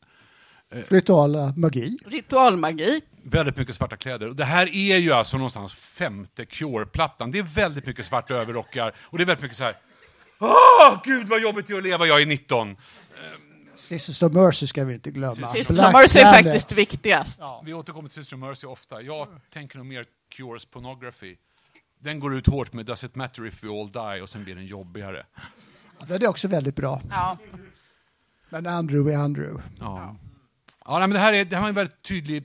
Rituala 0.71 1.53
magi. 1.57 1.99
ritualmagi. 2.07 3.01
Väldigt 3.23 3.57
mycket 3.57 3.75
svarta 3.75 3.97
kläder. 3.97 4.29
Och 4.29 4.37
det 4.37 4.45
här 4.45 4.75
är 4.75 4.99
ju 4.99 5.13
alltså 5.13 5.37
någonstans 5.37 5.75
femte 5.75 6.45
Cure-plattan. 6.45 7.31
Det 7.31 7.39
är 7.39 7.43
väldigt 7.43 7.87
mycket 7.87 8.07
svarta 8.07 8.35
överrockar 8.35 8.95
och 9.01 9.19
det 9.19 9.25
är 9.25 9.27
väldigt 9.27 9.43
mycket 9.43 9.59
så 9.59 9.65
här. 9.65 9.77
Åh, 10.39 11.01
gud 11.05 11.29
vad 11.29 11.43
jobbigt 11.43 11.67
det 11.67 11.73
är 11.73 11.79
att 11.79 11.85
leva, 11.85 12.07
jag 12.07 12.23
är 12.23 12.27
19. 12.27 12.77
Sisters 13.75 14.23
of 14.23 14.33
Mercy 14.33 14.67
ska 14.67 14.85
vi 14.85 14.95
inte 14.95 15.11
glömma. 15.11 15.47
Sist 15.47 15.71
Black 15.71 15.93
Mercy 15.93 16.19
är 16.19 16.33
faktiskt 16.33 16.79
viktigast. 16.79 17.41
Vi 17.65 17.75
återkommer 17.75 18.09
till 18.09 18.23
Sister 18.23 18.37
Mercy 18.37 18.67
ofta. 18.67 19.03
Jag 19.03 19.29
tänker 19.53 19.79
nog 19.79 19.87
mer 19.87 20.05
Cures 20.29 20.65
Pornography. 20.65 21.37
Den 21.99 22.21
går 22.21 22.37
ut 22.37 22.47
hårt 22.47 22.73
med 22.73 22.87
Does 22.87 23.05
it 23.05 23.15
matter 23.15 23.47
if 23.47 23.65
we 23.65 23.69
all 23.69 23.93
die 23.93 24.23
och 24.23 24.29
sen 24.29 24.45
blir 24.45 24.55
den 24.55 24.67
jobbigare. 24.67 25.27
Den 26.07 26.23
är 26.23 26.29
också 26.29 26.49
väldigt 26.49 26.77
bra. 26.77 27.01
Ja. 27.11 27.39
Men 28.49 28.67
Andrew 28.67 29.15
är 29.15 29.19
Andrew. 29.25 29.63
Ja. 29.81 30.17
Ja, 30.91 30.99
nej, 30.99 31.09
men 31.09 31.15
det 31.15 31.19
här 31.19 31.33
är, 31.33 31.45
det 31.45 31.57
här 31.57 31.65
är 31.65 31.69
en 31.69 31.75
väldigt 31.75 32.03
tydlig... 32.03 32.45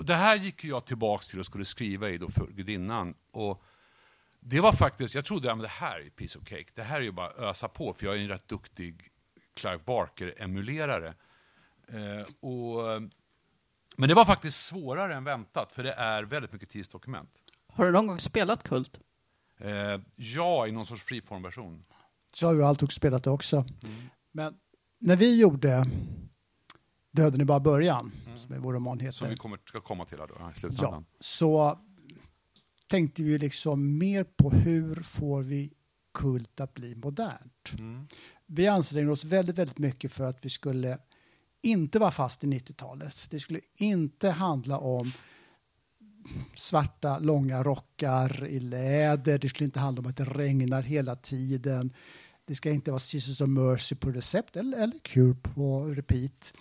Det 0.00 0.14
här 0.14 0.36
gick 0.36 0.64
ju 0.64 0.70
jag 0.70 0.84
tillbaks 0.86 1.28
till 1.28 1.38
och 1.38 1.46
skulle 1.46 1.64
skriva 1.64 2.10
i 2.10 2.18
då 2.18 2.30
för 2.30 2.46
gudinnan. 2.46 3.14
Och 3.30 3.62
det 4.40 4.60
var 4.60 4.72
faktiskt, 4.72 5.14
jag 5.14 5.24
trodde 5.24 5.52
att 5.52 5.62
det 5.62 5.68
här 5.68 6.00
är 6.00 6.10
piece 6.10 6.38
of 6.38 6.44
cake. 6.48 6.66
Det 6.74 6.82
här 6.82 6.96
är 6.96 7.04
ju 7.04 7.12
bara 7.12 7.26
att 7.26 7.38
ösa 7.38 7.68
på 7.68 7.92
för 7.92 8.06
jag 8.06 8.16
är 8.16 8.20
en 8.20 8.28
rätt 8.28 8.48
duktig 8.48 9.10
Clive 9.54 9.80
Barker-emulerare. 9.86 11.14
Eh, 11.88 12.26
och, 12.40 13.02
men 13.96 14.08
det 14.08 14.14
var 14.14 14.24
faktiskt 14.24 14.66
svårare 14.66 15.14
än 15.14 15.24
väntat 15.24 15.72
för 15.72 15.82
det 15.82 15.92
är 15.92 16.22
väldigt 16.22 16.52
mycket 16.52 16.70
tidsdokument. 16.70 17.30
Har 17.72 17.86
du 17.86 17.92
någon 17.92 18.06
gång 18.06 18.18
spelat 18.18 18.62
Kult? 18.62 19.00
Eh, 19.60 20.00
ja, 20.16 20.66
i 20.66 20.72
någon 20.72 20.86
sorts 20.86 21.02
friformversion. 21.02 21.84
Så 22.34 22.46
har 22.46 22.54
ju 22.54 22.64
Altok 22.64 22.92
spelat 22.92 23.24
det 23.24 23.30
också. 23.30 23.64
Men 24.32 24.54
när 24.98 25.16
vi 25.16 25.40
gjorde 25.40 25.84
Döden 27.16 27.40
är 27.40 27.44
bara 27.44 27.60
början, 27.60 28.12
som 28.36 28.54
är 28.54 28.58
vår 28.58 28.72
roman 28.72 29.00
heter. 29.00 29.12
Som 29.12 29.28
vi 29.28 29.36
kommer, 29.36 29.58
ska 29.64 29.80
komma 29.80 30.04
till 30.04 30.18
här 30.18 30.26
då, 30.26 30.34
i 30.34 30.38
Ja, 30.40 30.52
slutändan. 30.54 31.04
så 31.20 31.78
tänkte 32.88 33.22
vi 33.22 33.38
liksom 33.38 33.98
mer 33.98 34.24
på 34.24 34.50
hur 34.50 34.94
får 34.94 35.42
vi 35.42 35.72
kult 36.14 36.60
att 36.60 36.74
bli 36.74 36.94
modernt. 36.94 37.72
Mm. 37.78 38.06
Vi 38.46 38.66
ansträngde 38.66 39.12
oss 39.12 39.24
väldigt, 39.24 39.58
väldigt 39.58 39.78
mycket 39.78 40.12
för 40.12 40.24
att 40.24 40.44
vi 40.44 40.50
skulle 40.50 40.98
inte 41.62 41.98
vara 41.98 42.10
fast 42.10 42.44
i 42.44 42.46
90-talet. 42.46 43.26
Det 43.30 43.40
skulle 43.40 43.60
inte 43.76 44.30
handla 44.30 44.78
om 44.78 45.12
svarta 46.54 47.18
långa 47.18 47.62
rockar 47.62 48.46
i 48.46 48.60
läder. 48.60 49.38
Det 49.38 49.48
skulle 49.48 49.64
inte 49.64 49.80
handla 49.80 50.00
om 50.00 50.06
att 50.06 50.16
det 50.16 50.24
regnar 50.24 50.82
hela 50.82 51.16
tiden. 51.16 51.92
Det 52.44 52.54
ska 52.54 52.70
inte 52.70 52.90
vara 52.90 52.98
Sisters 52.98 53.40
of 53.40 53.48
Mercy 53.48 53.94
på 53.96 54.10
recept 54.10 54.56
eller, 54.56 54.78
eller 54.82 54.98
Cure 55.02 55.34
på 55.42 55.84
repeat. 55.84 56.52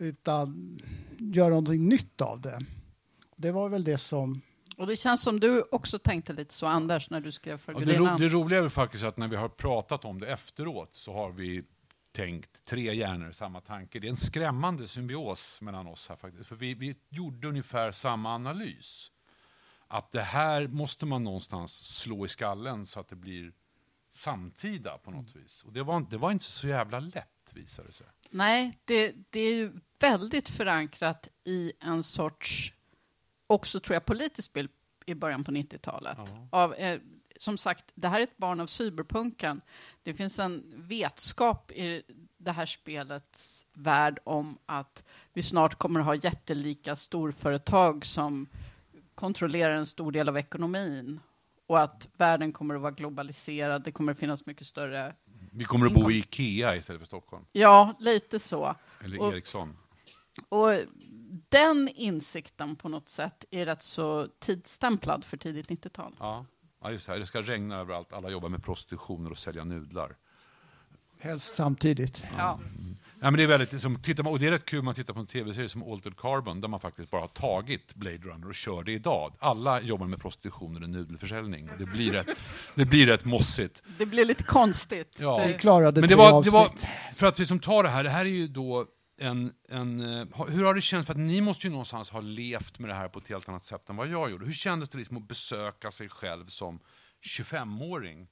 Utan 0.00 0.78
göra 1.18 1.48
någonting 1.48 1.88
nytt 1.88 2.20
av 2.20 2.40
det. 2.40 2.58
Det 3.36 3.52
var 3.52 3.68
väl 3.68 3.84
det 3.84 3.98
som... 3.98 4.40
Och 4.76 4.86
det 4.86 4.96
känns 4.96 5.22
som 5.22 5.40
du 5.40 5.62
också 5.70 5.98
tänkte 5.98 6.32
lite 6.32 6.54
så, 6.54 6.66
Anders, 6.66 7.10
när 7.10 7.20
du 7.20 7.32
skrev 7.32 7.58
för 7.58 7.72
Ja, 7.72 7.78
det, 7.78 7.96
ro, 7.96 8.18
det 8.18 8.28
roliga 8.28 8.58
är 8.58 8.62
väl 8.62 8.70
faktiskt 8.70 9.04
att 9.04 9.16
när 9.16 9.28
vi 9.28 9.36
har 9.36 9.48
pratat 9.48 10.04
om 10.04 10.20
det 10.20 10.26
efteråt 10.26 10.96
så 10.96 11.12
har 11.12 11.30
vi 11.30 11.64
tänkt 12.12 12.64
tre 12.64 12.94
hjärnor 12.94 13.32
samma 13.32 13.60
tanke. 13.60 13.98
Det 13.98 14.06
är 14.06 14.10
en 14.10 14.16
skrämmande 14.16 14.88
symbios 14.88 15.62
mellan 15.62 15.86
oss 15.86 16.08
här 16.08 16.16
faktiskt. 16.16 16.48
För 16.48 16.56
vi, 16.56 16.74
vi 16.74 16.94
gjorde 17.08 17.48
ungefär 17.48 17.92
samma 17.92 18.34
analys. 18.34 19.12
Att 19.88 20.10
det 20.10 20.22
här 20.22 20.68
måste 20.68 21.06
man 21.06 21.24
någonstans 21.24 22.00
slå 22.00 22.24
i 22.24 22.28
skallen 22.28 22.86
så 22.86 23.00
att 23.00 23.08
det 23.08 23.16
blir 23.16 23.52
samtida 24.10 24.98
på 24.98 25.10
något 25.10 25.36
vis. 25.36 25.62
Och 25.62 25.72
det 25.72 25.82
var, 25.82 26.06
det 26.10 26.16
var 26.16 26.30
inte 26.32 26.44
så 26.44 26.68
jävla 26.68 27.00
lätt, 27.00 27.52
visade 27.52 27.92
sig. 27.92 28.06
Nej, 28.30 28.78
det, 28.84 29.14
det 29.30 29.40
är 29.40 29.54
ju 29.54 29.72
väldigt 30.00 30.50
förankrat 30.50 31.28
i 31.44 31.72
en 31.80 32.02
sorts, 32.02 32.72
också 33.46 33.80
tror 33.80 33.94
jag, 33.94 34.04
politisk 34.04 34.52
bild 34.52 34.70
i 35.06 35.14
början 35.14 35.44
på 35.44 35.52
90-talet. 35.52 36.18
Ja. 36.18 36.48
Av, 36.50 36.74
eh, 36.74 37.00
som 37.36 37.58
sagt, 37.58 37.84
det 37.94 38.08
här 38.08 38.20
är 38.20 38.24
ett 38.24 38.36
barn 38.36 38.60
av 38.60 38.66
cyberpunken. 38.66 39.60
Det 40.02 40.14
finns 40.14 40.38
en 40.38 40.74
vetskap 40.76 41.70
i 41.72 42.02
det 42.38 42.52
här 42.52 42.66
spelets 42.66 43.66
värld 43.72 44.18
om 44.24 44.58
att 44.66 45.04
vi 45.32 45.42
snart 45.42 45.74
kommer 45.74 46.00
att 46.00 46.06
ha 46.06 46.14
jättelika 46.14 46.96
storföretag 46.96 48.04
som 48.04 48.46
kontrollerar 49.14 49.74
en 49.74 49.86
stor 49.86 50.12
del 50.12 50.28
av 50.28 50.38
ekonomin 50.38 51.20
och 51.66 51.80
att 51.80 52.08
världen 52.16 52.52
kommer 52.52 52.74
att 52.74 52.80
vara 52.80 52.92
globaliserad. 52.92 53.82
Det 53.82 53.92
kommer 53.92 54.12
att 54.12 54.18
finnas 54.18 54.46
mycket 54.46 54.66
större... 54.66 55.14
Vi 55.52 55.64
kommer 55.64 55.86
att 55.86 55.92
bo 55.92 56.10
i 56.10 56.18
Ikea 56.18 56.76
istället 56.76 57.00
för 57.00 57.06
Stockholm. 57.06 57.44
Ja, 57.52 57.94
lite 57.98 58.38
så. 58.38 58.74
Eller 59.04 59.32
Ericsson. 59.32 59.68
Och 59.70 59.89
den 61.48 61.88
insikten 61.94 62.76
på 62.76 62.88
något 62.88 63.08
sätt 63.08 63.44
är 63.50 63.66
rätt 63.66 63.82
så 63.82 64.28
tidsstämplad 64.38 65.24
för 65.24 65.36
tidigt 65.36 65.68
90-tal. 65.68 66.16
Ja. 66.18 66.46
ja, 66.82 66.90
just 66.90 67.06
det. 67.06 67.12
Här. 67.12 67.18
Det 67.18 67.26
ska 67.26 67.42
regna 67.42 67.76
överallt. 67.76 68.12
Alla 68.12 68.30
jobbar 68.30 68.48
med 68.48 68.64
prostitution 68.64 69.26
och 69.26 69.38
sälja 69.38 69.64
nudlar. 69.64 70.16
Helst 71.18 71.54
samtidigt. 71.54 72.24
Ja. 72.38 72.60
Ja, 73.22 73.30
men 73.30 73.36
det 73.38 73.42
är 73.42 73.46
väldigt, 73.46 73.72
liksom, 73.72 73.96
tittar 73.96 74.22
man, 74.22 74.32
och 74.32 74.38
det 74.38 74.46
är 74.46 74.50
rätt 74.50 74.64
kul 74.64 74.78
om 74.78 74.84
man 74.84 74.94
tittar 74.94 75.14
på 75.14 75.20
en 75.20 75.26
tv-serie 75.26 75.68
som 75.68 75.92
Altered 75.92 76.16
Carbon 76.16 76.60
där 76.60 76.68
man 76.68 76.80
faktiskt 76.80 77.10
bara 77.10 77.20
har 77.20 77.28
tagit 77.28 77.94
Blade 77.94 78.16
Runner 78.16 78.48
och 78.48 78.54
kör 78.54 78.82
det 78.82 78.92
idag. 78.92 79.34
Alla 79.38 79.80
jobbar 79.80 80.06
med 80.06 80.20
prostitution 80.20 80.76
eller 80.76 80.86
nudelförsäljning. 80.86 81.70
Och 81.70 81.78
det, 81.78 81.86
blir 81.86 82.12
rätt, 82.12 82.28
det 82.74 82.84
blir 82.84 83.06
rätt 83.06 83.24
mossigt. 83.24 83.82
Det 83.98 84.06
blir 84.06 84.24
lite 84.24 84.44
konstigt. 84.44 85.16
Ja. 85.18 85.42
Det, 85.46 85.52
klarade 85.52 86.00
Men 86.00 86.10
det 86.10 86.16
var, 86.16 86.42
det 86.42 86.50
var, 86.50 86.70
för 87.14 87.26
att 87.26 87.38
liksom 87.38 87.58
ta 87.58 87.82
det 87.82 87.88
här, 87.88 88.04
det 88.04 88.10
här 88.10 88.24
är 88.24 88.28
ju 88.28 88.48
då 88.48 88.86
en, 89.20 89.52
en... 89.68 90.00
Eh, 90.00 90.46
hur 90.48 90.64
har 90.64 90.74
det 90.74 90.80
känts? 90.80 91.06
För 91.06 91.14
att 91.14 91.20
ni 91.20 91.40
måste 91.40 91.66
ju 91.66 91.70
någonstans 91.70 92.10
ha 92.10 92.20
levt 92.20 92.78
med 92.78 92.90
det 92.90 92.94
här 92.94 93.08
på 93.08 93.18
ett 93.18 93.28
helt 93.28 93.48
annat 93.48 93.64
sätt 93.64 93.90
än 93.90 93.96
vad 93.96 94.08
jag 94.08 94.30
gjorde. 94.30 94.46
Hur 94.46 94.52
kändes 94.52 94.88
det 94.88 94.98
liksom 94.98 95.16
att 95.16 95.28
besöka 95.28 95.90
sig 95.90 96.08
själv 96.08 96.46
som 96.46 96.80
25-åring? 97.22 98.28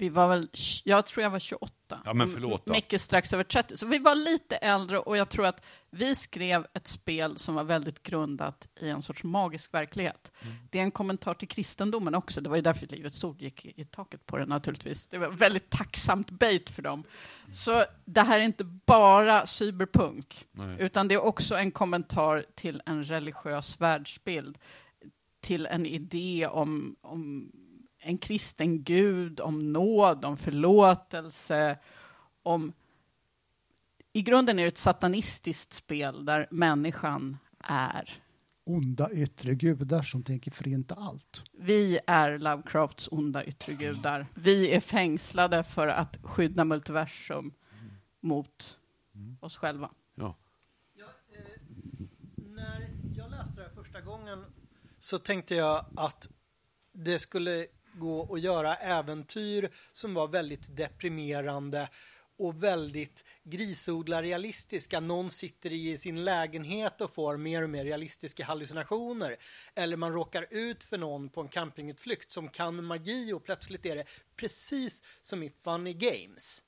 Vi 0.00 0.08
var 0.08 0.28
väl, 0.28 0.48
jag 0.84 1.06
tror 1.06 1.22
jag 1.22 1.30
var 1.30 1.38
28. 1.38 1.74
Ja, 2.04 2.14
men 2.14 2.32
förlåt 2.32 2.66
då. 2.66 2.72
Mycket 2.72 3.00
strax 3.00 3.32
över 3.32 3.44
30. 3.44 3.76
Så 3.76 3.86
vi 3.86 3.98
var 3.98 4.14
lite 4.14 4.56
äldre 4.56 4.98
och 4.98 5.16
jag 5.16 5.28
tror 5.28 5.46
att 5.46 5.64
vi 5.90 6.14
skrev 6.14 6.66
ett 6.72 6.86
spel 6.86 7.38
som 7.38 7.54
var 7.54 7.64
väldigt 7.64 8.02
grundat 8.02 8.68
i 8.80 8.88
en 8.88 9.02
sorts 9.02 9.24
magisk 9.24 9.74
verklighet. 9.74 10.32
Mm. 10.42 10.56
Det 10.70 10.78
är 10.78 10.82
en 10.82 10.90
kommentar 10.90 11.34
till 11.34 11.48
kristendomen 11.48 12.14
också. 12.14 12.40
Det 12.40 12.48
var 12.48 12.56
ju 12.56 12.62
därför 12.62 12.86
Livets 12.86 13.24
Ord 13.24 13.42
gick 13.42 13.64
i 13.64 13.84
taket 13.84 14.26
på 14.26 14.36
det 14.36 14.46
naturligtvis. 14.46 15.06
Det 15.06 15.18
var 15.18 15.30
väldigt 15.30 15.70
tacksamt 15.70 16.30
bait 16.30 16.70
för 16.70 16.82
dem. 16.82 17.04
Så 17.52 17.84
det 18.04 18.20
här 18.20 18.40
är 18.40 18.44
inte 18.44 18.64
bara 18.64 19.46
cyberpunk, 19.46 20.46
Nej. 20.52 20.76
utan 20.78 21.08
det 21.08 21.14
är 21.14 21.24
också 21.24 21.56
en 21.56 21.70
kommentar 21.70 22.46
till 22.54 22.82
en 22.86 23.04
religiös 23.04 23.80
världsbild. 23.80 24.58
Till 25.40 25.66
en 25.66 25.86
idé 25.86 26.46
om, 26.50 26.96
om 27.00 27.50
en 28.00 28.18
kristen 28.18 28.82
gud, 28.82 29.40
om 29.40 29.72
nåd, 29.72 30.24
om 30.24 30.36
förlåtelse, 30.36 31.78
om... 32.42 32.72
I 34.12 34.22
grunden 34.22 34.58
är 34.58 34.62
det 34.62 34.68
ett 34.68 34.78
satanistiskt 34.78 35.72
spel 35.72 36.24
där 36.24 36.46
människan 36.50 37.38
är. 37.58 38.22
Onda 38.64 39.10
yttre 39.10 39.54
gudar 39.54 40.02
som 40.02 40.22
tänker 40.22 40.50
förinta 40.50 40.94
allt. 40.94 41.44
Vi 41.52 41.98
är 42.06 42.38
Lovecrafts 42.38 43.08
onda 43.12 43.44
yttre 43.44 43.74
gudar. 43.74 44.26
Vi 44.34 44.70
är 44.70 44.80
fängslade 44.80 45.64
för 45.64 45.88
att 45.88 46.16
skydda 46.22 46.64
multiversum 46.64 47.52
mot 48.20 48.78
oss 49.40 49.56
själva. 49.56 49.90
Ja. 50.14 50.36
När 52.36 52.90
jag 53.16 53.30
läste 53.30 53.54
det 53.54 53.62
här 53.62 53.74
första 53.74 54.00
gången 54.00 54.44
så 54.98 55.18
tänkte 55.18 55.54
jag 55.54 55.84
att 55.96 56.28
det 56.92 57.18
skulle 57.18 57.66
gå 57.92 58.34
att 58.34 58.40
göra 58.40 58.76
äventyr 58.76 59.70
som 59.92 60.14
var 60.14 60.28
väldigt 60.28 60.76
deprimerande 60.76 61.88
och 62.38 62.62
väldigt 62.62 63.24
grisodlarrealistiska. 63.44 65.00
Någon 65.00 65.30
sitter 65.30 65.72
i 65.72 65.98
sin 65.98 66.24
lägenhet 66.24 67.00
och 67.00 67.14
får 67.14 67.36
mer 67.36 67.62
och 67.62 67.70
mer 67.70 67.84
realistiska 67.84 68.44
hallucinationer. 68.44 69.36
Eller 69.74 69.96
man 69.96 70.12
råkar 70.12 70.46
ut 70.50 70.84
för 70.84 70.98
någon 70.98 71.28
på 71.28 71.40
en 71.40 71.48
campingutflykt 71.48 72.30
som 72.32 72.48
kan 72.48 72.84
magi 72.84 73.32
och 73.32 73.44
plötsligt 73.44 73.86
är 73.86 73.96
det 73.96 74.04
precis 74.36 75.04
som 75.20 75.42
i 75.42 75.50
Funny 75.50 75.92
Games. 75.92 76.62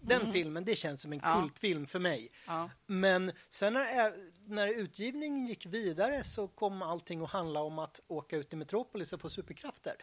Den 0.00 0.32
filmen, 0.32 0.64
det 0.64 0.74
känns 0.74 1.02
som 1.02 1.12
en 1.12 1.20
Ja. 1.22 1.40
kultfilm 1.40 1.86
för 1.86 1.98
mig. 1.98 2.30
Ja. 2.46 2.70
Men 2.86 3.32
sen 3.48 3.72
när, 3.72 4.12
när 4.48 4.68
utgivningen 4.68 5.46
gick 5.46 5.66
vidare 5.66 6.24
så 6.24 6.48
kom 6.48 6.82
allting 6.82 7.20
att 7.22 7.30
handla 7.30 7.60
om 7.60 7.78
att 7.78 8.00
åka 8.06 8.36
ut 8.36 8.52
i 8.52 8.56
Metropolis 8.56 9.12
och 9.12 9.20
få 9.20 9.28
superkrafter. 9.30 9.94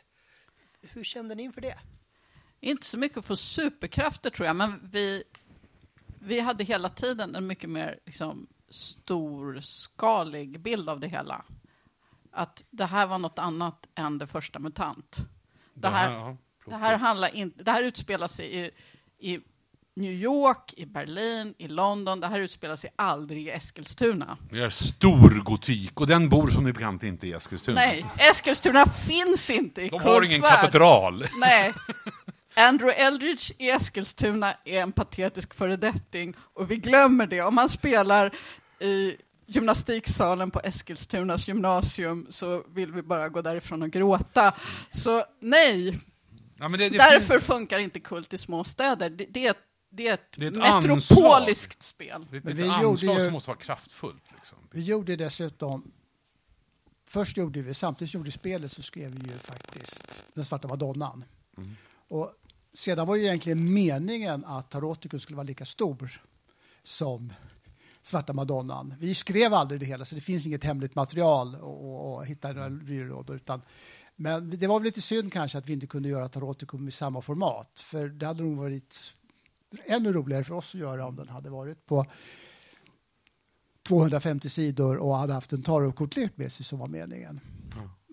Hur 0.92 1.04
kände 1.04 1.36
ni 1.36 1.44
inför 1.44 1.62
det? 1.62 1.80
Inte 2.60 2.86
så 2.86 2.98
mycket 2.98 3.26
få 3.26 3.36
superkrafter 3.36 4.30
tror 4.30 4.48
jag, 4.48 4.56
men 4.56 4.90
vi, 4.92 5.24
vi 6.20 6.40
hade 6.40 6.64
hela 6.64 6.90
tiden 6.90 7.36
en 7.36 7.48
mycket 7.48 7.70
mer 7.70 8.00
liksom, 8.06 8.48
storskalig 8.70 10.60
bild 10.60 10.90
av 10.90 11.00
det 11.00 11.08
hela. 11.08 11.46
Att 12.32 12.64
det 12.70 12.86
här 12.86 13.08
var 13.08 13.18
något 13.18 13.40
annat 13.40 13.88
än 13.96 14.18
det 14.18 14.28
första 14.28 14.60
MUTANT. 14.60 15.18
Det 15.74 15.90
här, 15.90 16.12
ja, 16.12 16.38
det 16.66 16.76
här, 16.76 16.98
handlar 16.98 17.36
inte, 17.36 17.64
det 17.64 17.72
här 17.72 17.84
utspelar 17.84 18.28
sig 18.28 18.60
i, 18.60 18.72
i 19.34 19.40
New 19.96 20.12
York, 20.12 20.74
i 20.78 20.86
Berlin, 20.86 21.54
i 21.58 21.68
London. 21.68 22.20
Det 22.20 22.28
här 22.28 22.40
utspelar 22.40 22.76
sig 22.76 22.90
aldrig 22.96 23.48
i 23.48 23.50
Eskilstuna. 23.50 24.38
Det 24.52 24.60
är 24.60 24.70
stor 24.70 25.44
gotik 25.44 26.02
och 26.02 26.08
den 26.08 26.30
bor 26.30 26.48
som 26.48 26.64
bekant 26.64 27.04
inte 27.04 27.28
i 27.28 27.34
Eskilstuna. 27.34 27.76
Nej, 27.76 28.06
Eskilstuna 28.18 28.86
finns 28.86 29.50
inte 29.50 29.82
i 29.82 29.90
De 29.90 30.02
har 30.02 30.22
ingen 30.26 30.42
katedral. 30.42 31.26
Nej. 31.40 31.74
Andrew 32.56 33.04
Eldridge 33.04 33.54
i 33.58 33.70
Eskilstuna 33.70 34.54
är 34.66 34.82
en 34.82 34.92
patetisk 34.92 35.54
föredetting 35.54 36.34
och 36.54 36.72
vi 36.72 36.76
glömmer 36.76 37.28
det. 37.28 37.42
Om 37.42 37.58
han 37.58 37.70
spelar 37.70 38.32
i 38.80 39.16
gymnastiksalen 39.48 40.52
på 40.52 40.60
Eskilstunas 40.64 41.48
gymnasium 41.48 42.28
så 42.30 42.64
vill 42.76 42.92
vi 42.92 43.02
bara 43.02 43.30
gå 43.30 43.42
därifrån 43.42 43.82
och 43.82 43.92
gråta. 43.92 44.54
Så 44.92 45.24
nej, 45.42 46.00
Ja, 46.60 46.70
det, 46.70 46.78
det 46.90 46.98
därför 46.98 47.40
funkar 47.40 47.80
inte 47.80 48.00
kult 48.00 48.34
i 48.34 48.38
små 48.38 48.64
städer. 48.64 49.10
Det, 49.10 49.26
det, 49.30 49.48
är, 49.48 49.52
ett- 49.52 49.58
det 49.96 50.08
är 50.08 50.14
ett 50.14 50.22
Det 50.36 50.46
är 50.46 50.52
ett 50.52 50.84
metropoliskt 50.84 51.84
spel. 51.84 52.28
Det 52.32 52.38
är 52.38 52.52
ett 52.52 52.60
gjorde 52.60 52.74
anslag 52.74 53.16
ju- 53.16 53.24
som 53.24 53.34
måste 53.34 53.50
vara 53.50 53.58
kraftfullt. 53.58 54.32
Liksom. 54.36 54.58
Vi 54.72 54.82
gjorde 54.82 55.16
dessutom... 55.16 55.92
Först 57.06 57.38
gjorde 57.38 57.62
vi, 57.62 57.74
samtidigt 57.74 58.12
som 58.12 58.18
vi 58.18 58.22
gjorde 58.22 58.32
spelet 58.32 58.72
så 58.72 58.82
skrev 58.82 59.12
vi 59.12 59.32
ju 59.32 59.38
faktiskt 59.38 60.24
Den 60.34 60.46
svarta 60.46 60.68
madonnan. 60.68 61.24
Och 62.08 62.32
sedan 62.74 63.08
var 63.08 63.16
ju 63.16 63.24
egentligen 63.24 63.74
meningen 63.74 64.46
att 64.46 64.72
Taroticus 64.72 65.24
skulle 65.24 65.36
vara 65.36 65.48
lika 65.48 65.66
stor 65.66 66.22
som 66.84 67.34
Svarta 68.06 68.34
madonnan. 68.34 68.94
Vi 69.00 69.16
skrev 69.16 69.54
aldrig 69.54 69.80
det 69.80 69.86
hela 69.86 70.06
så 70.06 70.16
det 70.16 70.22
finns 70.22 70.46
inget 70.46 70.64
hemligt 70.64 70.96
material 70.96 71.56
och 71.56 72.26
hitta 72.26 72.50
i 72.50 72.54
några 72.54 72.70
byrålådor. 72.70 73.36
Utan, 73.36 73.62
men 74.16 74.50
det 74.50 74.68
var 74.68 74.80
väl 74.80 74.86
lite 74.86 75.02
synd 75.02 75.34
kanske 75.34 75.58
att 75.58 75.70
vi 75.70 75.74
inte 75.74 75.88
kunde 75.88 76.10
göra 76.10 76.30
Taroticum 76.30 76.88
i 76.88 76.92
samma 76.92 77.22
format. 77.22 77.86
För 77.88 78.08
det 78.08 78.26
hade 78.26 78.44
nog 78.44 78.58
varit 78.58 79.14
ännu 79.86 80.14
roligare 80.14 80.44
för 80.44 80.54
oss 80.54 80.76
att 80.76 80.82
göra 80.82 81.06
om 81.06 81.16
den 81.16 81.30
hade 81.30 81.50
varit 81.50 81.86
på 81.86 82.06
250 83.88 84.50
sidor 84.50 84.98
och 84.98 85.16
hade 85.16 85.34
haft 85.34 85.54
en 85.54 85.64
tarotkortlek 85.64 86.38
med 86.38 86.52
sig 86.52 86.66
som 86.66 86.80
var 86.80 86.88
meningen. 86.88 87.40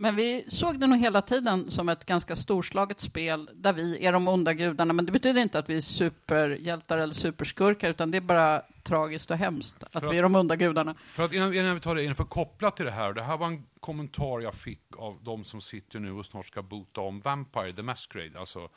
Men 0.00 0.16
vi 0.16 0.44
såg 0.48 0.80
det 0.80 0.86
nog 0.86 0.98
hela 0.98 1.22
tiden 1.22 1.70
som 1.70 1.88
ett 1.88 2.04
ganska 2.04 2.36
storslaget 2.36 3.00
spel 3.00 3.50
där 3.54 3.72
vi 3.72 4.06
är 4.06 4.12
de 4.12 4.28
onda 4.28 4.54
gudarna. 4.54 4.92
Men 4.92 5.06
det 5.06 5.12
betyder 5.12 5.42
inte 5.42 5.58
att 5.58 5.70
vi 5.70 5.76
är 5.76 5.80
superhjältar 5.80 6.98
eller 6.98 7.14
superskurkar 7.14 7.90
utan 7.90 8.10
det 8.10 8.16
är 8.16 8.20
bara 8.20 8.62
tragiskt 8.82 9.30
och 9.30 9.36
hemskt 9.36 9.84
att 9.84 9.92
För- 9.92 10.10
vi 10.10 10.18
är 10.18 10.22
de 10.22 10.34
onda 10.34 10.56
gudarna. 10.56 10.94
För 11.12 11.22
att 11.22 11.32
innan, 11.32 11.54
innan 11.54 11.74
vi 11.74 11.80
tar 11.80 11.94
det 11.94 12.04
in, 12.04 12.14
för 12.14 12.24
kopplat 12.24 12.76
till 12.76 12.84
det 12.84 12.90
här, 12.90 13.12
det 13.12 13.22
här 13.22 13.36
var 13.36 13.46
en 13.46 13.66
kommentar 13.80 14.40
jag 14.40 14.54
fick 14.54 14.82
av 14.98 15.18
de 15.22 15.44
som 15.44 15.60
sitter 15.60 16.00
nu 16.00 16.12
och 16.12 16.26
snart 16.26 16.46
ska 16.46 16.62
bota 16.62 17.00
om 17.00 17.20
Vampire 17.20 17.72
the 17.72 17.82
Masquerade, 17.82 18.38
alltså 18.38 18.68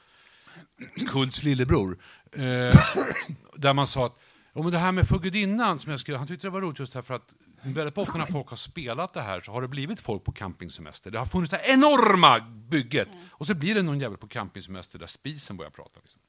Kults 1.08 1.44
lillebror. 1.44 1.98
Eh, 2.32 2.42
där 3.56 3.74
man 3.74 3.88
sa 3.88 4.06
att 4.06 4.20
oh, 4.54 4.64
men 4.64 4.72
det 4.72 4.78
här 4.78 4.92
med 4.92 5.08
för 5.08 5.20
gudinnan, 5.20 5.80
som 5.80 5.92
jag 5.92 6.00
skulle, 6.00 6.18
han 6.18 6.28
tyckte 6.28 6.48
det 6.48 6.52
var 6.52 6.62
roligt 6.62 6.80
just 6.80 6.94
därför 6.94 7.14
att 7.14 7.34
väldigt 7.64 7.98
ofta 7.98 8.18
när 8.18 8.26
folk 8.26 8.50
har 8.50 8.58
spelat 8.58 9.14
det 9.14 9.22
här 9.22 9.40
så 9.40 9.52
har 9.52 9.62
det 9.62 9.68
blivit 9.68 10.00
folk 10.00 10.24
på 10.24 10.32
campingsemester. 10.32 11.12
Det 11.12 11.20
har 11.20 11.26
funnits 11.26 11.52
det 11.52 11.58
här 11.58 11.74
enorma 11.74 12.40
bygget 12.70 13.08
och 13.30 13.48
så 13.48 13.56
blir 13.56 13.76
det 13.76 13.82
någon 13.82 14.00
jävel 14.00 14.18
på 14.18 14.28
campingsemester 14.28 15.00
där 15.00 15.08
spisen 15.08 15.58
börjar 15.58 15.72
prata. 15.72 16.00
Liksom. 16.04 16.22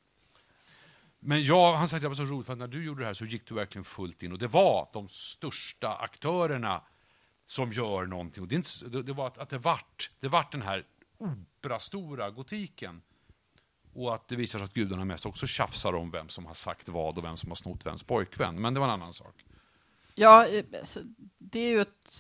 Men 1.21 1.45
jag, 1.45 1.75
han 1.75 1.89
sa 1.89 1.97
att 1.97 2.03
det 2.03 2.09
var 2.09 2.15
så 2.15 2.25
roligt 2.25 2.47
för 2.47 2.53
att 2.53 2.59
när 2.59 2.69
du 2.69 2.85
gjorde 2.85 3.01
det 3.01 3.07
här 3.07 3.15
så 3.15 3.25
gick 3.25 3.49
du 3.49 3.55
verkligen 3.55 3.85
fullt 3.85 4.23
in 4.23 4.33
och 4.33 4.39
det 4.39 4.47
var 4.47 4.89
de 4.93 5.09
största 5.09 5.95
aktörerna 5.95 6.83
som 7.47 7.73
gör 7.73 8.07
någonting. 8.07 8.43
Och 8.43 8.49
det, 8.49 8.55
inte, 8.55 8.89
det, 8.89 9.03
det 9.03 9.13
var 9.13 9.27
att, 9.27 9.39
att 9.39 9.49
det 9.49 9.59
vart, 9.59 10.11
det 10.21 10.29
vart 10.29 10.53
den 10.53 10.63
här 10.63 10.85
operastora 11.19 12.31
gotiken. 12.31 13.03
Och 13.95 14.15
att 14.15 14.29
det 14.29 14.37
visar 14.37 14.59
sig 14.59 14.65
att 14.65 14.75
gudarna 14.75 15.05
mest 15.05 15.27
också 15.27 15.47
tjafsar 15.47 15.95
om 15.95 16.11
vem 16.11 16.29
som 16.29 16.47
har 16.47 16.55
sagt 16.55 16.89
vad 16.89 17.19
och 17.19 17.25
vem 17.25 17.37
som 17.37 17.51
har 17.51 17.57
snott 17.57 17.87
vems 17.87 18.03
pojkvän. 18.03 18.61
Men 18.61 18.75
det 18.75 18.81
var 18.81 18.87
en 18.87 18.93
annan 18.93 19.13
sak. 19.13 19.45
Ja, 20.15 20.47
eh, 20.47 20.65
det 21.39 21.59
är 21.59 21.71
ju 21.71 21.81
ett, 21.81 22.11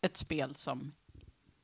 ett 0.00 0.16
spel 0.16 0.54
som 0.54 0.92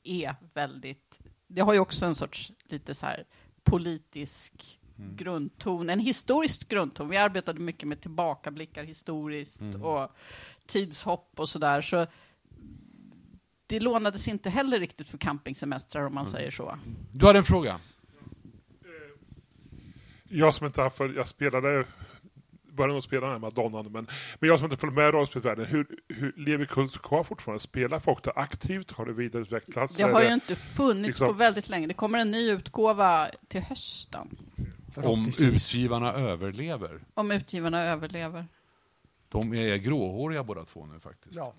är 0.02 0.34
väldigt... 0.54 1.18
Det 1.46 1.60
har 1.60 1.72
ju 1.72 1.78
också 1.78 2.06
en 2.06 2.14
sorts 2.14 2.52
lite 2.64 2.94
så 2.94 3.06
här 3.06 3.24
politisk 3.64 4.78
grundton, 4.96 5.90
en 5.90 6.00
historisk 6.00 6.68
grundton. 6.68 7.08
Vi 7.08 7.16
arbetade 7.16 7.60
mycket 7.60 7.88
med 7.88 8.00
tillbakablickar 8.00 8.84
historiskt 8.84 9.62
och 9.82 10.10
tidshopp 10.66 11.32
och 11.36 11.48
sådär. 11.48 11.82
Så 11.82 12.06
det 13.66 13.80
lånades 13.80 14.28
inte 14.28 14.50
heller 14.50 14.80
riktigt 14.80 15.08
för 15.08 15.18
campingsemestrar 15.18 16.06
om 16.06 16.14
man 16.14 16.26
säger 16.26 16.50
så. 16.50 16.78
Du 17.12 17.26
hade 17.26 17.38
en 17.38 17.44
fråga? 17.44 17.80
Jag 20.28 20.54
som 20.54 20.66
inte 20.66 20.82
har 20.82 20.90
för, 20.90 21.08
jag 21.08 21.28
spelade 21.28 21.84
började 22.76 22.92
nog 22.92 23.02
spela 23.02 23.20
den 23.22 23.30
här 23.30 23.38
Madonna 23.38 23.82
men, 23.82 23.92
men 24.38 24.48
jag 24.48 24.58
som 24.58 24.64
inte 24.66 24.76
följt 24.80 24.94
med 24.94 25.14
rollspelsvärlden, 25.14 25.66
hur, 25.66 25.86
hur 26.08 26.32
lever 26.36 26.64
Kult 26.64 27.02
kvar 27.02 27.24
fortfarande? 27.24 27.60
Spelar 27.60 28.00
folk 28.00 28.22
det 28.24 28.32
aktivt? 28.32 28.90
Har 28.90 29.06
det 29.06 29.12
vidareutvecklats? 29.12 29.96
Det 29.96 30.02
har 30.02 30.22
ju 30.22 30.34
inte 30.34 30.56
funnits 30.56 31.06
liksom- 31.06 31.26
på 31.26 31.32
väldigt 31.32 31.68
länge. 31.68 31.86
Det 31.86 31.94
kommer 31.94 32.18
en 32.18 32.30
ny 32.30 32.50
utgåva 32.50 33.28
till 33.48 33.60
hösten, 33.62 34.38
Om 34.96 35.26
utgivarna 35.40 36.12
överlever. 36.12 37.00
om 37.14 37.30
utgivarna 37.30 37.82
överlever. 37.82 38.46
De 39.28 39.54
är 39.54 39.76
gråhåriga 39.76 40.44
båda 40.44 40.64
två 40.64 40.86
nu 40.86 41.00
faktiskt. 41.00 41.36
Ja. 41.36 41.54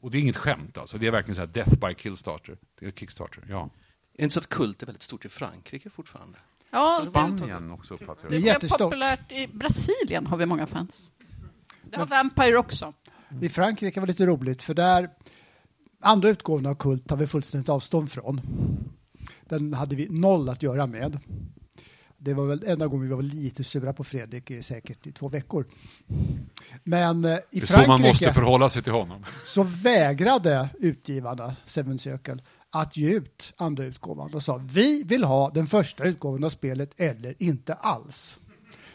Och 0.00 0.10
det 0.10 0.18
är 0.18 0.22
inget 0.22 0.36
skämt 0.36 0.78
alltså. 0.78 0.98
Det 0.98 1.06
är 1.06 1.10
verkligen 1.10 1.34
så 1.34 1.40
här 1.40 1.46
death 1.46 1.74
by 1.88 1.94
killstarter. 1.94 2.58
Det 2.80 2.86
är 2.86 2.90
Kickstarter, 2.90 3.44
ja. 3.48 3.62
Är 3.62 3.70
det 4.16 4.22
inte 4.22 4.34
så 4.34 4.40
att 4.40 4.48
kult 4.48 4.82
är 4.82 4.86
väldigt 4.86 5.02
stort 5.02 5.24
i 5.24 5.28
Frankrike 5.28 5.90
fortfarande? 5.90 6.38
Ja, 6.70 6.98
Spanien 7.02 7.70
också 7.70 7.94
uppfattar 7.94 8.28
Det 8.28 8.34
är 8.36 8.38
jag. 8.38 8.42
det 8.42 8.48
är 8.48 8.52
jättestort. 8.52 8.78
populärt. 8.80 9.32
I 9.32 9.46
Brasilien 9.46 10.26
har 10.26 10.36
vi 10.36 10.46
många 10.46 10.66
fans. 10.66 11.10
Det 11.90 11.96
har 11.96 12.06
Vampire 12.06 12.56
också. 12.58 12.92
I 13.42 13.48
Frankrike 13.48 14.00
var 14.00 14.06
det 14.06 14.10
lite 14.12 14.26
roligt 14.26 14.62
för 14.62 14.74
där 14.74 15.08
andra 16.02 16.28
utgåvan 16.28 16.66
av 16.66 16.74
Kult 16.74 17.08
tar 17.08 17.16
vi 17.16 17.26
fullständigt 17.26 17.68
avstånd 17.68 18.10
från. 18.12 18.40
Den 19.48 19.74
hade 19.74 19.96
vi 19.96 20.08
noll 20.08 20.48
att 20.48 20.62
göra 20.62 20.86
med. 20.86 21.18
Det 22.20 22.34
var 22.34 22.46
väl 22.46 22.64
enda 22.66 22.86
gången 22.86 23.08
vi 23.08 23.14
var 23.14 23.22
lite 23.22 23.64
sura 23.64 23.92
på 23.92 24.04
Fredrik 24.04 24.52
säkert 24.64 25.06
i 25.06 25.12
två 25.12 25.28
veckor. 25.28 25.66
Men 26.84 27.24
eh, 27.24 27.30
i 27.32 27.40
Det 27.50 27.62
är 27.62 27.66
så 27.66 27.78
man 27.86 28.00
måste 28.00 28.04
Frankrike 28.24 28.32
förhålla 28.32 28.68
sig 28.68 28.82
till 28.82 28.92
honom. 28.92 29.24
så 29.44 29.62
vägrade 29.62 30.68
utgivarna 30.78 31.56
Seven 31.64 31.98
Circle 31.98 32.38
att 32.70 32.96
ge 32.96 33.10
ut 33.10 33.54
andra 33.56 33.84
utgåvan. 33.84 34.30
De 34.30 34.40
sa 34.40 34.60
vi 34.72 35.02
vill 35.02 35.24
ha 35.24 35.50
den 35.50 35.66
första 35.66 36.04
utgåvan 36.04 36.44
av 36.44 36.48
spelet 36.48 36.90
eller 36.96 37.34
inte 37.38 37.74
alls. 37.74 38.38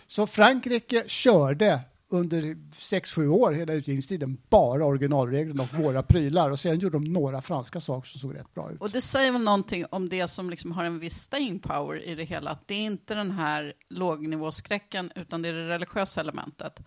Så 0.07 0.27
Frankrike 0.27 1.03
körde 1.07 1.79
under 2.13 2.41
6-7 2.41 3.27
år, 3.27 3.51
hela 3.51 3.73
utgivningstiden, 3.73 4.37
bara 4.49 4.85
originalreglerna 4.85 5.63
och 5.63 5.79
våra 5.83 6.03
prylar. 6.03 6.49
Och 6.49 6.59
sen 6.59 6.79
gjorde 6.79 6.95
de 6.95 7.03
några 7.03 7.41
franska 7.41 7.79
saker 7.79 8.07
som 8.07 8.19
såg 8.19 8.35
rätt 8.35 8.53
bra 8.53 8.71
ut. 8.71 8.81
Och 8.81 8.89
det 8.89 9.01
säger 9.01 9.31
väl 9.31 9.43
någonting 9.43 9.85
om 9.91 10.09
det 10.09 10.27
som 10.27 10.49
liksom 10.49 10.71
har 10.71 10.83
en 10.83 10.99
viss 10.99 11.21
staying 11.21 11.59
power 11.59 12.03
i 12.03 12.15
det 12.15 12.23
hela. 12.23 12.51
Att 12.51 12.67
det 12.67 12.75
är 12.75 12.85
inte 12.85 13.15
den 13.15 13.31
här 13.31 13.73
lågnivåskräcken, 13.89 15.11
utan 15.15 15.41
det 15.41 15.49
är 15.49 15.53
det 15.53 15.67
religiösa 15.67 16.21
elementet. 16.21 16.79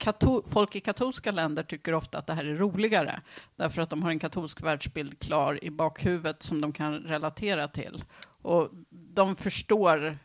Kato 0.00 0.42
folk 0.46 0.76
i 0.76 0.80
katolska 0.80 1.30
länder 1.30 1.62
tycker 1.62 1.94
ofta 1.94 2.18
att 2.18 2.26
det 2.26 2.34
här 2.34 2.44
är 2.44 2.54
roligare, 2.54 3.20
därför 3.56 3.82
att 3.82 3.90
de 3.90 4.02
har 4.02 4.10
en 4.10 4.18
katolsk 4.18 4.62
världsbild 4.62 5.18
klar 5.18 5.64
i 5.64 5.70
bakhuvudet 5.70 6.42
som 6.42 6.60
de 6.60 6.72
kan 6.72 6.94
relatera 6.94 7.68
till. 7.68 8.04
Och 8.42 8.68
de 8.90 9.36
förstår 9.36 10.18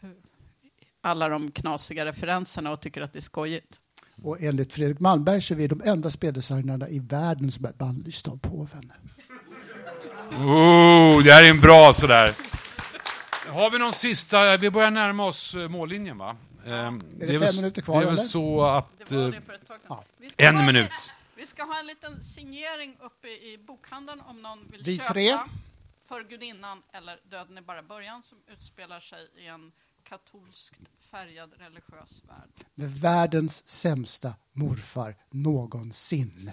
alla 1.02 1.30
de 1.30 1.52
knasiga 1.52 2.06
referenserna 2.06 2.72
och 2.72 2.82
tycker 2.82 3.02
att 3.02 3.14
det 3.14 3.20
är 3.20 3.22
skojigt. 3.22 3.80
Och 4.24 4.42
enligt 4.42 4.74
Fredrik 4.74 5.00
Malmberg 5.00 5.42
så 5.42 5.54
är 5.54 5.58
vi 5.58 5.68
de 5.68 5.82
enda 5.86 6.12
speldesignerna 6.12 6.90
i 6.90 7.00
världen 7.00 7.52
som 7.52 7.66
är 7.66 7.74
bannlysta 7.74 8.32
av 8.32 8.38
påven. 8.38 8.92
Oh, 10.32 11.24
det 11.24 11.32
här 11.32 11.44
är 11.44 11.50
en 11.50 11.62
bra 11.62 11.94
sådär. 11.94 12.34
Har 13.48 13.72
vi 13.72 13.80
någon 13.80 13.94
sista? 13.94 14.58
Vi 14.58 14.72
börjar 14.72 14.92
närma 14.92 15.26
oss 15.26 15.56
eh, 15.56 15.70
mållinjen 15.70 16.18
va? 16.18 16.36
Ehm, 16.66 17.01
det 17.20 17.26
väl 17.26 17.39
fem 17.39 17.43
s- 17.49 17.57
minuter 17.57 17.82
kvar, 17.82 17.95
Det 17.95 18.01
är 18.01 18.05
väl 18.05 18.13
eller? 18.13 18.24
så 18.28 18.66
att... 18.66 18.88
Det 18.97 19.16
var 19.16 19.24
eh, 19.26 19.30
det 19.32 19.80
ja. 19.88 20.03
Vi 20.18 20.30
ska 20.30 20.43
En 20.47 20.55
ha 20.55 20.66
minut. 20.66 20.91
Vi 21.36 21.45
ska 21.45 21.63
ha 21.63 21.80
en 21.80 21.88
liten 21.88 22.24
signering 22.24 22.97
uppe 23.01 23.28
i 23.28 23.57
bokhandeln 23.68 24.22
om 24.22 24.41
någon 24.41 24.59
vill 24.72 24.84
Vi 24.84 24.97
köpa 24.97 25.13
tre. 25.13 25.38
För 26.07 26.24
gudinnan 26.24 26.82
eller 26.93 27.20
Döden 27.30 27.57
är 27.57 27.61
bara 27.61 27.84
början 27.84 28.24
som 28.24 28.38
utspelar 28.47 28.99
sig 28.99 29.28
i 29.38 29.47
en 29.47 29.72
katolskt 30.03 30.82
färgad 31.11 31.51
religiös 31.57 32.24
värld. 32.28 32.66
Med 32.76 32.91
världens 32.91 33.68
sämsta 33.68 34.34
morfar 34.53 35.16
någonsin. 35.32 36.51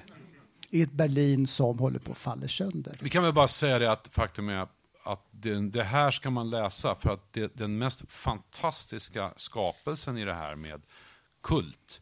I 0.70 0.82
ett 0.82 0.92
Berlin 0.92 1.46
som 1.46 1.78
håller 1.78 1.98
på 1.98 2.12
att 2.12 2.18
falla 2.18 2.48
sönder. 2.48 2.98
Vi 3.00 3.10
kan 3.10 3.22
väl 3.22 3.32
bara 3.32 3.48
säga 3.48 3.78
det 3.78 3.92
att 3.92 4.08
faktum 4.14 4.48
är 4.48 4.66
att 5.02 5.26
det, 5.30 5.70
det 5.70 5.84
här 5.84 6.10
ska 6.10 6.30
man 6.30 6.50
läsa 6.50 6.94
för 6.94 7.10
att 7.10 7.32
det, 7.32 7.56
den 7.56 7.78
mest 7.78 8.02
fantastiska 8.12 9.32
skapelsen 9.36 10.18
i 10.18 10.24
det 10.24 10.34
här 10.34 10.54
med 10.56 10.82
kult, 11.42 12.00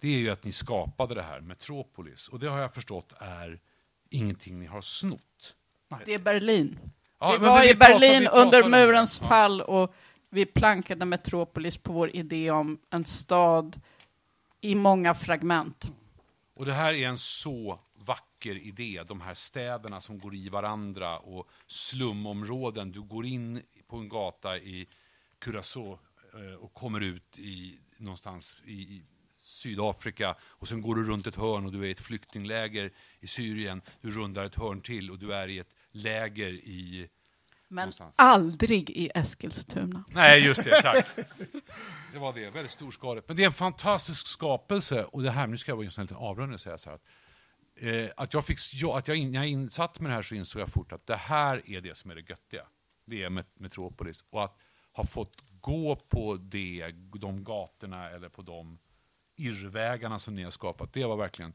det 0.00 0.08
är 0.08 0.18
ju 0.18 0.30
att 0.30 0.44
ni 0.44 0.52
skapade 0.52 1.14
det 1.14 1.22
här, 1.22 1.40
Metropolis. 1.40 2.28
Och 2.28 2.38
det 2.38 2.48
har 2.48 2.58
jag 2.58 2.74
förstått 2.74 3.12
är 3.18 3.60
ingenting 4.10 4.58
ni 4.58 4.66
har 4.66 4.80
snott. 4.80 5.54
Det 6.04 6.14
är 6.14 6.18
Berlin. 6.18 6.78
Ja, 7.20 7.32
vi 7.32 7.46
var 7.46 7.60
vi 7.60 7.70
i 7.70 7.74
pratar- 7.74 7.92
Berlin 7.92 8.20
vi 8.20 8.26
pratar 8.26 8.42
under 8.42 8.68
murens 8.68 9.18
Ja. 9.22 9.28
fall 9.28 9.60
och 9.60 9.94
vi 10.30 10.46
plankade 10.46 11.04
Metropolis 11.04 11.76
på 11.76 11.92
vår 11.92 12.16
idé 12.16 12.50
om 12.50 12.78
en 12.90 13.04
stad 13.04 13.80
i 14.60 14.74
många 14.74 15.14
fragment. 15.14 15.92
Och 16.54 16.66
det 16.66 16.72
här 16.72 16.94
är 16.94 17.08
en 17.08 17.18
så 17.18 17.78
vacker 18.38 18.56
idé, 18.56 19.02
de 19.06 19.20
här 19.20 19.34
städerna 19.34 20.00
som 20.00 20.18
går 20.18 20.34
i 20.34 20.48
varandra 20.48 21.18
och 21.18 21.48
slumområden. 21.66 22.92
Du 22.92 23.02
går 23.02 23.26
in 23.26 23.62
på 23.88 23.96
en 23.96 24.08
gata 24.08 24.58
i 24.58 24.88
Curacao 25.38 25.98
eh, 26.34 26.54
och 26.60 26.74
kommer 26.74 27.00
ut 27.00 27.38
i, 27.38 27.78
någonstans 27.96 28.56
i, 28.64 28.72
i 28.72 29.02
Sydafrika 29.34 30.36
och 30.42 30.68
sen 30.68 30.82
går 30.82 30.94
du 30.94 31.04
runt 31.04 31.26
ett 31.26 31.36
hörn 31.36 31.66
och 31.66 31.72
du 31.72 31.82
är 31.82 31.86
i 31.86 31.90
ett 31.90 32.00
flyktingläger 32.00 32.92
i 33.20 33.26
Syrien. 33.26 33.82
Du 34.00 34.10
rundar 34.10 34.44
ett 34.44 34.56
hörn 34.56 34.80
till 34.80 35.10
och 35.10 35.18
du 35.18 35.34
är 35.34 35.48
i 35.48 35.58
ett 35.58 35.74
läger 35.92 36.48
i... 36.48 37.08
Men 37.70 37.76
Någonstans. 37.76 38.14
aldrig 38.18 38.90
i 38.90 39.10
Eskilstuna. 39.14 40.04
Nej, 40.08 40.46
just 40.46 40.64
det, 40.64 40.82
tack. 40.82 41.06
Det 42.12 42.18
var 42.18 42.32
det, 42.32 42.50
väldigt 42.50 42.72
storskaligt. 42.72 43.28
Men 43.28 43.36
det 43.36 43.42
är 43.42 43.46
en 43.46 43.52
fantastisk 43.52 44.26
skapelse 44.26 45.04
och 45.04 45.22
det 45.22 45.30
här, 45.30 45.46
nu 45.46 45.56
ska 45.56 45.70
jag 45.70 45.76
vara 45.76 45.86
en 45.96 46.02
liten 46.02 46.16
avrundning 46.16 46.54
och 46.54 46.60
säga 46.60 46.78
så 46.78 46.90
här 46.90 46.96
att 46.96 47.04
eh, 47.80 48.10
att 48.16 48.34
jag 48.34 48.44
fick, 48.46 48.58
att 48.94 49.08
jag, 49.08 49.16
in, 49.16 49.32
när 49.32 49.38
jag 49.38 49.48
insatt 49.48 50.00
med 50.00 50.10
det 50.10 50.14
här 50.14 50.22
så 50.22 50.34
insåg 50.34 50.62
jag 50.62 50.68
fort 50.68 50.92
att 50.92 51.06
det 51.06 51.16
här 51.16 51.70
är 51.70 51.80
det 51.80 51.94
som 51.94 52.10
är 52.10 52.14
det 52.14 52.30
göttiga. 52.30 52.66
Det 53.04 53.22
är 53.22 53.30
Met- 53.30 53.54
Metropolis. 53.54 54.24
Och 54.30 54.44
att 54.44 54.58
ha 54.92 55.04
fått 55.04 55.42
gå 55.60 55.96
på 55.96 56.36
det, 56.36 56.94
de 57.20 57.44
gatorna 57.44 58.10
eller 58.10 58.28
på 58.28 58.42
de 58.42 58.78
irrvägarna 59.36 60.18
som 60.18 60.34
ni 60.34 60.42
har 60.42 60.50
skapat, 60.50 60.92
det 60.92 61.04
var 61.04 61.16
verkligen 61.16 61.52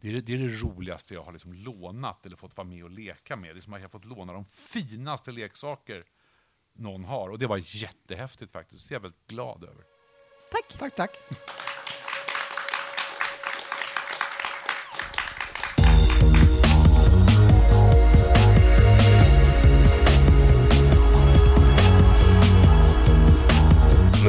det 0.00 0.08
är 0.08 0.12
det, 0.12 0.20
det 0.20 0.34
är 0.34 0.38
det 0.38 0.48
roligaste 0.48 1.14
jag 1.14 1.22
har 1.22 1.32
liksom 1.32 1.52
lånat 1.52 2.26
eller 2.26 2.36
fått 2.36 2.56
vara 2.56 2.68
med 2.68 2.84
och 2.84 2.90
leka 2.90 3.36
med. 3.36 3.54
Det 3.54 3.58
är 3.58 3.60
som 3.60 3.72
att 3.72 3.80
jag 3.80 3.84
har 3.84 3.90
fått 3.90 4.04
låna 4.04 4.32
de 4.32 4.44
finaste 4.44 5.32
leksaker 5.32 6.04
någon 6.74 7.04
har. 7.04 7.28
Och 7.28 7.38
det 7.38 7.46
var 7.46 7.60
jättehäftigt 7.62 8.52
faktiskt. 8.52 8.88
Det 8.88 8.92
är 8.92 8.96
jag 8.96 9.00
väldigt 9.00 9.26
glad 9.26 9.64
över. 9.64 9.84
Tack. 10.52 10.78
Tack, 10.78 10.94
tack. 10.96 11.10